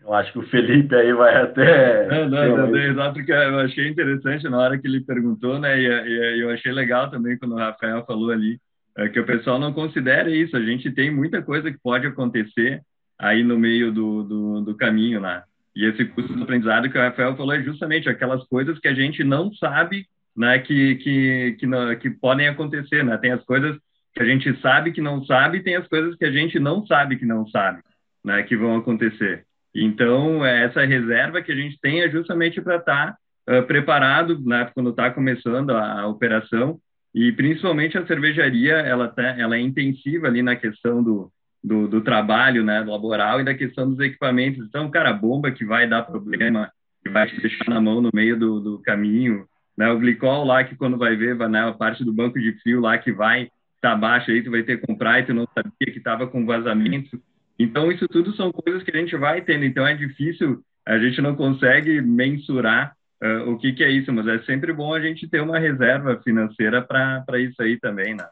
Eu 0.00 0.14
acho 0.14 0.32
que 0.32 0.38
o 0.38 0.48
Felipe 0.48 0.94
aí 0.94 1.12
vai 1.12 1.36
até. 1.42 2.06
Não, 2.08 2.28
não, 2.28 2.68
não, 2.68 2.76
exato, 2.76 3.14
porque 3.14 3.32
eu 3.32 3.58
achei 3.58 3.88
interessante 3.88 4.48
na 4.48 4.58
hora 4.58 4.78
que 4.78 4.86
ele 4.86 5.00
perguntou, 5.00 5.58
né? 5.58 5.78
E, 5.78 5.86
e, 5.86 6.40
eu 6.40 6.50
achei 6.50 6.72
legal 6.72 7.10
também 7.10 7.36
quando 7.36 7.52
o 7.52 7.58
Rafael 7.58 8.04
falou 8.06 8.30
ali, 8.30 8.58
é 8.96 9.08
que 9.08 9.20
o 9.20 9.26
pessoal 9.26 9.58
não 9.58 9.72
considera 9.72 10.30
isso. 10.30 10.56
A 10.56 10.62
gente 10.62 10.90
tem 10.92 11.10
muita 11.10 11.42
coisa 11.42 11.70
que 11.70 11.78
pode 11.78 12.06
acontecer 12.06 12.80
aí 13.18 13.42
no 13.42 13.58
meio 13.58 13.92
do, 13.92 14.22
do, 14.22 14.60
do 14.62 14.76
caminho, 14.76 15.20
né? 15.20 15.42
E 15.74 15.84
esse 15.84 16.04
custo 16.06 16.32
do 16.32 16.42
aprendizado 16.44 16.88
que 16.90 16.98
o 16.98 17.00
Rafael 17.00 17.36
falou 17.36 17.54
é 17.54 17.62
justamente 17.62 18.08
aquelas 18.08 18.44
coisas 18.48 18.78
que 18.78 18.88
a 18.88 18.94
gente 18.94 19.22
não 19.22 19.52
sabe, 19.52 20.06
né? 20.36 20.58
Que, 20.60 20.96
que, 20.96 21.56
que, 21.58 21.66
não, 21.66 21.94
que 21.96 22.10
podem 22.10 22.48
acontecer, 22.48 23.04
né? 23.04 23.16
Tem 23.18 23.32
as 23.32 23.44
coisas 23.44 23.76
que 24.14 24.22
a 24.22 24.24
gente 24.24 24.58
sabe 24.60 24.92
que 24.92 25.00
não 25.00 25.24
sabe, 25.24 25.58
e 25.58 25.62
tem 25.62 25.76
as 25.76 25.86
coisas 25.86 26.16
que 26.16 26.24
a 26.24 26.30
gente 26.32 26.58
não 26.58 26.86
sabe 26.86 27.16
que 27.16 27.26
não 27.26 27.46
sabe, 27.48 27.82
né? 28.24 28.42
Que 28.42 28.56
vão 28.56 28.76
acontecer. 28.76 29.44
Então, 29.74 30.44
é 30.44 30.64
essa 30.64 30.84
reserva 30.84 31.42
que 31.42 31.52
a 31.52 31.54
gente 31.54 31.78
tem 31.80 32.00
é 32.00 32.10
justamente 32.10 32.60
para 32.60 32.76
estar 32.76 33.16
tá, 33.46 33.58
uh, 33.58 33.62
preparado 33.64 34.40
né, 34.44 34.70
quando 34.74 34.90
está 34.90 35.10
começando 35.10 35.70
a, 35.70 36.00
a, 36.00 36.06
operação. 36.06 36.78
E 37.14 37.32
principalmente 37.32 37.96
a 37.96 38.06
cervejaria, 38.06 38.74
ela, 38.74 39.08
tá, 39.08 39.22
ela 39.38 39.56
é 39.56 39.60
intensiva 39.60 40.26
ali 40.26 40.42
na 40.42 40.56
questão 40.56 41.02
do, 41.02 41.32
do, 41.62 41.88
do, 41.88 42.00
trabalho 42.00 42.64
né, 42.64 42.80
laboral 42.80 43.40
e 43.40 43.44
da 43.44 43.54
questão 43.54 43.88
dos 43.88 43.98
equipamentos. 44.00 44.64
Então, 44.66 44.90
cara, 44.90 45.12
bomba 45.12 45.50
que 45.50 45.64
vai 45.64 45.88
dar 45.88 46.02
problema, 46.02 46.70
que 47.02 47.10
vai 47.10 47.28
te 47.28 47.40
deixar 47.40 47.68
na 47.68 47.80
mão 47.80 48.00
no 48.00 48.10
meio 48.12 48.38
do, 48.38 48.60
do 48.60 48.82
caminho, 48.82 49.46
né, 49.76 49.88
o 49.90 49.98
glicol 49.98 50.44
lá 50.44 50.64
que 50.64 50.76
quando 50.76 50.98
vai 50.98 51.16
ver, 51.16 51.36
né, 51.48 51.68
a 51.68 51.72
parte 51.72 52.04
do 52.04 52.12
banco 52.12 52.38
de 52.38 52.52
fio 52.62 52.80
lá 52.80 52.98
que 52.98 53.12
vai 53.12 53.48
tá 53.80 53.94
baixo 53.94 54.30
aí, 54.30 54.42
tu 54.42 54.50
vai 54.50 54.62
ter 54.62 54.80
que 54.80 54.86
comprar 54.86 55.20
e 55.20 55.26
tu 55.26 55.34
não 55.34 55.46
sabia 55.54 55.92
que 55.92 55.98
estava 55.98 56.26
com 56.26 56.44
vazamento. 56.44 57.20
Então, 57.58 57.90
isso 57.90 58.06
tudo 58.08 58.34
são 58.36 58.52
coisas 58.52 58.82
que 58.82 58.96
a 58.96 59.00
gente 59.00 59.16
vai 59.16 59.40
tendo. 59.40 59.64
Então, 59.64 59.86
é 59.86 59.94
difícil, 59.94 60.62
a 60.86 60.98
gente 60.98 61.20
não 61.20 61.34
consegue 61.34 62.00
mensurar 62.00 62.94
uh, 63.22 63.50
o 63.50 63.58
que, 63.58 63.72
que 63.72 63.82
é 63.82 63.90
isso, 63.90 64.12
mas 64.12 64.26
é 64.28 64.38
sempre 64.40 64.72
bom 64.72 64.94
a 64.94 65.00
gente 65.00 65.28
ter 65.28 65.40
uma 65.40 65.58
reserva 65.58 66.20
financeira 66.22 66.80
para 66.82 67.38
isso 67.38 67.60
aí 67.60 67.78
também, 67.78 68.14
né? 68.14 68.26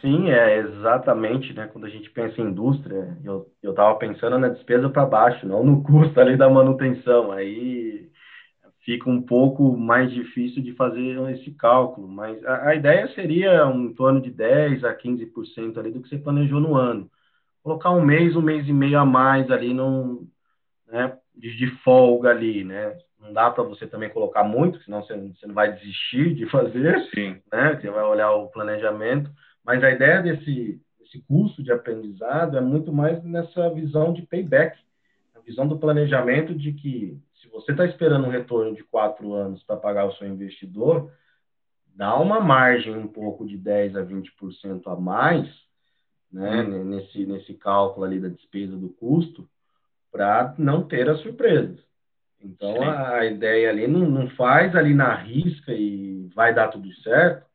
Sim, 0.00 0.30
é 0.30 0.58
exatamente, 0.58 1.54
né? 1.54 1.68
Quando 1.72 1.86
a 1.86 1.88
gente 1.88 2.10
pensa 2.10 2.40
em 2.40 2.44
indústria, 2.44 3.16
eu 3.24 3.50
estava 3.64 3.94
pensando 3.96 4.38
na 4.38 4.48
despesa 4.48 4.90
para 4.90 5.06
baixo, 5.06 5.48
não 5.48 5.64
no 5.64 5.82
custo 5.82 6.20
ali 6.20 6.36
da 6.36 6.48
manutenção. 6.50 7.32
Aí 7.32 8.08
fica 8.86 9.10
um 9.10 9.20
pouco 9.20 9.76
mais 9.76 10.12
difícil 10.12 10.62
de 10.62 10.72
fazer 10.74 11.18
esse 11.32 11.50
cálculo, 11.50 12.06
mas 12.06 12.42
a, 12.44 12.68
a 12.68 12.74
ideia 12.76 13.08
seria 13.08 13.66
um, 13.66 13.86
em 13.86 13.92
torno 13.92 14.20
de 14.20 14.30
10 14.30 14.84
a 14.84 14.94
15% 14.94 15.76
ali 15.76 15.90
do 15.90 16.00
que 16.00 16.08
você 16.08 16.16
planejou 16.16 16.60
no 16.60 16.76
ano. 16.76 17.10
Colocar 17.64 17.90
um 17.90 18.00
mês, 18.00 18.36
um 18.36 18.40
mês 18.40 18.68
e 18.68 18.72
meio 18.72 18.96
a 19.00 19.04
mais 19.04 19.50
ali 19.50 19.74
num, 19.74 20.28
né, 20.86 21.18
de, 21.34 21.56
de 21.56 21.66
folga 21.82 22.30
ali, 22.30 22.62
né? 22.62 22.96
Não 23.20 23.32
dá 23.32 23.50
para 23.50 23.64
você 23.64 23.88
também 23.88 24.08
colocar 24.08 24.44
muito, 24.44 24.80
senão 24.84 25.02
você, 25.02 25.16
você 25.16 25.48
não 25.48 25.54
vai 25.54 25.72
desistir 25.72 26.32
de 26.32 26.46
fazer, 26.46 27.00
Sim. 27.12 27.38
né? 27.52 27.74
Você 27.74 27.90
vai 27.90 28.04
olhar 28.04 28.30
o 28.34 28.46
planejamento, 28.50 29.28
mas 29.64 29.82
a 29.82 29.90
ideia 29.90 30.22
desse, 30.22 30.80
desse 31.00 31.20
curso 31.26 31.60
de 31.60 31.72
aprendizado 31.72 32.56
é 32.56 32.60
muito 32.60 32.92
mais 32.92 33.20
nessa 33.24 33.68
visão 33.70 34.12
de 34.12 34.22
payback, 34.22 34.78
a 35.34 35.40
visão 35.40 35.66
do 35.66 35.76
planejamento 35.76 36.54
de 36.54 36.72
que 36.72 37.20
se 37.40 37.48
você 37.48 37.72
está 37.72 37.84
esperando 37.84 38.26
um 38.26 38.30
retorno 38.30 38.74
de 38.74 38.82
quatro 38.84 39.34
anos 39.34 39.62
para 39.62 39.76
pagar 39.76 40.06
o 40.06 40.12
seu 40.12 40.26
investidor, 40.26 41.10
dá 41.94 42.18
uma 42.18 42.40
margem 42.40 42.96
um 42.96 43.06
pouco 43.06 43.46
de 43.46 43.56
10 43.56 43.96
a 43.96 44.04
20% 44.04 44.82
a 44.86 44.96
mais, 44.96 45.48
né, 46.30 46.62
hum. 46.62 46.84
nesse, 46.84 47.24
nesse 47.26 47.54
cálculo 47.54 48.04
ali 48.04 48.20
da 48.20 48.28
despesa 48.28 48.76
do 48.76 48.88
custo, 48.88 49.48
para 50.10 50.54
não 50.58 50.82
ter 50.82 51.08
as 51.08 51.20
surpresas. 51.20 51.78
Então, 52.40 52.82
a, 52.82 53.18
a, 53.18 53.26
ideia 53.26 53.70
ali 53.70 53.86
não, 53.86 54.08
não 54.08 54.28
faz 54.30 54.74
ali 54.74 54.94
na 54.94 55.14
risca 55.14 55.72
e 55.72 56.28
vai 56.34 56.54
dar 56.54 56.68
tudo 56.68 56.92
certo, 56.96 57.46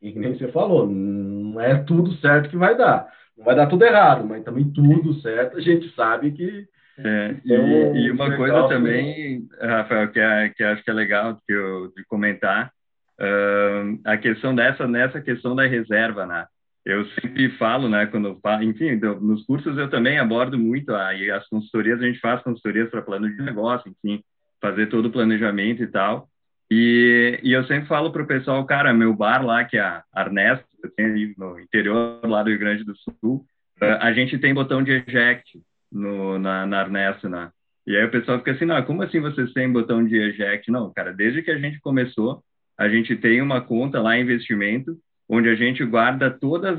e 0.00 0.12
que 0.12 0.18
nem 0.18 0.36
você 0.36 0.48
falou, 0.48 0.86
não 0.86 1.60
é 1.60 1.82
tudo 1.82 2.12
certo 2.18 2.48
que 2.48 2.56
vai 2.56 2.76
dar. 2.76 3.12
Não 3.36 3.44
vai 3.44 3.54
dar 3.54 3.66
tudo 3.66 3.84
errado, 3.84 4.24
mas 4.24 4.44
também 4.44 4.70
tudo 4.70 5.14
certo 5.20 5.56
a 5.56 5.60
gente 5.60 5.92
sabe 5.94 6.32
que 6.32 6.68
é, 6.98 7.36
e, 7.44 7.52
e, 7.52 8.10
uma 8.10 8.36
coisa 8.36 8.68
também, 8.68 9.48
Rafael, 9.60 10.08
que, 10.10 10.18
é, 10.18 10.48
que 10.50 10.64
acho 10.64 10.82
que 10.82 10.90
é 10.90 10.94
legal 10.94 11.38
que 11.46 11.52
eu, 11.52 11.92
de 11.96 12.04
comentar, 12.04 12.72
uh, 13.20 14.00
a 14.04 14.16
questão 14.16 14.54
dessa, 14.54 14.86
nessa 14.86 15.20
questão 15.20 15.54
da 15.54 15.66
reserva, 15.66 16.26
né? 16.26 16.46
Eu 16.84 17.04
sempre 17.06 17.50
falo, 17.50 17.88
né, 17.88 18.06
quando 18.06 18.38
falo, 18.40 18.62
enfim, 18.62 18.96
nos 18.96 19.44
cursos 19.44 19.76
eu 19.76 19.90
também 19.90 20.18
abordo 20.18 20.58
muito, 20.58 20.94
aí 20.94 21.30
as 21.30 21.46
consultorias, 21.48 22.00
a 22.00 22.06
gente 22.06 22.18
faz 22.18 22.42
consultorias 22.42 22.88
para 22.88 23.02
plano 23.02 23.28
de 23.28 23.42
negócio, 23.42 23.90
enfim, 23.90 24.22
fazer 24.60 24.86
todo 24.86 25.06
o 25.06 25.12
planejamento 25.12 25.82
e 25.82 25.86
tal, 25.86 26.28
e, 26.70 27.40
e 27.42 27.52
eu 27.52 27.64
sempre 27.64 27.88
falo 27.88 28.10
para 28.10 28.22
o 28.22 28.26
pessoal, 28.26 28.64
cara, 28.64 28.94
meu 28.94 29.14
bar 29.14 29.44
lá, 29.44 29.64
que 29.64 29.76
é 29.76 29.82
a 29.82 30.02
Arnesto, 30.14 30.64
no 31.36 31.60
interior 31.60 32.20
lá 32.24 32.42
do 32.42 32.50
Rio 32.50 32.58
Grande 32.58 32.84
do 32.84 32.96
Sul, 32.96 33.44
uh, 33.82 33.98
a 34.00 34.10
gente 34.12 34.38
tem 34.38 34.54
botão 34.54 34.82
de 34.82 34.92
eject, 34.92 35.60
no, 35.90 36.38
na, 36.38 36.66
na 36.66 36.80
Arnesto, 36.80 37.28
né? 37.28 37.50
E 37.86 37.96
aí 37.96 38.04
o 38.04 38.10
pessoal 38.10 38.38
fica 38.38 38.52
assim, 38.52 38.66
não, 38.66 38.82
como 38.82 39.02
assim 39.02 39.20
vocês 39.20 39.52
têm 39.52 39.72
botão 39.72 40.04
de 40.04 40.16
eject? 40.16 40.70
Não, 40.70 40.92
cara, 40.92 41.12
desde 41.12 41.42
que 41.42 41.50
a 41.50 41.58
gente 41.58 41.80
começou, 41.80 42.42
a 42.76 42.88
gente 42.88 43.16
tem 43.16 43.40
uma 43.40 43.60
conta 43.60 44.00
lá, 44.00 44.18
investimento, 44.18 44.96
onde 45.28 45.48
a 45.48 45.54
gente 45.54 45.84
guarda 45.84 46.30
todos 46.30 46.78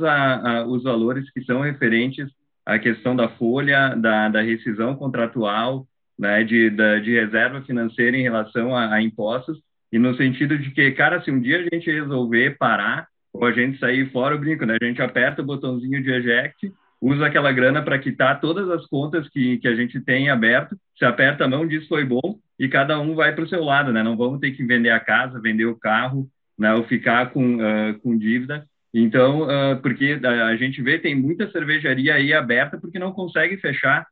os 0.68 0.84
valores 0.84 1.30
que 1.32 1.44
são 1.44 1.62
referentes 1.62 2.28
à 2.66 2.80
questão 2.80 3.16
da 3.16 3.28
folha, 3.30 3.96
da, 3.96 4.30
da 4.30 4.42
rescisão 4.42 4.96
contratual, 4.96 5.88
né, 6.18 6.44
de, 6.44 6.70
da, 6.70 7.00
de 7.00 7.12
reserva 7.12 7.62
financeira 7.62 8.18
em 8.18 8.24
relação 8.24 8.76
a, 8.76 8.94
a, 8.94 9.02
impostos, 9.02 9.60
e 9.92 9.98
no 9.98 10.16
sentido 10.16 10.58
de 10.58 10.72
que, 10.72 10.92
cara, 10.92 11.22
se 11.24 11.32
um 11.32 11.40
dia 11.40 11.60
a 11.60 11.64
gente 11.64 11.90
resolver 11.90 12.58
parar, 12.58 13.08
ou 13.32 13.46
a 13.46 13.52
gente 13.52 13.80
sair 13.80 14.12
fora, 14.12 14.36
o 14.36 14.40
brinco, 14.40 14.66
né, 14.66 14.78
a 14.82 14.86
gente 14.86 15.02
aperta 15.02 15.42
o 15.42 15.46
botãozinho 15.46 16.04
de 16.04 16.12
eject, 16.12 16.72
usa 17.02 17.26
aquela 17.26 17.52
grana 17.52 17.82
para 17.82 18.00
quitar 18.00 18.40
todas 18.42 18.70
as 18.70 18.86
contas 18.88 19.28
que, 19.30 19.58
que 19.58 19.68
a 19.68 19.76
gente 19.76 20.00
tem 20.02 20.30
aberto, 20.30 20.76
se 20.98 21.06
aperta 21.06 21.46
a 21.46 21.48
mão, 21.48 21.68
diz 21.68 21.88
foi 21.88 22.04
bom, 22.04 22.38
e 22.60 22.68
cada 22.68 23.00
um 23.00 23.16
vai 23.16 23.34
para 23.34 23.44
o 23.44 23.48
seu 23.48 23.64
lado, 23.64 23.94
né? 23.94 24.04
Não 24.04 24.18
vamos 24.18 24.40
ter 24.40 24.52
que 24.52 24.64
vender 24.66 24.90
a 24.90 25.00
casa, 25.00 25.40
vender 25.40 25.66
o 25.66 25.80
carro, 25.80 26.28
né? 26.58 26.74
Ou 26.74 26.84
ficar 26.84 27.32
com, 27.32 27.56
uh, 27.56 27.98
com 28.04 28.18
dívida. 28.18 28.66
Então, 28.94 29.44
uh, 29.44 29.82
porque 29.82 30.20
a 30.24 30.56
gente 30.58 30.82
vê, 30.82 30.98
tem 31.00 31.16
muita 31.16 31.50
cervejaria 31.52 32.16
aí 32.16 32.34
aberta 32.34 32.78
porque 32.78 33.00
não 33.00 33.14
consegue 33.14 33.56
fechar. 33.58 34.06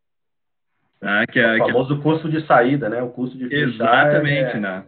Tá? 1.00 1.28
Que 1.28 1.40
é, 1.40 1.56
o 1.56 1.58
famoso 1.58 1.98
que... 1.98 2.04
custo 2.04 2.30
de 2.30 2.46
saída, 2.46 2.88
né? 2.88 3.02
O 3.02 3.10
custo 3.10 3.38
de 3.38 3.50
fechar. 3.50 3.68
Exatamente, 3.68 4.56
é... 4.56 4.60
né? 4.60 4.84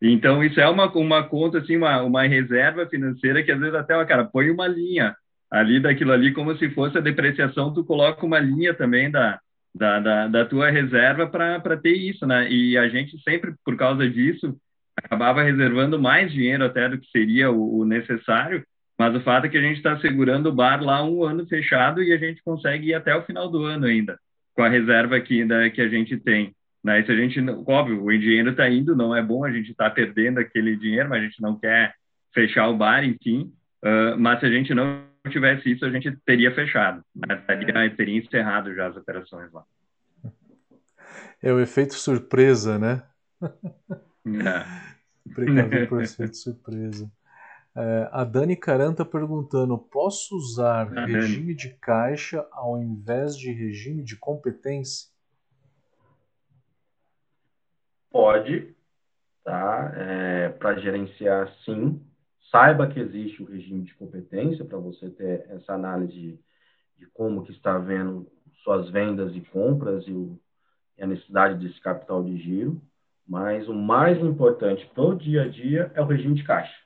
Então, 0.00 0.42
isso 0.42 0.60
é 0.60 0.68
uma, 0.68 0.90
uma 0.96 1.22
conta, 1.22 1.58
assim, 1.58 1.76
uma, 1.76 2.02
uma 2.02 2.22
reserva 2.22 2.86
financeira 2.86 3.42
que 3.42 3.52
às 3.52 3.60
vezes 3.60 3.74
até, 3.74 3.96
ó, 3.96 4.04
cara, 4.04 4.24
põe 4.24 4.50
uma 4.50 4.66
linha 4.66 5.14
ali 5.52 5.78
daquilo 5.78 6.12
ali 6.12 6.32
como 6.32 6.56
se 6.56 6.70
fosse 6.70 6.96
a 6.96 7.02
depreciação, 7.02 7.74
tu 7.74 7.84
coloca 7.84 8.24
uma 8.24 8.38
linha 8.38 8.72
também 8.72 9.10
da, 9.10 9.38
da, 9.74 10.00
da, 10.00 10.28
da 10.28 10.44
tua 10.46 10.70
reserva 10.70 11.26
para 11.26 11.76
ter 11.76 11.92
isso, 11.92 12.26
né? 12.26 12.50
E 12.50 12.78
a 12.78 12.88
gente 12.88 13.20
sempre, 13.22 13.54
por 13.62 13.76
causa 13.76 14.08
disso, 14.08 14.56
acabava 14.96 15.42
reservando 15.42 16.00
mais 16.00 16.32
dinheiro 16.32 16.64
até 16.64 16.88
do 16.88 16.98
que 16.98 17.06
seria 17.10 17.50
o, 17.50 17.80
o 17.80 17.84
necessário, 17.84 18.64
mas 18.98 19.14
o 19.14 19.20
fato 19.20 19.44
é 19.44 19.48
que 19.50 19.58
a 19.58 19.62
gente 19.62 19.76
está 19.76 19.98
segurando 19.98 20.48
o 20.48 20.54
bar 20.54 20.82
lá 20.82 21.04
um 21.04 21.22
ano 21.22 21.46
fechado 21.46 22.02
e 22.02 22.14
a 22.14 22.16
gente 22.16 22.42
consegue 22.42 22.88
ir 22.88 22.94
até 22.94 23.14
o 23.14 23.22
final 23.24 23.50
do 23.50 23.62
ano 23.64 23.84
ainda, 23.84 24.18
com 24.54 24.62
a 24.62 24.68
reserva 24.70 25.16
aqui 25.16 25.44
da, 25.44 25.68
que 25.68 25.82
a 25.82 25.88
gente 25.88 26.16
tem. 26.16 26.54
Né? 26.82 27.02
Se 27.04 27.12
a 27.12 27.16
gente, 27.16 27.38
óbvio, 27.66 28.02
o 28.02 28.18
dinheiro 28.18 28.50
está 28.50 28.68
indo, 28.70 28.96
não 28.96 29.14
é 29.14 29.22
bom, 29.22 29.44
a 29.44 29.52
gente 29.52 29.70
está 29.70 29.90
perdendo 29.90 30.38
aquele 30.38 30.76
dinheiro, 30.76 31.10
mas 31.10 31.20
a 31.20 31.24
gente 31.24 31.42
não 31.42 31.58
quer 31.58 31.94
fechar 32.32 32.68
o 32.68 32.76
bar, 32.76 33.04
enfim. 33.04 33.52
Uh, 33.84 34.18
mas 34.18 34.40
se 34.40 34.46
a 34.46 34.50
gente 34.50 34.72
não 34.72 35.11
tivesse 35.30 35.70
isso, 35.72 35.84
a 35.84 35.90
gente 35.90 36.16
teria 36.24 36.54
fechado. 36.54 37.04
Né? 37.14 37.36
Teria, 37.46 37.96
teria 37.96 38.18
encerrado 38.18 38.74
já 38.74 38.88
as 38.88 38.96
operações 38.96 39.52
lá. 39.52 39.64
É 41.40 41.52
o 41.52 41.60
efeito 41.60 41.94
surpresa, 41.94 42.78
né? 42.78 43.02
É. 43.42 45.32
Precaver 45.34 45.88
por 45.88 46.02
efeito 46.02 46.36
surpresa. 46.36 47.10
É, 47.74 48.08
a 48.12 48.24
Dani 48.24 48.56
Caranta 48.56 49.04
perguntando: 49.04 49.78
posso 49.78 50.36
usar 50.36 50.88
regime 50.88 51.46
Dani. 51.46 51.54
de 51.54 51.74
caixa 51.74 52.46
ao 52.52 52.78
invés 52.78 53.36
de 53.36 53.50
regime 53.50 54.02
de 54.02 54.16
competência? 54.16 55.10
Pode, 58.10 58.74
tá? 59.42 59.92
É, 59.96 60.48
Para 60.50 60.78
gerenciar, 60.78 61.50
sim 61.64 62.00
saiba 62.52 62.86
que 62.86 63.00
existe 63.00 63.42
o 63.42 63.46
regime 63.46 63.82
de 63.82 63.94
competência 63.94 64.64
para 64.64 64.78
você 64.78 65.08
ter 65.10 65.46
essa 65.48 65.72
análise 65.72 66.38
de 66.98 67.06
como 67.06 67.42
que 67.42 67.50
está 67.50 67.78
vendo 67.78 68.30
suas 68.62 68.88
vendas 68.90 69.34
e 69.34 69.40
compras 69.40 70.06
e, 70.06 70.12
o, 70.12 70.38
e 70.96 71.02
a 71.02 71.06
necessidade 71.06 71.58
desse 71.58 71.80
capital 71.80 72.22
de 72.22 72.36
giro, 72.36 72.80
mas 73.26 73.66
o 73.68 73.74
mais 73.74 74.18
importante 74.18 74.86
para 74.94 75.02
o 75.02 75.16
dia 75.16 75.44
a 75.44 75.48
dia 75.48 75.90
é 75.94 76.02
o 76.02 76.06
regime 76.06 76.34
de 76.34 76.44
caixa. 76.44 76.76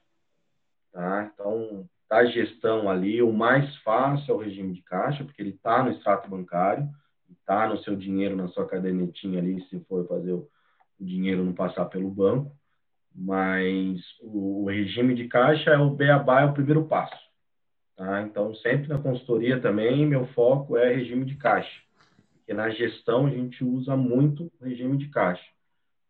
Tá? 0.92 1.30
Então, 1.34 1.86
da 2.08 2.24
gestão 2.24 2.88
ali, 2.88 3.20
o 3.20 3.32
mais 3.32 3.76
fácil 3.78 4.32
é 4.32 4.34
o 4.36 4.40
regime 4.40 4.72
de 4.72 4.82
caixa, 4.82 5.24
porque 5.24 5.42
ele 5.42 5.50
está 5.50 5.82
no 5.82 5.90
extrato 5.90 6.30
bancário, 6.30 6.88
tá 7.44 7.68
no 7.68 7.78
seu 7.78 7.96
dinheiro, 7.96 8.36
na 8.36 8.48
sua 8.48 8.66
cadernetinha 8.66 9.40
ali, 9.40 9.60
se 9.68 9.80
for 9.80 10.06
fazer 10.06 10.32
o 10.32 10.48
dinheiro 10.98 11.44
não 11.44 11.52
passar 11.52 11.86
pelo 11.86 12.08
banco, 12.08 12.56
mas 13.16 14.00
o, 14.20 14.64
o, 14.64 14.66
regime 14.66 15.14
de 15.14 15.26
caixa 15.26 15.70
é 15.70 15.78
o 15.78 15.90
beabá, 15.90 16.42
é 16.42 16.44
o 16.44 16.52
primeiro 16.52 16.84
passo. 16.84 17.16
Tá? 17.96 18.22
Então, 18.22 18.54
sempre 18.56 18.88
na 18.88 18.98
consultoria 18.98 19.58
também, 19.58 20.04
meu 20.04 20.26
foco 20.28 20.76
é 20.76 20.92
regime 20.94 21.24
de 21.24 21.36
caixa, 21.36 21.80
porque 22.36 22.52
na 22.52 22.68
gestão 22.68 23.26
a 23.26 23.30
gente 23.30 23.64
usa 23.64 23.96
muito 23.96 24.52
regime 24.60 24.98
de 24.98 25.08
caixa. 25.08 25.46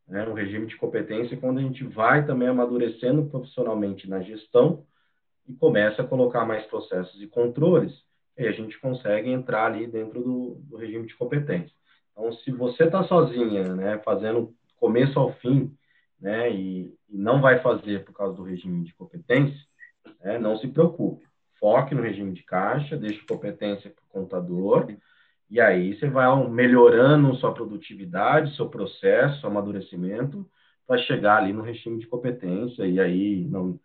Né? 0.09 0.27
Um 0.29 0.33
regime 0.33 0.67
de 0.67 0.77
competência 0.77 1.37
quando 1.37 1.59
a 1.59 1.63
gente 1.63 1.85
vai 1.85 2.27
também 2.27 2.49
amadurecendo 2.49 3.27
profissionalmente 3.27 4.11
na 4.11 4.21
gestão 4.21 4.85
e 5.49 5.55
começa 5.55 6.03
a 6.03 6.07
colocar 6.07 6.45
mais 6.45 6.67
processos 6.67 7.23
e 7.23 7.29
controles, 7.29 8.05
e 8.37 8.47
a 8.47 8.53
gente 8.53 8.79
consegue 8.81 9.31
entrar 9.31 9.67
ali 9.67 9.87
dentro 9.87 10.23
do, 10.23 10.55
do 10.65 10.77
regime 10.77 11.07
de 11.07 11.15
competência. 11.15 11.75
Então, 12.13 12.33
se 12.33 12.51
você 12.51 12.85
está 12.85 13.05
sozinha, 13.05 13.75
né, 13.75 13.99
fazendo 14.05 14.53
começo 14.77 15.19
ao 15.19 15.33
fim, 15.35 15.73
né, 16.21 16.51
e, 16.51 16.95
e, 17.09 17.17
não 17.17 17.41
vai 17.41 17.61
fazer 17.61 18.05
por 18.05 18.13
causa 18.13 18.35
do 18.35 18.43
regime 18.43 18.85
de 18.85 18.95
competência, 18.95 19.61
né, 20.23 20.39
não 20.39 20.57
se 20.57 20.69
preocupe. 20.69 21.27
Foque 21.59 21.95
no 21.95 22.03
regime 22.03 22.33
de 22.33 22.43
caixa, 22.43 22.97
deixe 22.97 23.25
competência 23.27 23.91
para 23.91 24.05
o 24.05 24.09
contador, 24.09 24.87
e 25.49 25.61
aí 25.61 25.97
você 25.97 26.09
vai 26.09 26.27
melhorando 26.49 27.35
sua 27.37 27.55
produtividade, 27.55 28.55
seu 28.57 28.69
processo, 28.69 29.41
seu 29.41 29.49
amadurecimento, 29.49 30.49
para 30.87 30.99
chegar 30.99 31.39
ali 31.39 31.53
no 31.53 31.63
regime 31.63 31.99
de 31.99 32.07
competência, 32.07 32.87
e 32.87 33.01
aí 33.01 33.45
não, 33.49 33.79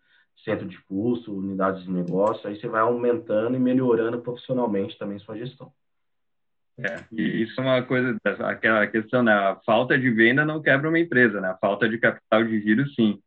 centro 0.44 0.66
de 0.66 0.80
custo, 0.82 1.36
unidades 1.36 1.84
de 1.84 1.90
negócio, 1.90 2.48
aí 2.48 2.56
você 2.56 2.68
vai 2.68 2.80
aumentando 2.80 3.56
e 3.56 3.60
melhorando 3.60 4.20
profissionalmente 4.20 4.98
também 4.98 5.18
sua 5.18 5.36
gestão. 5.36 5.72
É, 6.78 6.96
isso 7.12 7.60
é 7.60 7.64
uma 7.64 7.82
coisa, 7.82 8.16
aquela 8.40 8.86
questão, 8.86 9.22
né? 9.22 9.32
A 9.32 9.56
falta 9.64 9.98
de 9.98 10.10
venda 10.10 10.44
não 10.44 10.62
quebra 10.62 10.88
uma 10.88 10.98
empresa, 10.98 11.40
né? 11.40 11.48
A 11.48 11.56
falta 11.56 11.88
de 11.88 11.98
capital 11.98 12.44
de 12.44 12.60
giro, 12.60 12.88
sim. 12.90 13.18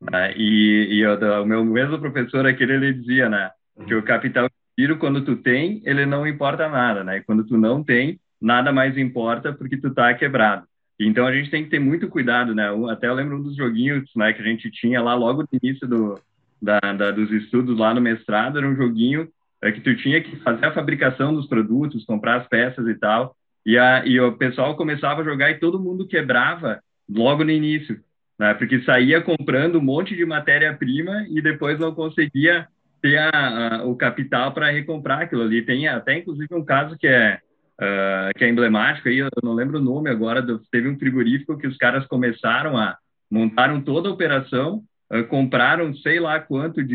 Né? 0.00 0.34
E, 0.36 0.88
e 0.90 1.00
eu, 1.00 1.18
o 1.42 1.46
meu 1.46 1.64
mesmo 1.64 1.98
professor 1.98 2.46
aquele, 2.46 2.74
ele 2.74 2.92
dizia, 2.92 3.28
né? 3.28 3.50
Uhum. 3.76 3.86
Que 3.86 3.94
o 3.94 4.02
capital 4.02 4.48
de 4.48 4.82
giro, 4.82 4.98
quando 4.98 5.24
tu 5.24 5.36
tem, 5.36 5.82
ele 5.84 6.04
não 6.06 6.26
importa 6.26 6.68
nada, 6.68 7.02
né? 7.02 7.18
E 7.18 7.22
quando 7.22 7.44
tu 7.44 7.56
não 7.56 7.82
tem, 7.82 8.20
nada 8.40 8.72
mais 8.72 8.96
importa 8.96 9.52
porque 9.52 9.76
tu 9.76 9.92
tá 9.92 10.12
quebrado. 10.14 10.66
Então 10.98 11.26
a 11.26 11.32
gente 11.32 11.50
tem 11.50 11.64
que 11.64 11.70
ter 11.70 11.78
muito 11.78 12.08
cuidado, 12.08 12.54
né? 12.54 12.68
Até 12.90 13.08
eu 13.08 13.14
lembro 13.14 13.38
um 13.38 13.42
dos 13.42 13.56
joguinhos, 13.56 14.10
né? 14.14 14.32
Que 14.32 14.42
a 14.42 14.44
gente 14.44 14.70
tinha 14.70 15.00
lá 15.00 15.14
logo 15.14 15.42
no 15.42 15.58
início 15.62 15.88
do, 15.88 16.20
da, 16.60 16.78
da, 16.78 17.10
dos 17.10 17.30
estudos 17.30 17.78
lá 17.78 17.94
no 17.94 18.00
mestrado, 18.00 18.58
era 18.58 18.68
um 18.68 18.76
joguinho 18.76 19.28
é, 19.62 19.72
que 19.72 19.80
tu 19.80 19.94
tinha 19.96 20.20
que 20.20 20.36
fazer 20.36 20.66
a 20.66 20.72
fabricação 20.72 21.34
dos 21.34 21.46
produtos, 21.46 22.04
comprar 22.04 22.40
as 22.40 22.48
peças 22.48 22.86
e 22.86 22.94
tal, 22.94 23.36
e, 23.64 23.76
a, 23.76 24.04
e 24.06 24.18
o 24.18 24.32
pessoal 24.32 24.76
começava 24.76 25.20
a 25.20 25.24
jogar 25.24 25.50
e 25.50 25.58
todo 25.58 25.80
mundo 25.80 26.06
quebrava 26.06 26.80
logo 27.08 27.44
no 27.44 27.50
início, 27.50 28.00
né? 28.38 28.54
Porque 28.54 28.82
saía 28.82 29.20
comprando 29.20 29.76
um 29.76 29.82
monte 29.82 30.16
de 30.16 30.24
matéria-prima 30.24 31.26
e 31.28 31.42
depois 31.42 31.78
não 31.78 31.94
conseguia 31.94 32.66
ter 33.02 33.18
a, 33.18 33.76
a, 33.76 33.84
o 33.84 33.96
capital 33.96 34.52
para 34.52 34.70
recomprar 34.70 35.22
aquilo 35.22 35.42
ali. 35.42 35.62
Tem 35.62 35.88
até, 35.88 36.18
inclusive, 36.18 36.54
um 36.54 36.64
caso 36.64 36.96
que 36.96 37.06
é, 37.06 37.38
uh, 37.80 38.38
que 38.38 38.44
é 38.44 38.48
emblemático, 38.48 39.08
aí, 39.08 39.18
eu 39.18 39.28
não 39.42 39.54
lembro 39.54 39.78
o 39.78 39.82
nome 39.82 40.08
agora, 40.08 40.44
teve 40.70 40.88
um 40.88 40.98
frigorífico 40.98 41.58
que 41.58 41.66
os 41.66 41.76
caras 41.76 42.06
começaram 42.06 42.76
a 42.76 42.96
montaram 43.30 43.80
toda 43.80 44.08
a 44.08 44.12
operação 44.12 44.82
uh, 45.12 45.24
compraram 45.24 45.94
sei 45.96 46.20
lá 46.20 46.38
quanto 46.40 46.82
de, 46.82 46.94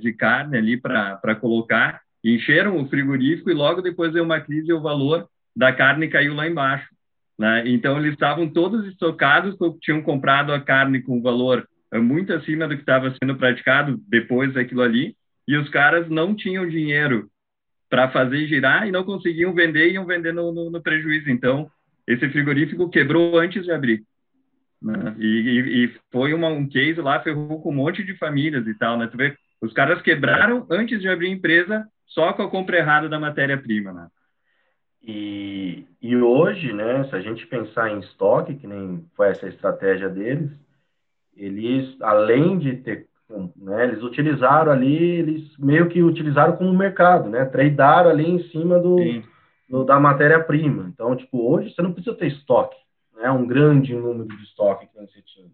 de, 0.00 0.12
carne 0.12 0.56
ali 0.56 0.76
para 0.76 1.34
colocar, 1.40 2.00
encheram 2.24 2.78
o 2.78 2.88
frigorífico 2.88 3.50
e 3.50 3.54
logo 3.54 3.80
depois 3.80 4.12
deu 4.12 4.24
uma 4.24 4.40
crise 4.40 4.70
e 4.70 4.72
o 4.72 4.80
valor 4.80 5.28
da 5.54 5.72
carne 5.72 6.08
caiu 6.08 6.34
lá 6.34 6.46
embaixo. 6.46 6.88
Né? 7.38 7.64
Então, 7.66 7.98
eles 7.98 8.12
estavam 8.12 8.48
todos 8.48 8.86
estocados, 8.86 9.56
tinham 9.80 10.02
comprado 10.02 10.52
a 10.52 10.60
carne 10.60 11.00
com 11.00 11.22
valor 11.22 11.66
uh, 11.94 12.02
muito 12.02 12.32
acima 12.32 12.66
do 12.66 12.74
que 12.74 12.82
estava 12.82 13.14
sendo 13.22 13.36
praticado 13.36 14.00
depois 14.08 14.52
daquilo 14.54 14.82
ali, 14.82 15.16
e 15.46 15.56
os 15.56 15.68
caras 15.70 16.08
não 16.08 16.34
tinham 16.34 16.68
dinheiro 16.68 17.30
para 17.88 18.10
fazer 18.10 18.46
girar 18.46 18.86
e 18.86 18.92
não 18.92 19.02
conseguiam 19.02 19.54
vender 19.54 19.92
iam 19.92 20.04
vender 20.04 20.32
no, 20.32 20.52
no, 20.52 20.70
no 20.70 20.82
prejuízo. 20.82 21.30
Então, 21.30 21.70
esse 22.06 22.28
frigorífico 22.28 22.90
quebrou 22.90 23.38
antes 23.38 23.64
de 23.64 23.70
abrir. 23.70 24.02
Né? 24.80 25.16
E, 25.18 25.26
e, 25.26 25.84
e, 25.84 26.00
foi 26.12 26.32
uma, 26.32 26.48
um 26.48 26.68
case 26.68 27.00
lá, 27.00 27.20
ferrou 27.20 27.60
com 27.60 27.70
um 27.70 27.74
monte 27.74 28.04
de 28.04 28.16
famílias 28.16 28.66
e 28.66 28.74
tal, 28.74 28.96
né? 28.96 29.08
Tu 29.08 29.16
vê, 29.16 29.36
os 29.60 29.72
caras 29.72 30.00
quebraram 30.00 30.66
antes 30.70 31.00
de 31.00 31.08
abrir 31.08 31.30
empresa 31.30 31.86
só 32.06 32.32
com 32.32 32.42
a 32.42 32.50
compra 32.50 32.78
errada 32.78 33.08
da 33.08 33.18
matéria-prima, 33.18 33.92
né? 33.92 34.08
E, 35.02 35.84
e 36.02 36.16
hoje, 36.16 36.72
né, 36.72 37.04
se 37.04 37.14
a 37.14 37.20
gente 37.20 37.46
pensar 37.46 37.90
em 37.90 38.00
estoque, 38.00 38.54
que 38.54 38.66
nem 38.66 39.04
foi 39.16 39.28
essa 39.28 39.48
estratégia 39.48 40.08
deles, 40.08 40.50
eles, 41.36 41.96
além 42.02 42.58
de 42.58 42.76
ter, 42.76 43.06
né, 43.56 43.84
eles 43.84 44.02
utilizaram 44.02 44.72
ali, 44.72 44.96
eles 44.96 45.56
meio 45.56 45.88
que 45.88 46.02
utilizaram 46.02 46.56
como 46.56 46.76
mercado, 46.76 47.28
né, 47.28 47.44
tradearam 47.44 48.10
ali 48.10 48.28
em 48.28 48.42
cima 48.50 48.78
do, 48.78 48.96
do 49.68 49.84
da 49.84 50.00
matéria-prima. 50.00 50.90
Então, 50.92 51.14
tipo, 51.14 51.48
hoje 51.48 51.72
você 51.72 51.80
não 51.80 51.92
precisa 51.92 52.16
ter 52.16 52.26
estoque, 52.26 52.76
né, 53.18 53.30
um 53.30 53.46
grande 53.46 53.94
número 53.94 54.28
de 54.28 54.44
estoque 54.44 54.86
que 54.86 54.96
você 54.96 55.20
tinha. 55.22 55.50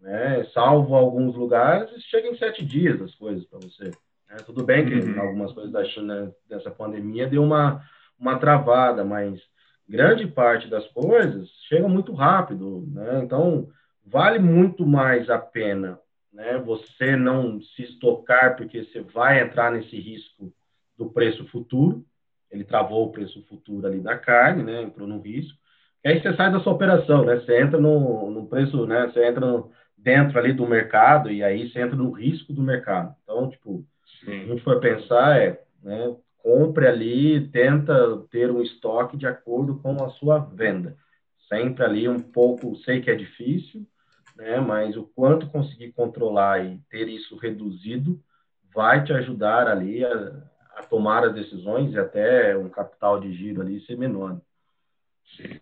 Né, 0.00 0.44
salvo 0.52 0.96
alguns 0.96 1.36
lugares, 1.36 1.90
chega 2.04 2.28
em 2.28 2.36
sete 2.36 2.64
dias 2.64 3.00
as 3.00 3.14
coisas 3.14 3.44
para 3.46 3.60
você. 3.60 3.84
Né. 3.84 4.36
Tudo 4.44 4.64
bem 4.64 4.84
que 4.84 4.94
uhum. 4.94 5.20
algumas 5.20 5.52
coisas 5.52 5.70
da 5.70 5.84
China 5.84 6.34
dessa 6.48 6.70
pandemia 6.70 7.28
deu 7.28 7.44
uma, 7.44 7.84
uma 8.18 8.38
travada, 8.38 9.04
mas 9.04 9.40
grande 9.88 10.26
parte 10.26 10.68
das 10.68 10.86
coisas 10.88 11.48
chega 11.68 11.86
muito 11.86 12.12
rápido. 12.14 12.84
Né? 12.88 13.20
Então, 13.22 13.68
vale 14.04 14.40
muito 14.40 14.84
mais 14.84 15.30
a 15.30 15.38
pena 15.38 16.00
né, 16.32 16.58
você 16.58 17.14
não 17.14 17.60
se 17.60 17.82
estocar, 17.82 18.56
porque 18.56 18.84
você 18.84 19.02
vai 19.02 19.40
entrar 19.40 19.70
nesse 19.70 19.96
risco 20.00 20.52
do 20.96 21.10
preço 21.10 21.46
futuro. 21.48 22.04
Ele 22.50 22.64
travou 22.64 23.06
o 23.06 23.12
preço 23.12 23.44
futuro 23.46 23.86
ali 23.86 24.00
da 24.00 24.16
carne, 24.18 24.62
né, 24.62 24.82
entrou 24.82 25.06
no 25.06 25.20
risco 25.20 25.61
e 26.04 26.08
aí 26.08 26.20
você 26.20 26.34
sai 26.34 26.50
da 26.50 26.60
sua 26.60 26.72
operação, 26.72 27.24
né? 27.24 27.36
Você 27.36 27.60
entra 27.60 27.80
no, 27.80 28.30
no 28.30 28.46
preço, 28.46 28.86
né? 28.86 29.06
Você 29.06 29.24
entra 29.24 29.46
no, 29.46 29.70
dentro 29.96 30.38
ali 30.38 30.52
do 30.52 30.66
mercado 30.66 31.30
e 31.30 31.44
aí 31.44 31.70
você 31.70 31.80
entra 31.80 31.96
no 31.96 32.10
risco 32.10 32.52
do 32.52 32.60
mercado. 32.60 33.14
Então, 33.22 33.48
tipo, 33.48 33.86
se 34.20 34.30
a 34.30 34.44
gente 34.46 34.62
for 34.62 34.80
pensar, 34.80 35.40
é, 35.40 35.62
né? 35.82 36.16
Compre 36.38 36.88
ali, 36.88 37.48
tenta 37.48 37.94
ter 38.28 38.50
um 38.50 38.60
estoque 38.60 39.16
de 39.16 39.28
acordo 39.28 39.78
com 39.78 40.02
a 40.02 40.10
sua 40.10 40.38
venda. 40.40 40.96
Sempre 41.48 41.84
ali 41.84 42.08
um 42.08 42.18
pouco, 42.18 42.74
sei 42.78 43.00
que 43.00 43.10
é 43.10 43.14
difícil, 43.14 43.86
né? 44.36 44.58
Mas 44.58 44.96
o 44.96 45.04
quanto 45.14 45.48
conseguir 45.50 45.92
controlar 45.92 46.64
e 46.64 46.80
ter 46.90 47.08
isso 47.08 47.36
reduzido 47.36 48.20
vai 48.74 49.04
te 49.04 49.12
ajudar 49.12 49.68
ali 49.68 50.04
a, 50.04 50.42
a 50.76 50.82
tomar 50.82 51.24
as 51.24 51.34
decisões 51.34 51.92
e 51.92 51.98
até 51.98 52.56
um 52.56 52.68
capital 52.68 53.20
de 53.20 53.32
giro 53.32 53.60
ali 53.60 53.80
ser 53.82 53.96
menor. 53.96 54.40
Sim. 55.36 55.60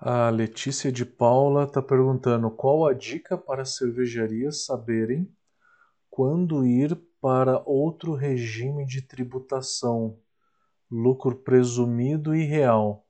A 0.00 0.30
Letícia 0.30 0.92
de 0.92 1.04
Paula 1.04 1.64
está 1.64 1.82
perguntando 1.82 2.48
qual 2.52 2.86
a 2.86 2.92
dica 2.92 3.36
para 3.36 3.64
cervejarias 3.64 4.64
saberem 4.64 5.28
quando 6.08 6.64
ir 6.64 6.96
para 7.20 7.60
outro 7.66 8.14
regime 8.14 8.86
de 8.86 9.02
tributação, 9.02 10.16
lucro 10.88 11.34
presumido 11.34 12.32
e 12.32 12.44
real. 12.44 13.04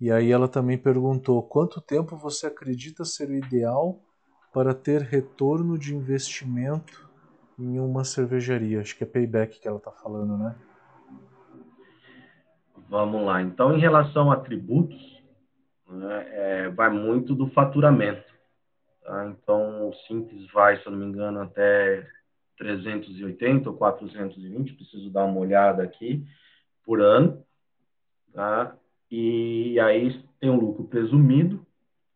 E 0.00 0.10
aí 0.10 0.32
ela 0.32 0.48
também 0.48 0.78
perguntou 0.78 1.42
quanto 1.42 1.78
tempo 1.78 2.16
você 2.16 2.46
acredita 2.46 3.04
ser 3.04 3.28
o 3.28 3.34
ideal 3.34 4.00
para 4.54 4.72
ter 4.72 5.02
retorno 5.02 5.78
de 5.78 5.94
investimento 5.94 7.06
em 7.58 7.78
uma 7.78 8.02
cervejaria. 8.02 8.80
Acho 8.80 8.96
que 8.96 9.04
é 9.04 9.06
payback 9.06 9.60
que 9.60 9.68
ela 9.68 9.76
está 9.76 9.92
falando, 9.92 10.38
né? 10.38 10.56
Vamos 12.88 13.26
lá. 13.26 13.42
Então, 13.42 13.74
em 13.74 13.80
relação 13.80 14.30
a 14.30 14.36
tributos, 14.36 15.15
né, 15.88 16.26
é, 16.30 16.68
vai 16.68 16.90
muito 16.90 17.34
do 17.34 17.48
faturamento. 17.48 18.24
Tá? 19.02 19.26
Então, 19.26 19.88
o 19.88 19.94
Simples 20.06 20.50
vai, 20.52 20.80
se 20.80 20.86
eu 20.86 20.92
não 20.92 20.98
me 20.98 21.06
engano, 21.06 21.40
até 21.40 22.06
380 22.58 23.68
ou 23.68 23.76
420, 23.76 24.74
preciso 24.74 25.10
dar 25.10 25.24
uma 25.24 25.40
olhada 25.40 25.82
aqui, 25.82 26.26
por 26.84 27.00
ano. 27.00 27.44
Tá? 28.32 28.76
E 29.10 29.78
aí 29.80 30.20
tem 30.40 30.50
o 30.50 30.58
lucro 30.58 30.84
presumido, 30.84 31.64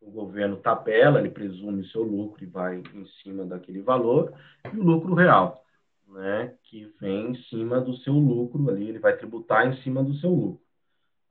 o 0.01 0.09
governo 0.11 0.57
tabela, 0.57 1.19
ele 1.19 1.29
presume 1.29 1.87
seu 1.89 2.01
lucro 2.01 2.43
e 2.43 2.47
vai 2.47 2.77
em 2.77 3.05
cima 3.23 3.45
daquele 3.45 3.81
valor, 3.81 4.33
e 4.65 4.77
o 4.77 4.83
lucro 4.83 5.13
real, 5.13 5.63
né, 6.07 6.53
que 6.63 6.85
vem 6.99 7.31
em 7.31 7.35
cima 7.43 7.79
do 7.79 7.95
seu 7.97 8.13
lucro 8.13 8.69
ali, 8.69 8.89
ele 8.89 8.99
vai 8.99 9.15
tributar 9.15 9.67
em 9.67 9.81
cima 9.83 10.03
do 10.03 10.13
seu 10.15 10.29
lucro. 10.29 10.61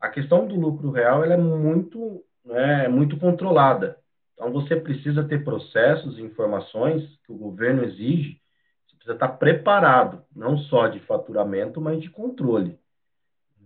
A 0.00 0.08
questão 0.08 0.46
do 0.46 0.54
lucro 0.54 0.90
real 0.90 1.22
ela 1.22 1.34
é 1.34 1.36
muito 1.36 2.24
né, 2.44 2.88
muito 2.88 3.16
controlada. 3.18 3.98
Então, 4.34 4.52
você 4.52 4.76
precisa 4.76 5.22
ter 5.24 5.44
processos 5.44 6.18
e 6.18 6.22
informações 6.22 7.04
que 7.24 7.32
o 7.32 7.36
governo 7.36 7.84
exige, 7.84 8.40
você 8.86 8.96
precisa 8.96 9.14
estar 9.14 9.28
preparado, 9.28 10.22
não 10.34 10.56
só 10.56 10.88
de 10.88 11.00
faturamento, 11.00 11.80
mas 11.80 12.00
de 12.00 12.10
controle. 12.10 12.78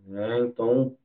Né? 0.07 0.41
Então, 0.41 0.97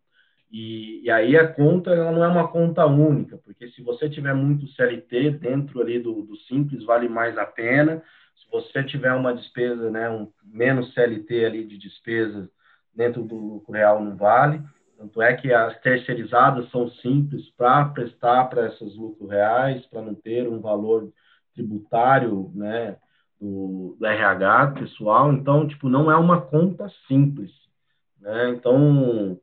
E, 0.51 1.03
e, 1.03 1.11
aí 1.11 1.37
a 1.37 1.47
conta 1.47 1.91
ela 1.91 2.11
não 2.11 2.23
é 2.23 2.27
uma 2.27 2.47
conta 2.47 2.83
única, 2.85 3.37
porque 3.37 3.69
se 3.69 3.83
você 3.83 4.09
tiver 4.09 4.33
muito 4.33 4.67
CLT 4.69 5.31
dentro 5.31 5.79
ali 5.79 5.99
do, 5.99 6.23
do 6.23 6.35
simples, 6.37 6.83
vale 6.83 7.07
mais 7.07 7.37
a 7.37 7.45
pena. 7.45 8.01
Se 8.35 8.49
você 8.51 8.83
tiver 8.83 9.13
uma 9.13 9.31
despesa, 9.33 9.91
né, 9.91 10.09
um 10.09 10.31
menos 10.43 10.91
CLT 10.95 11.45
ali 11.45 11.63
de 11.65 11.77
despesas 11.77 12.49
dentro 12.95 13.23
do 13.23 13.35
lucro 13.35 13.73
real, 13.73 14.03
não 14.03 14.17
vale. 14.17 14.59
Tanto 14.99 15.21
é 15.21 15.33
que 15.33 15.53
as 15.53 15.79
terceirizadas 15.79 16.69
são 16.71 16.89
simples 16.89 17.49
para 17.51 17.85
prestar 17.85 18.49
para 18.49 18.67
esses 18.67 18.97
lucros 18.97 19.29
reais, 19.29 19.85
para 19.85 20.01
não 20.01 20.13
ter 20.13 20.45
um 20.45 20.59
valor 20.59 21.09
tributário, 21.55 22.51
né, 22.53 22.97
do, 23.39 23.95
do 23.97 24.05
RH 24.05 24.71
pessoal. 24.71 25.31
Então, 25.31 25.65
tipo, 25.65 25.87
não 25.87 26.11
é 26.11 26.17
uma 26.17 26.41
conta 26.41 26.91
simples, 27.07 27.49
né? 28.19 28.49
Então, 28.49 29.39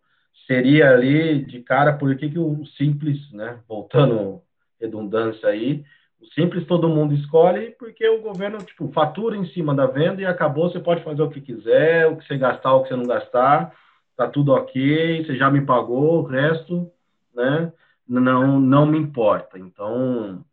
seria 0.47 0.91
ali 0.91 1.43
de 1.47 1.63
cara 1.63 1.95
por 1.95 2.15
que, 2.17 2.29
que 2.29 2.39
o 2.39 2.67
simples, 2.77 3.33
né, 3.33 3.59
voltando 3.67 4.43
redundância 4.79 5.49
aí, 5.49 5.83
o 6.21 6.27
simples 6.35 6.67
todo 6.67 6.87
mundo 6.87 7.15
escolhe 7.15 7.71
porque 7.79 8.07
o 8.07 8.21
governo 8.21 8.59
tipo 8.59 8.93
fatura 8.93 9.35
em 9.35 9.47
cima 9.47 9.75
da 9.75 9.87
venda 9.87 10.21
e 10.21 10.27
acabou, 10.27 10.71
você 10.71 10.81
pode 10.81 11.03
fazer 11.03 11.23
o 11.23 11.31
que 11.31 11.41
quiser, 11.41 12.07
o 12.09 12.19
que 12.19 12.27
você 12.27 12.37
gastar, 12.37 12.75
o 12.75 12.83
que 12.83 12.91
você 12.91 12.97
não 12.97 13.07
gastar, 13.07 13.75
tá 14.17 14.29
tudo 14.29 14.53
ok, 14.53 15.25
você 15.25 15.37
já 15.37 15.51
me 15.51 15.65
pagou, 15.65 16.23
o 16.23 16.27
resto, 16.27 16.91
né, 17.35 17.73
não 18.09 18.59
não 18.61 18.87
me 18.87 18.99
importa. 18.99 19.59
Então, 19.59 20.45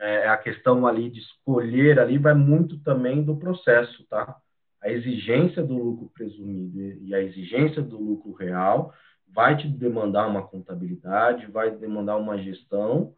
é, 0.00 0.28
a 0.28 0.36
questão 0.36 0.86
ali 0.86 1.10
de 1.10 1.20
escolher 1.20 1.98
ali 1.98 2.18
vai 2.18 2.34
muito 2.34 2.78
também 2.80 3.22
do 3.22 3.36
processo, 3.36 4.04
tá? 4.08 4.36
A 4.82 4.90
exigência 4.90 5.62
do 5.62 5.74
lucro 5.74 6.10
presumido 6.14 6.80
e 7.02 7.14
a 7.14 7.20
exigência 7.20 7.82
do 7.82 7.98
lucro 7.98 8.32
real 8.32 8.92
vai 9.28 9.56
te 9.56 9.68
demandar 9.68 10.26
uma 10.26 10.42
contabilidade, 10.42 11.50
vai 11.50 11.70
demandar 11.70 12.16
uma 12.16 12.38
gestão 12.38 13.12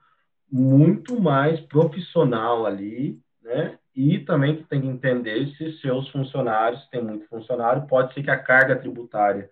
muito 0.50 1.20
mais 1.20 1.60
profissional 1.60 2.66
ali, 2.66 3.20
né? 3.42 3.78
E 3.94 4.18
também 4.20 4.62
tem 4.64 4.80
que 4.80 4.86
entender 4.86 5.48
se 5.56 5.78
seus 5.80 6.08
funcionários, 6.08 6.86
tem 6.88 7.02
muito 7.02 7.26
funcionário, 7.28 7.86
pode 7.86 8.14
ser 8.14 8.22
que 8.22 8.30
a 8.30 8.38
carga 8.38 8.76
tributária 8.76 9.50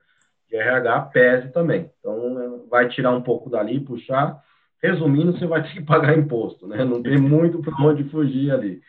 de 0.49 0.57
RH 0.57 1.01
pese 1.13 1.49
também. 1.53 1.91
Então, 1.99 2.67
vai 2.71 2.89
tirar 2.89 3.13
um 3.13 3.23
pouco 3.23 3.51
dali, 3.51 3.81
puxar. 3.81 4.43
Resumindo, 4.83 5.33
você 5.33 5.47
vai 5.47 5.63
ter 5.63 5.73
que 5.73 5.83
pagar 5.83 6.17
imposto, 6.17 6.67
né? 6.67 6.85
Não 6.85 7.03
tem 7.03 7.19
muito 7.19 7.61
para 7.61 7.75
onde 7.85 8.09
fugir 8.11 8.53
ali. 8.53 8.81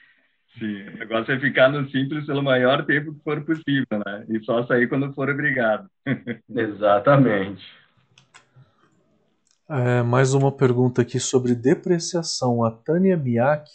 Sim, 0.57 0.87
o 0.87 0.97
negócio 0.97 1.33
é 1.33 1.39
ficar 1.39 1.69
no 1.69 1.89
simples 1.89 2.25
pelo 2.25 2.43
maior 2.43 2.85
tempo 2.85 3.13
que 3.13 3.23
for 3.23 3.41
possível, 3.41 3.99
né? 4.05 4.25
E 4.29 4.39
só 4.43 4.65
sair 4.65 4.87
quando 4.87 5.13
for 5.13 5.29
obrigado. 5.29 5.89
Exatamente. 6.49 7.63
É, 9.69 10.01
mais 10.01 10.33
uma 10.33 10.51
pergunta 10.51 11.01
aqui 11.01 11.19
sobre 11.19 11.53
depreciação. 11.53 12.63
A 12.63 12.71
Tânia 12.71 13.15
Miak 13.15 13.69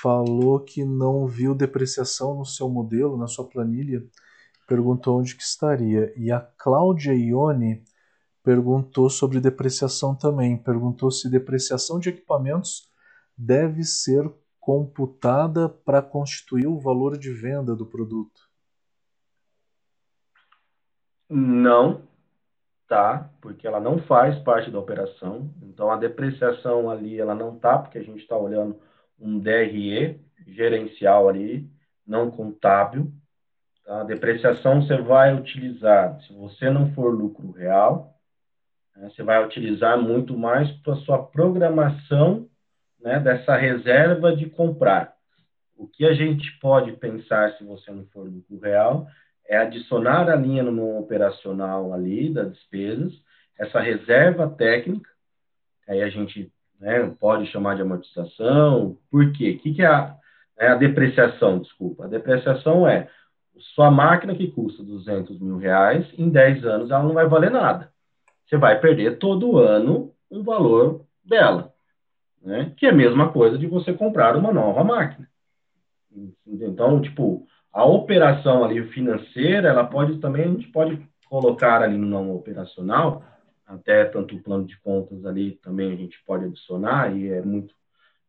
falou 0.00 0.60
que 0.60 0.84
não 0.84 1.26
viu 1.26 1.54
depreciação 1.54 2.38
no 2.38 2.44
seu 2.44 2.68
modelo, 2.68 3.16
na 3.16 3.26
sua 3.26 3.48
planilha. 3.48 4.02
Perguntou 4.72 5.20
onde 5.20 5.36
que 5.36 5.42
estaria. 5.42 6.14
E 6.16 6.32
a 6.32 6.40
Cláudia 6.40 7.12
Ione 7.12 7.84
perguntou 8.42 9.10
sobre 9.10 9.38
depreciação 9.38 10.14
também. 10.14 10.56
Perguntou 10.56 11.10
se 11.10 11.30
depreciação 11.30 12.00
de 12.00 12.08
equipamentos 12.08 12.90
deve 13.36 13.84
ser 13.84 14.32
computada 14.58 15.68
para 15.68 16.00
constituir 16.00 16.66
o 16.66 16.80
valor 16.80 17.18
de 17.18 17.30
venda 17.34 17.76
do 17.76 17.84
produto? 17.84 18.48
Não, 21.28 22.00
tá? 22.88 23.30
Porque 23.42 23.66
ela 23.66 23.78
não 23.78 23.98
faz 23.98 24.38
parte 24.38 24.70
da 24.70 24.78
operação. 24.78 25.52
Então 25.60 25.90
a 25.90 25.98
depreciação 25.98 26.88
ali 26.88 27.20
ela 27.20 27.34
não 27.34 27.58
tá, 27.58 27.76
porque 27.76 27.98
a 27.98 28.02
gente 28.02 28.22
está 28.22 28.38
olhando 28.38 28.80
um 29.20 29.38
DRE 29.38 30.18
gerencial 30.46 31.28
ali, 31.28 31.70
não 32.06 32.30
contábil. 32.30 33.12
Tá? 33.84 34.00
A 34.00 34.04
depreciação 34.04 34.82
você 34.82 34.96
vai 34.98 35.34
utilizar, 35.34 36.20
se 36.22 36.32
você 36.32 36.70
não 36.70 36.92
for 36.94 37.14
lucro 37.14 37.50
real, 37.52 38.14
né, 38.96 39.10
você 39.10 39.22
vai 39.22 39.44
utilizar 39.44 39.98
muito 39.98 40.36
mais 40.36 40.70
para 40.82 40.96
sua 40.96 41.22
programação 41.22 42.48
né, 43.00 43.18
dessa 43.18 43.56
reserva 43.56 44.34
de 44.34 44.48
comprar. 44.48 45.12
O 45.76 45.88
que 45.88 46.04
a 46.04 46.14
gente 46.14 46.50
pode 46.60 46.92
pensar, 46.92 47.56
se 47.56 47.64
você 47.64 47.90
não 47.90 48.06
for 48.06 48.28
lucro 48.28 48.58
real, 48.60 49.06
é 49.46 49.56
adicionar 49.56 50.30
a 50.30 50.36
linha 50.36 50.62
no 50.62 50.98
operacional 50.98 51.92
ali 51.92 52.32
das 52.32 52.52
despesas, 52.52 53.12
essa 53.58 53.80
reserva 53.80 54.48
técnica, 54.48 55.10
aí 55.88 56.02
a 56.02 56.08
gente 56.08 56.52
né, 56.78 57.14
pode 57.18 57.46
chamar 57.46 57.76
de 57.76 57.82
amortização. 57.82 58.96
Por 59.10 59.32
quê? 59.32 59.56
O 59.58 59.58
que, 59.62 59.74
que 59.74 59.82
é 59.82 59.86
a, 59.86 60.16
é 60.58 60.68
a 60.68 60.76
depreciação? 60.76 61.58
Desculpa. 61.58 62.04
A 62.04 62.08
depreciação 62.08 62.86
é 62.88 63.08
sua 63.58 63.90
máquina 63.90 64.34
que 64.34 64.50
custa 64.50 64.82
200 64.82 65.38
mil 65.40 65.56
reais, 65.58 66.06
em 66.18 66.28
10 66.28 66.64
anos 66.64 66.90
ela 66.90 67.02
não 67.02 67.14
vai 67.14 67.26
valer 67.26 67.50
nada. 67.50 67.92
Você 68.46 68.56
vai 68.56 68.80
perder 68.80 69.18
todo 69.18 69.58
ano 69.58 70.12
um 70.30 70.42
valor 70.42 71.04
dela 71.24 71.72
né? 72.42 72.72
Que 72.76 72.86
é 72.86 72.90
a 72.90 72.94
mesma 72.94 73.32
coisa 73.32 73.56
de 73.56 73.66
você 73.66 73.92
comprar 73.92 74.36
uma 74.36 74.52
nova 74.52 74.82
máquina. 74.82 75.28
Então, 76.46 77.00
tipo, 77.00 77.46
a 77.72 77.84
operação 77.84 78.64
ali 78.64 78.86
financeira, 78.88 79.68
ela 79.68 79.84
pode 79.84 80.18
também, 80.18 80.44
a 80.44 80.48
gente 80.48 80.68
pode 80.68 81.00
colocar 81.28 81.80
ali 81.80 81.96
no 81.96 82.06
não 82.06 82.34
operacional, 82.34 83.24
até 83.66 84.04
tanto 84.04 84.36
o 84.36 84.42
plano 84.42 84.66
de 84.66 84.78
contas 84.80 85.24
ali 85.24 85.52
também 85.62 85.92
a 85.92 85.96
gente 85.96 86.22
pode 86.26 86.44
adicionar, 86.44 87.16
e 87.16 87.30
é 87.30 87.40
muito 87.40 87.74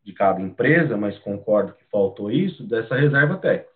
de 0.01 0.13
cada 0.13 0.41
empresa, 0.41 0.95
mas 0.95 1.19
concordo 1.19 1.73
que 1.73 1.83
faltou 1.91 2.31
isso, 2.31 2.63
dessa 2.63 2.95
reserva 2.95 3.38
técnica. 3.38 3.72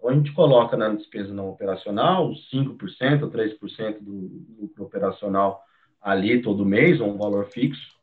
Então, 0.00 0.10
a 0.10 0.14
gente 0.14 0.32
coloca 0.32 0.78
na 0.78 0.88
despesa 0.88 1.32
não 1.32 1.50
operacional 1.50 2.32
5%, 2.52 2.78
3% 2.78 3.98
do 4.00 4.44
lucro 4.58 4.84
operacional 4.84 5.62
ali 6.00 6.40
todo 6.40 6.64
mês, 6.64 7.02
um 7.02 7.18
valor 7.18 7.44
fixo, 7.44 7.94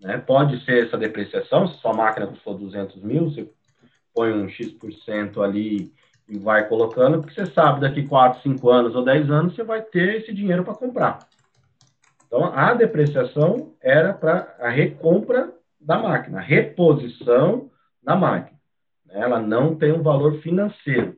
né? 0.00 0.18
Pode 0.18 0.62
ser 0.64 0.86
essa 0.86 0.98
depreciação, 0.98 1.68
se 1.68 1.78
sua 1.78 1.94
máquina 1.94 2.26
custou 2.26 2.58
200 2.58 3.00
mil, 3.00 3.30
você 3.30 3.48
põe 4.12 4.32
um 4.32 4.48
X% 4.48 5.40
ali 5.40 5.92
e 6.28 6.36
vai 6.36 6.68
colocando, 6.68 7.20
porque 7.20 7.34
você 7.34 7.46
sabe 7.52 7.80
daqui 7.80 8.02
4, 8.02 8.42
5 8.42 8.68
anos 8.68 8.96
ou 8.96 9.04
10 9.04 9.30
anos 9.30 9.54
você 9.54 9.62
vai 9.62 9.80
ter 9.82 10.16
esse 10.16 10.34
dinheiro 10.34 10.64
para 10.64 10.74
comprar. 10.74 11.20
Então, 12.26 12.46
a 12.46 12.74
depreciação 12.74 13.72
era 13.80 14.12
para 14.12 14.56
a 14.58 14.68
recompra 14.68 15.54
da 15.80 15.96
máquina, 15.96 16.40
reposição 16.40 17.70
da 18.02 18.16
máquina. 18.16 18.58
Ela 19.10 19.40
não 19.40 19.76
tem 19.76 19.92
um 19.92 20.02
valor 20.02 20.40
financeiro, 20.40 21.16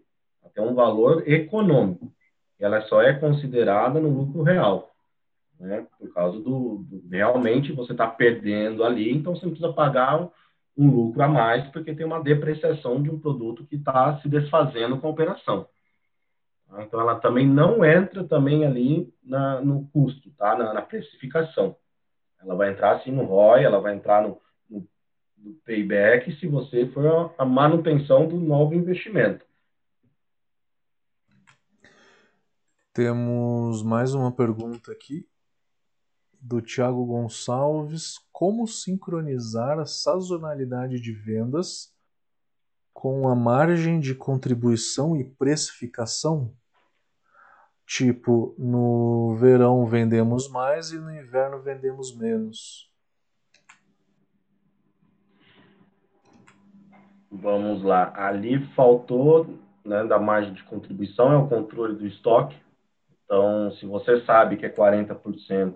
tem 0.58 0.66
um 0.66 0.74
valor 0.74 1.22
econômico. 1.28 2.12
Ela 2.58 2.82
só 2.82 3.00
é 3.00 3.14
considerada 3.14 4.00
no 4.00 4.08
lucro 4.08 4.42
real 4.42 4.88
né? 5.58 5.86
Por 5.98 6.12
causa 6.12 6.38
do, 6.38 6.84
do 6.88 7.02
realmente 7.10 7.72
você 7.72 7.92
está 7.92 8.06
perdendo 8.06 8.84
ali, 8.84 9.12
então 9.12 9.34
você 9.34 9.44
não 9.44 9.52
precisa 9.52 9.72
pagar 9.72 10.20
um, 10.20 10.30
um, 10.76 10.90
lucro 10.90 11.22
a 11.22 11.28
mais 11.28 11.66
porque 11.70 11.94
tem 11.94 12.06
uma 12.06 12.22
depreciação 12.22 13.02
de 13.02 13.10
um 13.10 13.18
produto 13.18 13.66
que 13.66 13.76
está 13.76 14.18
se 14.20 14.28
desfazendo 14.28 14.98
com 14.98 15.08
a 15.08 15.10
operação. 15.10 15.66
Tá? 16.68 16.82
Então 16.82 17.00
ela 17.00 17.16
também 17.16 17.46
não 17.46 17.84
entra 17.84 18.22
também 18.24 18.64
ali 18.64 19.12
na, 19.22 19.60
no 19.60 19.88
custo, 19.88 20.30
tá? 20.32 20.56
Na, 20.56 20.72
na, 20.72 20.82
precificação. 20.82 21.76
Ela 22.40 22.54
vai 22.54 22.70
entrar 22.70 22.96
assim 22.96 23.10
no 23.10 23.24
ROI, 23.24 23.64
ela 23.64 23.80
vai 23.80 23.96
entrar 23.96 24.22
no, 24.22 24.40
no, 24.70 24.86
no 25.36 25.54
payback 25.66 26.32
se 26.36 26.46
você 26.46 26.86
for 26.86 27.34
a, 27.36 27.42
a 27.42 27.44
manutenção 27.44 28.28
do 28.28 28.36
novo 28.36 28.74
investimento. 28.74 29.47
Temos 32.98 33.80
mais 33.84 34.12
uma 34.12 34.32
pergunta 34.32 34.90
aqui 34.90 35.24
do 36.32 36.60
Tiago 36.60 37.06
Gonçalves, 37.06 38.18
como 38.32 38.66
sincronizar 38.66 39.78
a 39.78 39.86
sazonalidade 39.86 41.00
de 41.00 41.12
vendas 41.12 41.94
com 42.92 43.28
a 43.28 43.36
margem 43.36 44.00
de 44.00 44.16
contribuição 44.16 45.16
e 45.16 45.22
precificação? 45.22 46.52
Tipo, 47.86 48.52
no 48.58 49.36
verão 49.36 49.86
vendemos 49.86 50.48
mais 50.50 50.90
e 50.90 50.98
no 50.98 51.14
inverno 51.14 51.62
vendemos 51.62 52.12
menos. 52.16 52.92
Vamos 57.30 57.80
lá. 57.84 58.12
Ali 58.16 58.66
faltou, 58.74 59.56
né, 59.84 60.04
da 60.04 60.18
margem 60.18 60.52
de 60.52 60.64
contribuição, 60.64 61.32
é 61.32 61.36
o 61.36 61.48
controle 61.48 61.94
do 61.94 62.04
estoque. 62.04 62.66
Então, 63.28 63.70
se 63.72 63.84
você 63.84 64.22
sabe 64.22 64.56
que 64.56 64.64
é 64.64 64.70
40% 64.70 65.74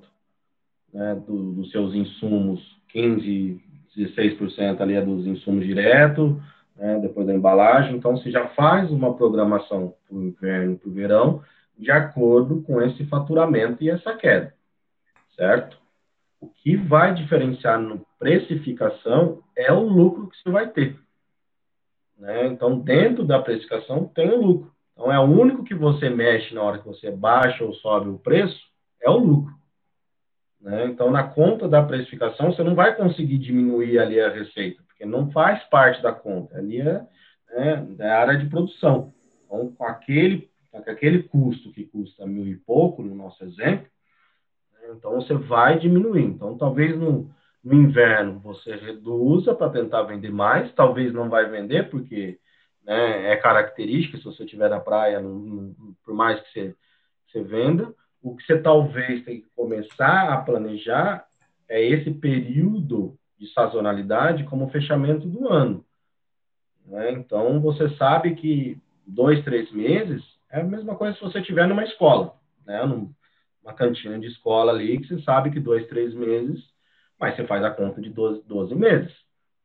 né, 0.91 1.15
do, 1.17 1.53
dos 1.53 1.71
seus 1.71 1.95
insumos, 1.95 2.59
15, 2.89 3.63
16% 3.95 4.81
ali 4.81 4.95
é 4.95 5.03
dos 5.03 5.27
insumos 5.27 5.67
direto, 5.67 6.43
né, 6.75 6.99
depois 7.01 7.27
da 7.27 7.35
embalagem. 7.35 7.95
Então, 7.95 8.17
você 8.17 8.31
já 8.31 8.49
faz 8.49 8.91
uma 8.91 9.15
programação 9.15 9.95
para 10.09 10.17
o 10.17 10.23
inverno 10.23 10.73
e 10.73 10.77
para 10.77 10.89
o 10.89 10.93
verão, 10.93 11.43
de 11.79 11.91
acordo 11.91 12.63
com 12.63 12.81
esse 12.81 13.05
faturamento 13.05 13.85
e 13.85 13.91
essa 13.91 14.15
queda. 14.15 14.55
certo? 15.37 15.77
O 16.41 16.49
que 16.49 16.75
vai 16.75 17.13
diferenciar 17.13 17.79
no 17.79 18.01
precificação 18.19 19.43
é 19.55 19.71
o 19.71 19.81
lucro 19.81 20.29
que 20.29 20.39
você 20.39 20.51
vai 20.51 20.71
ter. 20.71 20.99
Né? 22.19 22.47
Então, 22.47 22.79
dentro 22.79 23.25
da 23.25 23.43
precificação 23.43 24.07
tem 24.07 24.31
o 24.31 24.41
lucro. 24.41 24.72
Então, 24.93 25.13
é 25.13 25.19
o 25.19 25.25
único 25.25 25.65
que 25.65 25.75
você 25.75 26.11
mexe 26.11 26.55
na 26.55 26.63
hora 26.63 26.79
que 26.79 26.87
você 26.87 27.11
baixa 27.11 27.65
ou 27.65 27.73
sobe 27.75 28.09
o 28.09 28.19
preço, 28.19 28.61
é 29.01 29.11
o 29.11 29.19
lucro. 29.19 29.55
Né? 30.61 30.87
Então, 30.87 31.11
na 31.11 31.25
conta 31.25 31.69
da 31.69 31.83
precificação, 31.83 32.53
você 32.53 32.63
não 32.63 32.75
vai 32.75 32.95
conseguir 32.95 33.39
diminuir 33.39 33.99
ali 33.99 34.21
a 34.21 34.31
receita, 34.31 34.83
porque 34.87 35.05
não 35.05 35.31
faz 35.33 35.63
parte 35.65 36.01
da 36.03 36.13
conta. 36.13 36.57
Ali 36.57 36.81
é, 36.81 37.05
né, 37.51 37.87
é 37.99 38.09
a 38.09 38.21
área 38.21 38.39
de 38.39 38.49
produção. 38.49 39.13
Então, 39.45 39.73
com 39.73 39.85
aquele, 39.85 40.49
com 40.71 40.79
aquele 40.79 41.25
custo 41.25 41.73
que 41.73 41.85
custa 41.85 42.27
mil 42.27 42.47
e 42.47 42.57
pouco, 42.57 43.03
no 43.03 43.15
nosso 43.15 43.43
exemplo, 43.45 43.87
né, 44.73 44.95
então 44.97 45.15
você 45.15 45.35
vai 45.35 45.79
diminuir. 45.79 46.23
Então, 46.23 46.57
talvez 46.57 46.97
no, 46.97 47.29
no 47.65 47.75
inverno 47.75 48.39
você 48.39 48.77
reduza 48.77 49.55
para 49.55 49.71
tentar 49.71 50.03
vender 50.05 50.31
mais, 50.31 50.73
talvez 50.75 51.13
não 51.13 51.29
vai 51.29 51.51
vender, 51.51 51.91
porque 51.91 52.39
né, 52.85 53.33
é 53.33 53.37
característica, 53.37 54.19
se 54.19 54.25
você 54.25 54.45
estiver 54.45 54.69
na 54.69 54.81
praia, 54.81 55.21
não, 55.21 55.35
não, 55.39 55.97
por 56.05 56.15
mais 56.15 56.41
que 56.41 56.51
você, 56.53 56.75
você 57.27 57.43
venda, 57.43 57.95
o 58.23 58.37
que 58.37 58.45
você 58.45 58.59
talvez 58.59 59.25
tenha 59.25 59.41
que 59.41 59.49
começar 59.55 60.33
a 60.33 60.39
planejar 60.39 61.27
é 61.69 61.83
esse 61.85 62.11
período 62.11 63.19
de 63.39 63.53
sazonalidade 63.53 64.45
como 64.45 64.71
fechamento 64.71 65.27
do 65.27 65.49
ano. 65.49 65.85
Né? 66.87 67.13
Então, 67.13 67.61
você 67.61 67.89
sabe 67.97 68.35
que 68.35 68.79
dois, 69.07 69.43
três 69.45 69.71
meses 69.73 70.23
é 70.51 70.61
a 70.61 70.65
mesma 70.65 70.95
coisa 70.95 71.17
se 71.17 71.23
você 71.23 71.41
estiver 71.41 71.67
numa 71.67 71.85
escola, 71.85 72.35
né? 72.67 72.85
numa 72.85 73.75
cantina 73.75 74.19
de 74.19 74.27
escola 74.27 74.73
ali, 74.73 75.01
que 75.01 75.09
você 75.09 75.23
sabe 75.23 75.51
que 75.51 75.59
dois, 75.59 75.87
três 75.89 76.15
meses, 76.15 76.63
mas 77.19 77.35
você 77.35 77.47
faz 77.47 77.65
a 77.65 77.71
conta 77.71 78.01
de 78.01 78.11
12, 78.11 78.43
12 78.47 78.75
meses. 78.75 79.13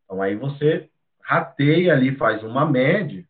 Então, 0.05 0.21
aí 0.21 0.35
você 0.35 0.89
rateia 1.27 1.91
ali, 1.91 2.15
faz 2.15 2.41
uma 2.41 2.65
média, 2.65 3.25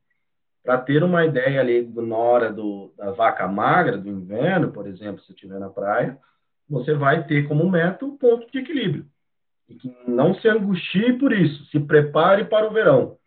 para 0.63 0.77
ter 0.77 1.03
uma 1.03 1.25
ideia 1.25 1.59
ali 1.59 1.81
na 1.95 2.15
hora 2.15 2.53
do, 2.53 2.93
da 2.95 3.09
vaca 3.09 3.47
magra, 3.47 3.97
do 3.97 4.07
inverno, 4.07 4.71
por 4.71 4.85
exemplo, 4.85 5.23
se 5.23 5.31
estiver 5.31 5.59
na 5.59 5.69
praia, 5.69 6.15
você 6.69 6.93
vai 6.93 7.25
ter 7.25 7.47
como 7.47 7.67
meta 7.67 8.05
o 8.05 8.15
ponto 8.15 8.51
de 8.51 8.59
equilíbrio. 8.59 9.07
E 9.67 9.73
que 9.73 9.91
não 10.07 10.35
se 10.35 10.47
angustie 10.47 11.13
por 11.13 11.33
isso, 11.33 11.65
se 11.71 11.79
prepare 11.79 12.45
para 12.45 12.67
o 12.67 12.71
verão. 12.71 13.17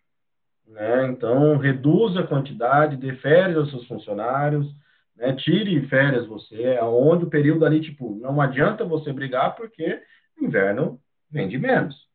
Né? 0.68 1.08
Então, 1.08 1.56
reduza 1.56 2.20
a 2.20 2.26
quantidade, 2.26 2.96
dê 2.96 3.14
férias 3.16 3.56
aos 3.56 3.70
seus 3.70 3.88
funcionários, 3.88 4.72
né? 5.16 5.34
tire 5.34 5.84
férias 5.88 6.26
você, 6.26 6.78
aonde 6.80 7.24
o 7.24 7.30
período 7.30 7.64
ali, 7.64 7.80
tipo, 7.80 8.14
não 8.20 8.40
adianta 8.40 8.84
você 8.84 9.12
brigar 9.12 9.56
porque 9.56 10.00
inverno 10.40 11.00
vende 11.28 11.58
menos 11.58 12.09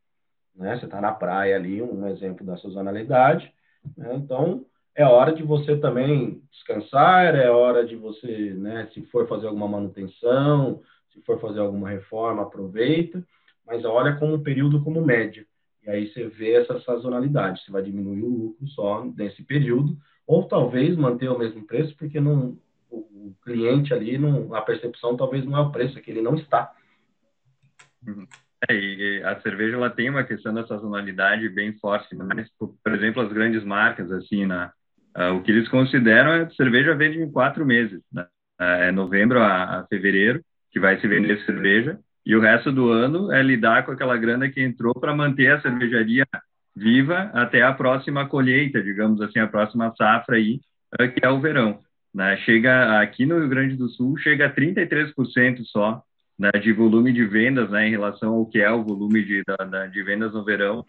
né? 0.56 0.78
Você 0.78 0.86
está 0.86 1.00
na 1.00 1.12
praia 1.12 1.56
ali, 1.56 1.82
um 1.82 2.06
exemplo 2.08 2.44
da 2.44 2.56
sazonalidade, 2.56 3.52
né? 3.96 4.14
Então, 4.14 4.64
é 4.96 5.04
hora 5.04 5.32
de 5.32 5.42
você 5.42 5.76
também 5.76 6.42
descansar, 6.50 7.34
é 7.34 7.50
hora 7.50 7.86
de 7.86 7.94
você, 7.94 8.54
né, 8.54 8.88
se 8.94 9.02
for 9.02 9.28
fazer 9.28 9.46
alguma 9.46 9.68
manutenção, 9.68 10.80
se 11.12 11.20
for 11.20 11.38
fazer 11.38 11.60
alguma 11.60 11.90
reforma, 11.90 12.42
aproveita, 12.42 13.22
mas 13.66 13.84
olha 13.84 14.16
como 14.16 14.34
um 14.34 14.42
período 14.42 14.82
como 14.82 15.04
média. 15.04 15.46
E 15.84 15.90
aí 15.90 16.10
você 16.10 16.26
vê 16.26 16.54
essa 16.54 16.80
sazonalidade, 16.80 17.62
você 17.62 17.70
vai 17.70 17.82
diminuir 17.82 18.22
o 18.22 18.28
lucro 18.28 18.66
só 18.68 19.04
nesse 19.04 19.42
período, 19.42 19.96
ou 20.26 20.48
talvez 20.48 20.96
manter 20.96 21.28
o 21.28 21.38
mesmo 21.38 21.64
preço, 21.66 21.94
porque 21.96 22.18
não, 22.18 22.58
o, 22.90 23.34
cliente 23.42 23.92
ali, 23.92 24.18
não, 24.18 24.54
a 24.54 24.62
percepção 24.62 25.16
talvez 25.16 25.44
não 25.44 25.56
é 25.56 25.60
o 25.60 25.70
preço, 25.70 25.98
é 25.98 26.00
que 26.00 26.10
ele 26.10 26.22
não 26.22 26.34
está. 26.34 26.74
Uhum. 28.06 28.26
É, 28.68 28.74
e 28.74 29.22
a 29.22 29.38
cerveja 29.40 29.76
ela 29.76 29.90
tem 29.90 30.08
uma 30.08 30.24
questão 30.24 30.52
da 30.52 30.66
sazonalidade 30.66 31.48
bem 31.48 31.78
forte, 31.78 32.14
né? 32.14 32.24
mas, 32.34 32.48
por 32.58 32.94
exemplo, 32.94 33.22
as 33.22 33.32
grandes 33.32 33.62
marcas, 33.64 34.10
assim, 34.10 34.46
né? 34.46 34.70
Uh, 35.16 35.34
o 35.34 35.42
que 35.42 35.50
eles 35.50 35.68
consideram 35.68 36.32
é 36.32 36.50
cerveja 36.50 36.94
vende 36.94 37.18
em 37.18 37.30
quatro 37.30 37.64
meses, 37.64 38.02
né? 38.12 38.26
Uh, 38.60 38.64
é 38.64 38.92
novembro 38.92 39.40
a, 39.40 39.80
a, 39.80 39.86
fevereiro 39.86 40.42
que 40.70 40.80
vai 40.80 40.98
se 41.00 41.08
vender 41.08 41.42
cerveja, 41.44 41.98
e 42.24 42.34
o 42.34 42.40
resto 42.40 42.70
do 42.70 42.90
ano 42.90 43.32
é 43.32 43.42
lidar 43.42 43.84
com 43.84 43.92
aquela 43.92 44.16
grana 44.16 44.50
que 44.50 44.62
entrou 44.62 44.94
para 44.94 45.14
manter 45.14 45.52
a 45.52 45.60
cervejaria 45.60 46.26
viva 46.74 47.30
até 47.32 47.62
a 47.62 47.72
próxima 47.72 48.26
colheita, 48.28 48.82
digamos 48.82 49.20
assim, 49.22 49.38
a 49.38 49.46
próxima 49.46 49.94
safra 49.96 50.36
aí, 50.36 50.60
uh, 51.00 51.10
que 51.10 51.24
é 51.24 51.30
o 51.30 51.40
verão. 51.40 51.80
Né? 52.12 52.36
Chega 52.38 53.00
aqui 53.00 53.26
no 53.26 53.38
Rio 53.38 53.48
Grande 53.48 53.76
do 53.76 53.88
Sul, 53.88 54.16
chega 54.18 54.46
a 54.46 54.54
33% 54.54 55.64
só 55.64 56.02
né, 56.38 56.50
de 56.52 56.72
volume 56.72 57.12
de 57.12 57.24
vendas 57.24 57.70
né, 57.70 57.88
em 57.88 57.90
relação 57.90 58.34
ao 58.34 58.46
que 58.46 58.58
é 58.58 58.70
o 58.70 58.84
volume 58.84 59.24
de, 59.24 59.42
da, 59.44 59.56
da, 59.56 59.86
de 59.86 60.02
vendas 60.02 60.32
no 60.32 60.44
verão 60.44 60.84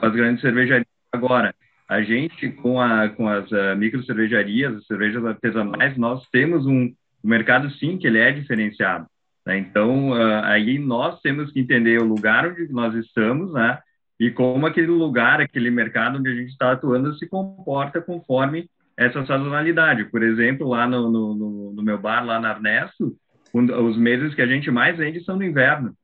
as 0.00 0.12
grandes 0.12 0.40
cervejarias. 0.40 0.86
Agora, 1.10 1.54
a 1.88 2.02
gente, 2.02 2.50
com, 2.50 2.80
a, 2.80 3.08
com 3.08 3.28
as 3.28 3.50
uh, 3.50 3.76
micro 3.76 4.02
cervejarias, 4.04 4.76
as 4.76 4.86
cervejas 4.86 5.24
artesanais, 5.24 5.96
nós 5.96 6.26
temos 6.30 6.66
um, 6.66 6.84
um 6.84 6.94
mercado, 7.28 7.70
sim, 7.72 7.98
que 7.98 8.06
ele 8.06 8.18
é 8.18 8.30
diferenciado. 8.30 9.06
Né? 9.44 9.58
Então, 9.58 10.10
uh, 10.10 10.44
aí 10.44 10.78
nós 10.78 11.20
temos 11.20 11.52
que 11.52 11.60
entender 11.60 12.00
o 12.00 12.06
lugar 12.06 12.46
onde 12.46 12.72
nós 12.72 12.94
estamos, 12.94 13.52
né? 13.52 13.78
E 14.20 14.30
como 14.30 14.66
aquele 14.66 14.86
lugar, 14.86 15.40
aquele 15.40 15.70
mercado 15.70 16.18
onde 16.18 16.30
a 16.30 16.34
gente 16.34 16.50
está 16.50 16.72
atuando 16.72 17.12
se 17.16 17.28
comporta 17.28 18.00
conforme 18.00 18.70
essa 18.96 19.26
sazonalidade. 19.26 20.04
Por 20.04 20.22
exemplo, 20.22 20.68
lá 20.68 20.86
no, 20.86 21.10
no, 21.10 21.72
no 21.72 21.82
meu 21.82 21.98
bar, 21.98 22.24
lá 22.24 22.38
na 22.38 22.52
Ernesto, 22.52 23.16
os 23.52 23.96
meses 23.96 24.34
que 24.34 24.42
a 24.42 24.46
gente 24.46 24.70
mais 24.70 24.96
vende 24.96 25.22
são 25.24 25.36
no 25.36 25.44
inverno. 25.44 25.94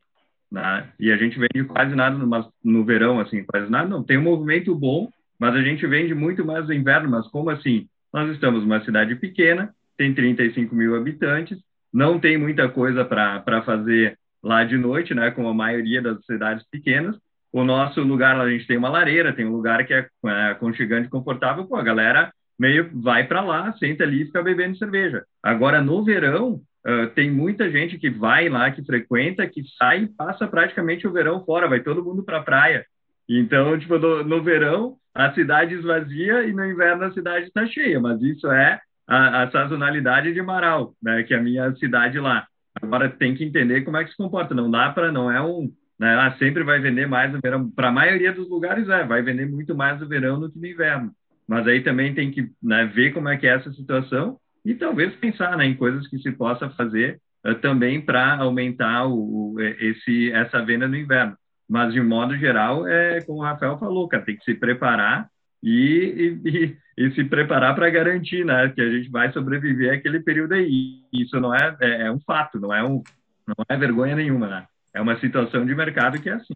Né? 0.50 0.88
E 0.98 1.12
a 1.12 1.16
gente 1.16 1.38
vende 1.38 1.64
quase 1.66 1.94
nada 1.94 2.16
no, 2.16 2.52
no 2.64 2.84
verão, 2.84 3.20
assim, 3.20 3.44
quase 3.44 3.70
nada. 3.70 3.88
Não, 3.88 4.02
tem 4.02 4.18
um 4.18 4.22
movimento 4.22 4.74
bom, 4.74 5.08
mas 5.38 5.54
a 5.54 5.62
gente 5.62 5.86
vende 5.86 6.14
muito 6.14 6.44
mais 6.44 6.66
no 6.66 6.72
inverno. 6.72 7.10
Mas 7.10 7.26
como 7.28 7.50
assim? 7.50 7.88
Nós 8.12 8.30
estamos 8.30 8.62
numa 8.62 8.84
cidade 8.84 9.14
pequena, 9.16 9.74
tem 9.96 10.14
35 10.14 10.74
mil 10.74 10.96
habitantes, 10.96 11.58
não 11.92 12.18
tem 12.18 12.38
muita 12.38 12.68
coisa 12.68 13.04
para 13.04 13.62
fazer 13.62 14.18
lá 14.42 14.64
de 14.64 14.76
noite, 14.76 15.14
né? 15.14 15.30
Como 15.30 15.48
a 15.48 15.54
maioria 15.54 16.00
das 16.00 16.24
cidades 16.24 16.64
pequenas. 16.70 17.16
O 17.52 17.64
nosso 17.64 18.02
lugar, 18.02 18.38
a 18.38 18.48
gente 18.48 18.66
tem 18.66 18.76
uma 18.76 18.90
lareira, 18.90 19.32
tem 19.32 19.46
um 19.46 19.52
lugar 19.52 19.86
que 19.86 19.94
é, 19.94 20.06
é 20.26 20.50
aconchegante 20.50 21.08
confortável. 21.08 21.66
Pô, 21.66 21.76
a 21.76 21.82
galera 21.82 22.30
meio 22.58 22.90
vai 23.00 23.26
para 23.26 23.40
lá, 23.40 23.72
senta 23.74 24.04
ali 24.04 24.22
e 24.22 24.26
fica 24.26 24.42
bebendo 24.42 24.76
cerveja. 24.76 25.24
Agora, 25.42 25.80
no 25.80 26.04
verão, 26.04 26.60
Uh, 26.88 27.06
tem 27.10 27.30
muita 27.30 27.70
gente 27.70 27.98
que 27.98 28.08
vai 28.08 28.48
lá, 28.48 28.70
que 28.70 28.82
frequenta, 28.82 29.46
que 29.46 29.62
sai 29.76 30.04
e 30.04 30.08
passa 30.08 30.48
praticamente 30.48 31.06
o 31.06 31.12
verão 31.12 31.44
fora, 31.44 31.68
vai 31.68 31.80
todo 31.80 32.02
mundo 32.02 32.22
para 32.22 32.38
a 32.38 32.42
praia. 32.42 32.86
Então, 33.28 33.78
tipo, 33.78 33.98
no, 33.98 34.24
no, 34.24 34.42
verão 34.42 34.96
a 35.14 35.30
cidade 35.34 35.74
esvazia 35.74 36.46
e 36.46 36.52
no 36.54 36.64
inverno 36.64 37.04
a 37.04 37.12
cidade 37.12 37.46
está 37.46 37.66
cheia, 37.66 38.00
mas 38.00 38.22
isso 38.22 38.50
é 38.50 38.80
a, 39.06 39.42
a, 39.42 39.50
sazonalidade 39.50 40.32
de 40.32 40.40
Marau, 40.40 40.94
né, 41.02 41.22
que 41.24 41.34
é 41.34 41.36
a 41.36 41.42
minha 41.42 41.74
cidade 41.76 42.18
lá. 42.18 42.46
Agora 42.80 43.10
tem 43.10 43.34
que 43.34 43.44
entender 43.44 43.82
como 43.82 43.98
é 43.98 44.04
que 44.04 44.10
se 44.10 44.16
comporta, 44.16 44.54
não 44.54 44.70
dá 44.70 44.88
para, 44.90 45.12
não 45.12 45.30
é 45.30 45.42
um, 45.42 45.70
né, 46.00 46.14
ah, 46.14 46.34
sempre 46.38 46.64
vai 46.64 46.80
vender 46.80 47.06
mais 47.06 47.30
no 47.30 47.38
verão. 47.38 47.70
Para 47.70 47.88
a 47.88 47.92
maioria 47.92 48.32
dos 48.32 48.48
lugares 48.48 48.88
é, 48.88 49.04
vai 49.04 49.20
vender 49.20 49.46
muito 49.46 49.76
mais 49.76 50.00
no 50.00 50.08
verão 50.08 50.40
do 50.40 50.50
que 50.50 50.58
no 50.58 50.66
inverno. 50.66 51.12
Mas 51.46 51.66
aí 51.66 51.82
também 51.82 52.14
tem 52.14 52.30
que 52.30 52.50
né, 52.62 52.86
ver 52.86 53.12
como 53.12 53.28
é 53.28 53.36
que 53.36 53.46
é 53.46 53.56
essa 53.56 53.70
situação 53.72 54.38
e 54.64 54.74
talvez 54.74 55.14
pensar 55.16 55.56
né, 55.56 55.66
em 55.66 55.76
coisas 55.76 56.06
que 56.08 56.18
se 56.18 56.32
possa 56.32 56.70
fazer 56.70 57.20
uh, 57.46 57.54
também 57.56 58.00
para 58.00 58.36
aumentar 58.36 59.06
o, 59.06 59.54
o, 59.54 59.60
esse, 59.60 60.32
essa 60.32 60.64
venda 60.64 60.86
no 60.86 60.96
inverno. 60.96 61.36
Mas, 61.68 61.92
de 61.92 62.00
modo 62.00 62.36
geral, 62.36 62.86
é 62.86 63.20
como 63.22 63.40
o 63.40 63.42
Rafael 63.42 63.78
falou, 63.78 64.08
cara, 64.08 64.24
tem 64.24 64.36
que 64.36 64.44
se 64.44 64.54
preparar 64.54 65.28
e, 65.62 66.38
e, 66.44 66.76
e 66.96 67.14
se 67.14 67.24
preparar 67.24 67.74
para 67.74 67.90
garantir 67.90 68.44
né, 68.44 68.70
que 68.70 68.80
a 68.80 68.88
gente 68.88 69.10
vai 69.10 69.30
sobreviver 69.32 69.92
aquele 69.92 70.20
período 70.20 70.54
aí. 70.54 71.02
Isso 71.12 71.38
não 71.38 71.54
é, 71.54 71.76
é, 71.80 72.02
é 72.06 72.12
um 72.12 72.20
fato, 72.20 72.58
não 72.58 72.74
é, 72.74 72.82
um, 72.82 73.02
não 73.46 73.54
é 73.68 73.76
vergonha 73.76 74.16
nenhuma. 74.16 74.48
Né? 74.48 74.66
É 74.94 75.00
uma 75.00 75.18
situação 75.20 75.66
de 75.66 75.74
mercado 75.74 76.20
que 76.20 76.30
é 76.30 76.34
assim. 76.34 76.54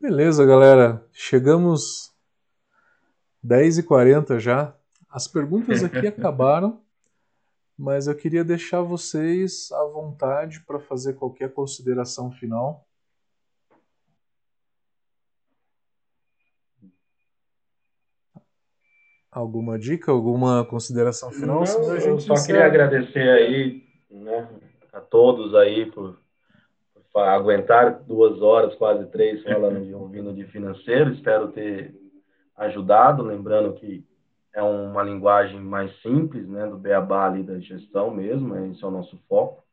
Beleza, 0.00 0.44
galera. 0.46 1.02
Chegamos 1.12 2.13
10h40 3.44 4.38
já. 4.38 4.74
As 5.10 5.28
perguntas 5.28 5.84
aqui 5.84 6.06
acabaram, 6.08 6.80
mas 7.76 8.06
eu 8.06 8.16
queria 8.16 8.42
deixar 8.42 8.80
vocês 8.80 9.70
à 9.72 9.84
vontade 9.84 10.60
para 10.60 10.80
fazer 10.80 11.14
qualquer 11.14 11.52
consideração 11.52 12.30
final. 12.32 12.86
Alguma 19.30 19.76
dica, 19.76 20.12
alguma 20.12 20.64
consideração 20.64 21.30
final? 21.32 21.64
Não, 21.64 21.96
eu 21.96 22.20
só 22.20 22.34
queria 22.46 22.66
agradecer 22.66 23.28
aí 23.28 23.82
né, 24.08 24.48
a 24.92 25.00
todos 25.00 25.56
aí 25.56 25.90
por, 25.90 26.16
por 27.12 27.20
aguentar 27.20 28.00
duas 28.04 28.40
horas, 28.40 28.76
quase 28.76 29.06
três, 29.06 29.42
falando 29.42 29.84
de 29.84 29.92
ouvindo 29.92 30.32
de 30.32 30.44
financeiro. 30.44 31.12
Espero 31.12 31.50
ter 31.50 32.03
ajudado, 32.56 33.22
lembrando 33.22 33.74
que 33.74 34.04
é 34.52 34.62
uma 34.62 35.02
linguagem 35.02 35.60
mais 35.60 35.94
simples, 36.00 36.48
né, 36.48 36.66
do 36.66 36.78
beabá 36.78 37.26
ali 37.26 37.42
da 37.42 37.58
gestão 37.58 38.10
mesmo, 38.10 38.56
esse 38.66 38.82
é 38.82 38.86
o 38.86 38.90
nosso 38.90 39.18
foco. 39.28 39.64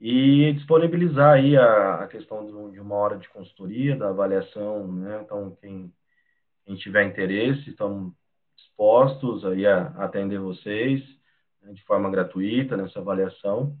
E 0.00 0.52
disponibilizar 0.54 1.34
aí 1.34 1.56
a, 1.56 1.94
a 2.02 2.08
questão 2.08 2.44
de 2.70 2.80
uma 2.80 2.94
hora 2.94 3.18
de 3.18 3.28
consultoria, 3.28 3.96
da 3.96 4.08
avaliação, 4.08 4.86
né, 4.86 5.22
então 5.24 5.56
quem, 5.60 5.92
quem 6.64 6.76
tiver 6.76 7.04
interesse, 7.04 7.70
estamos 7.70 8.12
dispostos 8.56 9.44
aí 9.44 9.66
a, 9.66 9.88
a 9.96 10.04
atender 10.04 10.40
vocês 10.40 11.02
né, 11.62 11.72
de 11.72 11.82
forma 11.84 12.10
gratuita 12.10 12.76
nessa 12.76 12.98
avaliação. 12.98 13.76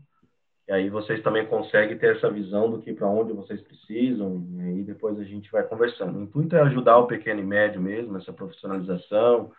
E 0.68 0.72
aí 0.72 0.90
vocês 0.90 1.22
também 1.22 1.46
conseguem 1.46 1.96
ter 1.96 2.14
essa 2.14 2.30
visão 2.30 2.70
do 2.70 2.82
que 2.82 2.92
para 2.92 3.06
onde 3.06 3.32
vocês 3.32 3.58
precisam, 3.62 4.46
e 4.50 4.60
aí 4.60 4.82
depois 4.84 5.18
a 5.18 5.24
gente 5.24 5.50
vai 5.50 5.62
conversando. 5.62 6.18
O 6.18 6.22
intuito 6.22 6.54
é 6.54 6.60
ajudar 6.60 6.98
o 6.98 7.06
pequeno 7.06 7.40
e 7.40 7.44
médio 7.44 7.80
mesmo, 7.80 8.12
nessa 8.12 8.34
profissionalização, 8.34 9.50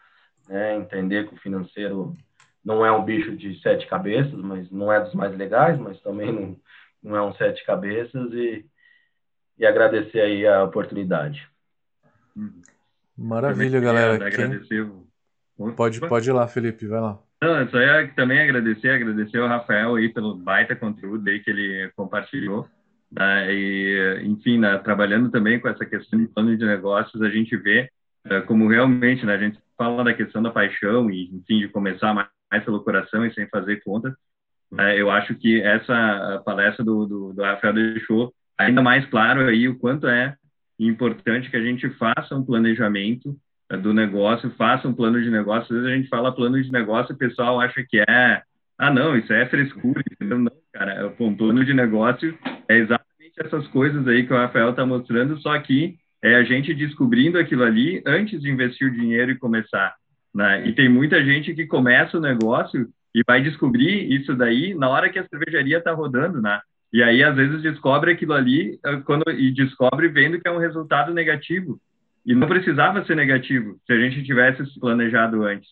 né, 0.48 0.78
entender 0.78 1.28
que 1.28 1.34
o 1.34 1.40
financeiro 1.40 2.16
não 2.64 2.86
é 2.86 2.92
um 2.92 3.04
bicho 3.04 3.36
de 3.36 3.60
sete 3.60 3.88
cabeças, 3.88 4.34
mas 4.34 4.70
não 4.70 4.94
é 4.94 5.02
dos 5.02 5.16
mais 5.16 5.36
legais, 5.36 5.80
mas 5.80 6.00
também 6.02 6.32
não, 6.32 6.56
não 7.02 7.16
é 7.16 7.24
um 7.24 7.34
sete 7.34 7.66
cabeças, 7.66 8.32
e, 8.32 8.64
e 9.58 9.66
agradecer 9.66 10.22
aí 10.22 10.46
a 10.46 10.64
oportunidade. 10.64 11.50
Maravilha, 13.18 13.80
galera. 13.80 14.30
Quem... 14.30 15.74
Pode, 15.76 16.00
pode 16.02 16.30
ir 16.30 16.34
lá, 16.34 16.48
Felipe, 16.48 16.86
vai 16.86 17.02
lá. 17.02 17.20
Não, 17.42 17.70
só 17.70 17.80
ia 17.80 18.08
também 18.16 18.42
agradecer, 18.42 18.90
agradecer 18.90 19.38
ao 19.38 19.48
Rafael 19.48 19.96
aí 19.96 20.10
pelo 20.10 20.36
baita 20.36 20.76
conteúdo 20.76 21.28
aí 21.30 21.40
que 21.40 21.50
ele 21.50 21.90
compartilhou. 21.96 22.68
Né? 23.12 23.54
E, 23.54 24.22
enfim, 24.26 24.60
né, 24.60 24.78
trabalhando 24.80 25.32
também 25.32 25.60
com 25.60 25.70
essa 25.70 25.86
questão 25.86 26.20
de 26.20 26.28
plano 26.28 26.56
de 26.56 26.66
negócios, 26.66 27.22
a 27.22 27.30
gente 27.30 27.56
vê 27.56 27.90
uh, 28.28 28.46
como 28.46 28.68
realmente, 28.68 29.26
né, 29.26 29.36
a 29.36 29.38
gente 29.38 29.58
fala 29.78 30.04
da 30.04 30.14
questão 30.14 30.44
da 30.44 30.52
paixão 30.52 31.10
e, 31.10 31.26
enfim, 31.34 31.60
de 31.60 31.70
começar 31.70 32.14
mais, 32.14 32.28
mais 32.52 32.64
pelo 32.64 32.84
coração 32.84 33.26
e 33.26 33.34
sem 33.34 33.48
fazer 33.48 33.82
conta. 33.84 34.14
Né? 34.70 35.00
Eu 35.00 35.10
acho 35.10 35.34
que 35.36 35.62
essa 35.62 36.42
palestra 36.46 36.84
do, 36.84 37.06
do, 37.06 37.34
do 37.34 37.42
Rafael 37.42 37.74
deixou 37.74 38.34
ainda 38.58 38.82
mais 38.82 39.06
claro 39.06 39.48
aí 39.48 39.68
o 39.68 39.80
quanto 39.80 40.08
é 40.08 40.36
importante 40.78 41.50
que 41.50 41.58
a 41.58 41.64
gente 41.64 41.90
faça 41.92 42.36
um 42.36 42.46
planejamento 42.46 43.36
do 43.78 43.94
negócio, 43.94 44.50
faça 44.58 44.88
um 44.88 44.94
plano 44.94 45.22
de 45.22 45.30
negócio. 45.30 45.64
Às 45.64 45.82
vezes 45.82 45.86
a 45.86 45.96
gente 45.96 46.10
fala 46.10 46.34
plano 46.34 46.62
de 46.62 46.72
negócio 46.72 47.14
e 47.14 47.16
o 47.16 47.18
pessoal 47.18 47.60
acha 47.60 47.84
que 47.88 48.00
é, 48.00 48.42
ah, 48.78 48.92
não, 48.92 49.16
isso 49.16 49.32
é 49.32 49.46
frescura, 49.46 50.04
entendeu? 50.12 50.40
Não, 50.40 50.52
cara, 50.74 51.14
um 51.20 51.36
plano 51.36 51.64
de 51.64 51.74
negócio 51.74 52.38
é 52.68 52.78
exatamente 52.78 53.34
essas 53.38 53.68
coisas 53.68 54.08
aí 54.08 54.26
que 54.26 54.34
o 54.34 54.38
Rafael 54.38 54.72
está 54.72 54.86
mostrando, 54.86 55.40
só 55.40 55.58
que 55.60 55.96
é 56.22 56.36
a 56.36 56.44
gente 56.44 56.74
descobrindo 56.74 57.38
aquilo 57.38 57.64
ali 57.64 58.02
antes 58.06 58.42
de 58.42 58.50
investir 58.50 58.88
o 58.88 58.94
dinheiro 58.94 59.32
e 59.32 59.38
começar. 59.38 59.96
Né? 60.34 60.68
E 60.68 60.74
tem 60.74 60.90
muita 60.90 61.24
gente 61.24 61.54
que 61.54 61.66
começa 61.66 62.18
o 62.18 62.22
negócio 62.22 62.88
e 63.14 63.24
vai 63.26 63.42
descobrir 63.42 64.12
isso 64.12 64.36
daí 64.36 64.74
na 64.76 64.90
hora 64.90 65.10
que 65.10 65.20
a 65.20 65.28
cervejaria 65.28 65.78
está 65.78 65.92
rodando, 65.92 66.42
né? 66.42 66.60
E 66.92 67.04
aí, 67.04 67.24
às 67.24 67.36
vezes, 67.36 67.62
descobre 67.62 68.12
aquilo 68.12 68.34
ali 68.34 68.80
eh, 68.84 68.98
quando, 69.06 69.30
e 69.30 69.52
descobre 69.52 70.08
vendo 70.08 70.40
que 70.40 70.48
é 70.48 70.52
um 70.52 70.58
resultado 70.58 71.14
negativo. 71.14 71.80
E 72.26 72.36
não 72.36 72.48
precisava 72.48 73.04
ser 73.06 73.16
negativo 73.16 73.80
se 73.86 73.94
a 73.94 74.00
gente 74.00 74.24
tivesse 74.24 74.66
se 74.66 74.80
planejado 74.80 75.44
antes. 75.44 75.70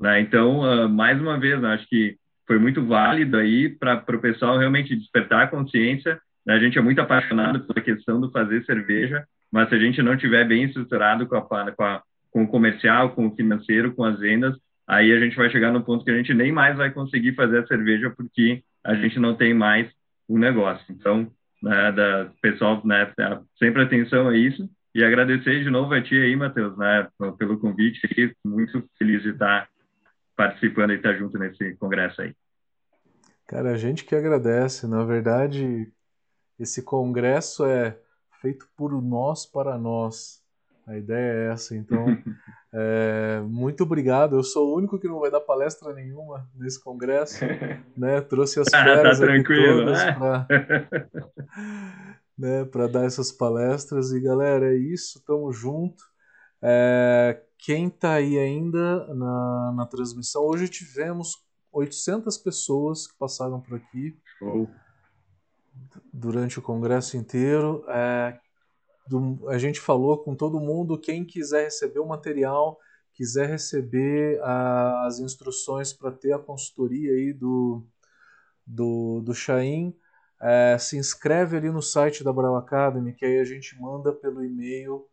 Né? 0.00 0.20
Então, 0.20 0.60
uh, 0.60 0.88
mais 0.88 1.20
uma 1.20 1.38
vez, 1.38 1.62
acho 1.62 1.86
que 1.88 2.16
foi 2.46 2.58
muito 2.58 2.84
válido 2.84 3.36
aí 3.36 3.68
para 3.68 4.02
o 4.08 4.20
pessoal 4.20 4.58
realmente 4.58 4.96
despertar 4.96 5.42
a 5.42 5.46
consciência. 5.46 6.20
Né? 6.44 6.54
A 6.54 6.58
gente 6.58 6.78
é 6.78 6.82
muito 6.82 7.00
apaixonado 7.00 7.60
pela 7.60 7.84
questão 7.84 8.20
do 8.20 8.30
fazer 8.30 8.64
cerveja, 8.64 9.24
mas 9.52 9.68
se 9.68 9.74
a 9.74 9.78
gente 9.78 10.02
não 10.02 10.16
tiver 10.16 10.44
bem 10.46 10.64
estruturado 10.64 11.26
com, 11.26 11.36
a, 11.36 11.72
com, 11.72 11.84
a, 11.84 12.02
com 12.30 12.42
o 12.44 12.48
comercial, 12.48 13.10
com 13.10 13.26
o 13.26 13.36
financeiro, 13.36 13.94
com 13.94 14.04
as 14.04 14.18
vendas, 14.18 14.56
aí 14.88 15.12
a 15.12 15.20
gente 15.20 15.36
vai 15.36 15.50
chegar 15.50 15.70
no 15.70 15.84
ponto 15.84 16.04
que 16.04 16.10
a 16.10 16.16
gente 16.16 16.34
nem 16.34 16.50
mais 16.50 16.76
vai 16.76 16.90
conseguir 16.90 17.34
fazer 17.34 17.58
a 17.58 17.66
cerveja 17.66 18.10
porque 18.10 18.62
a 18.82 18.94
gente 18.94 19.18
não 19.18 19.34
tem 19.34 19.52
mais 19.54 19.88
um 20.28 20.38
negócio. 20.38 20.84
Então, 20.90 21.30
né, 21.62 21.92
da, 21.92 22.30
pessoal, 22.40 22.80
né, 22.84 23.12
sempre 23.58 23.82
atenção 23.82 24.28
a 24.28 24.36
isso 24.36 24.68
e 24.94 25.04
agradecer 25.04 25.62
de 25.62 25.70
novo 25.70 25.94
a 25.94 26.02
ti 26.02 26.14
aí, 26.14 26.34
Matheus, 26.34 26.76
né, 26.76 27.08
pelo 27.38 27.58
convite. 27.58 28.00
Fiquei 28.00 28.34
muito 28.44 28.84
feliz 28.98 29.22
de 29.22 29.30
estar 29.30 29.68
participando 30.36 30.92
e 30.92 30.96
estar 30.96 31.14
junto 31.16 31.38
nesse 31.38 31.76
congresso 31.76 32.22
aí. 32.22 32.34
Cara, 33.46 33.72
a 33.72 33.76
gente 33.76 34.04
que 34.04 34.14
agradece. 34.14 34.86
Na 34.86 35.04
verdade, 35.04 35.90
esse 36.58 36.82
congresso 36.82 37.64
é 37.64 37.98
feito 38.40 38.66
por 38.76 38.90
nós 39.02 39.44
para 39.44 39.76
nós. 39.76 40.40
A 40.86 40.96
ideia 40.96 41.32
é 41.32 41.52
essa. 41.52 41.76
Então, 41.76 42.04
é, 42.72 43.40
muito 43.44 43.82
obrigado. 43.82 44.36
Eu 44.36 44.42
sou 44.42 44.68
o 44.68 44.76
único 44.76 44.98
que 44.98 45.08
não 45.08 45.20
vai 45.20 45.30
dar 45.30 45.40
palestra 45.40 45.92
nenhuma 45.92 46.48
nesse 46.54 46.82
congresso. 46.82 47.44
Né? 47.96 48.20
Trouxe 48.22 48.60
as 48.60 48.68
férias 48.70 49.18
ah, 49.18 49.20
tá 49.20 49.26
tranquilo, 49.26 49.84
todas 49.84 50.04
né? 50.04 50.12
para 50.12 50.46
né, 52.40 52.64
para 52.64 52.86
dar 52.86 53.04
essas 53.04 53.30
palestras. 53.30 54.12
E 54.12 54.20
galera, 54.20 54.74
é 54.74 54.76
isso, 54.76 55.22
tamo 55.26 55.52
junto. 55.52 56.02
É, 56.62 57.42
quem 57.58 57.88
está 57.88 58.14
aí 58.14 58.38
ainda 58.38 59.06
na, 59.14 59.72
na 59.76 59.86
transmissão, 59.86 60.42
hoje 60.42 60.68
tivemos 60.68 61.36
800 61.70 62.38
pessoas 62.38 63.06
que 63.06 63.18
passaram 63.18 63.60
por 63.60 63.76
aqui 63.76 64.18
durante 66.12 66.58
o 66.58 66.62
congresso 66.62 67.18
inteiro. 67.18 67.84
É, 67.88 68.38
do, 69.06 69.46
a 69.48 69.58
gente 69.58 69.78
falou 69.78 70.18
com 70.18 70.34
todo 70.34 70.58
mundo, 70.58 70.98
quem 70.98 71.24
quiser 71.24 71.64
receber 71.64 72.00
o 72.00 72.08
material, 72.08 72.78
quiser 73.12 73.50
receber 73.50 74.40
a, 74.42 75.06
as 75.06 75.18
instruções 75.18 75.92
para 75.92 76.10
ter 76.10 76.32
a 76.32 76.38
consultoria 76.38 77.12
aí 77.12 77.34
do, 77.34 77.84
do, 78.66 79.20
do 79.20 79.34
Chain, 79.34 79.94
é, 80.40 80.78
se 80.78 80.96
inscreve 80.96 81.56
ali 81.56 81.70
no 81.70 81.82
site 81.82 82.24
da 82.24 82.32
Brau 82.32 82.56
Academy, 82.56 83.12
que 83.12 83.24
aí 83.24 83.38
a 83.38 83.44
gente 83.44 83.78
manda 83.78 84.12
pelo 84.12 84.44
e-mail 84.44 85.06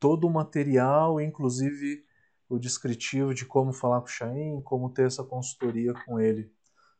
todo 0.00 0.26
o 0.26 0.30
material, 0.30 1.20
inclusive 1.20 2.04
o 2.48 2.58
descritivo 2.58 3.34
de 3.34 3.44
como 3.44 3.72
falar 3.72 4.00
com 4.00 4.06
o 4.06 4.10
Chain, 4.10 4.62
como 4.62 4.88
ter 4.88 5.06
essa 5.06 5.22
consultoria 5.22 5.92
com 6.06 6.18
ele. 6.18 6.50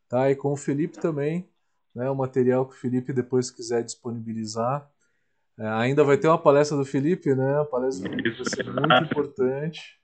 Tá? 0.07 0.29
E 0.29 0.35
com 0.35 0.51
o 0.53 0.57
Felipe 0.57 0.99
também, 0.99 1.49
né, 1.93 2.09
o 2.09 2.15
material 2.15 2.67
que 2.67 2.75
o 2.75 2.77
Felipe 2.77 3.11
depois 3.11 3.49
quiser 3.49 3.83
disponibilizar. 3.83 4.87
É, 5.57 5.67
ainda 5.67 6.03
vai 6.03 6.17
ter 6.17 6.27
uma 6.27 6.41
palestra 6.41 6.77
do 6.77 6.85
Felipe, 6.85 7.35
né? 7.35 7.59
A 7.59 7.65
palestra 7.65 8.07
do 8.07 8.15
Felipe 8.15 8.37
vai 8.37 8.49
ser 8.49 8.63
muito 8.63 9.03
importante, 9.03 9.99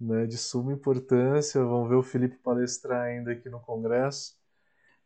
né, 0.00 0.24
de 0.24 0.38
suma 0.38 0.72
importância. 0.72 1.62
Vamos 1.62 1.88
ver 1.88 1.96
o 1.96 2.02
Felipe 2.02 2.36
palestrar 2.36 3.02
ainda 3.02 3.32
aqui 3.32 3.50
no 3.50 3.60
Congresso. 3.60 4.37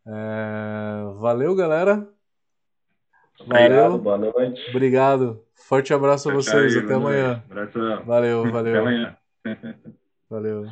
É, 0.07 1.14
valeu, 1.18 1.55
galera. 1.55 2.09
Valeu. 3.46 3.98
boa 3.98 4.18
noite. 4.18 4.70
Obrigado. 4.70 5.44
Forte 5.55 5.94
abraço 5.94 6.28
a 6.28 6.32
vocês. 6.32 6.76
Até 6.76 6.94
amanhã. 6.94 7.42
Abraço. 7.50 7.78
Valeu, 8.05 8.50
valeu. 8.50 8.72
Até 8.72 8.78
amanhã. 8.78 9.16
Valeu. 10.28 10.66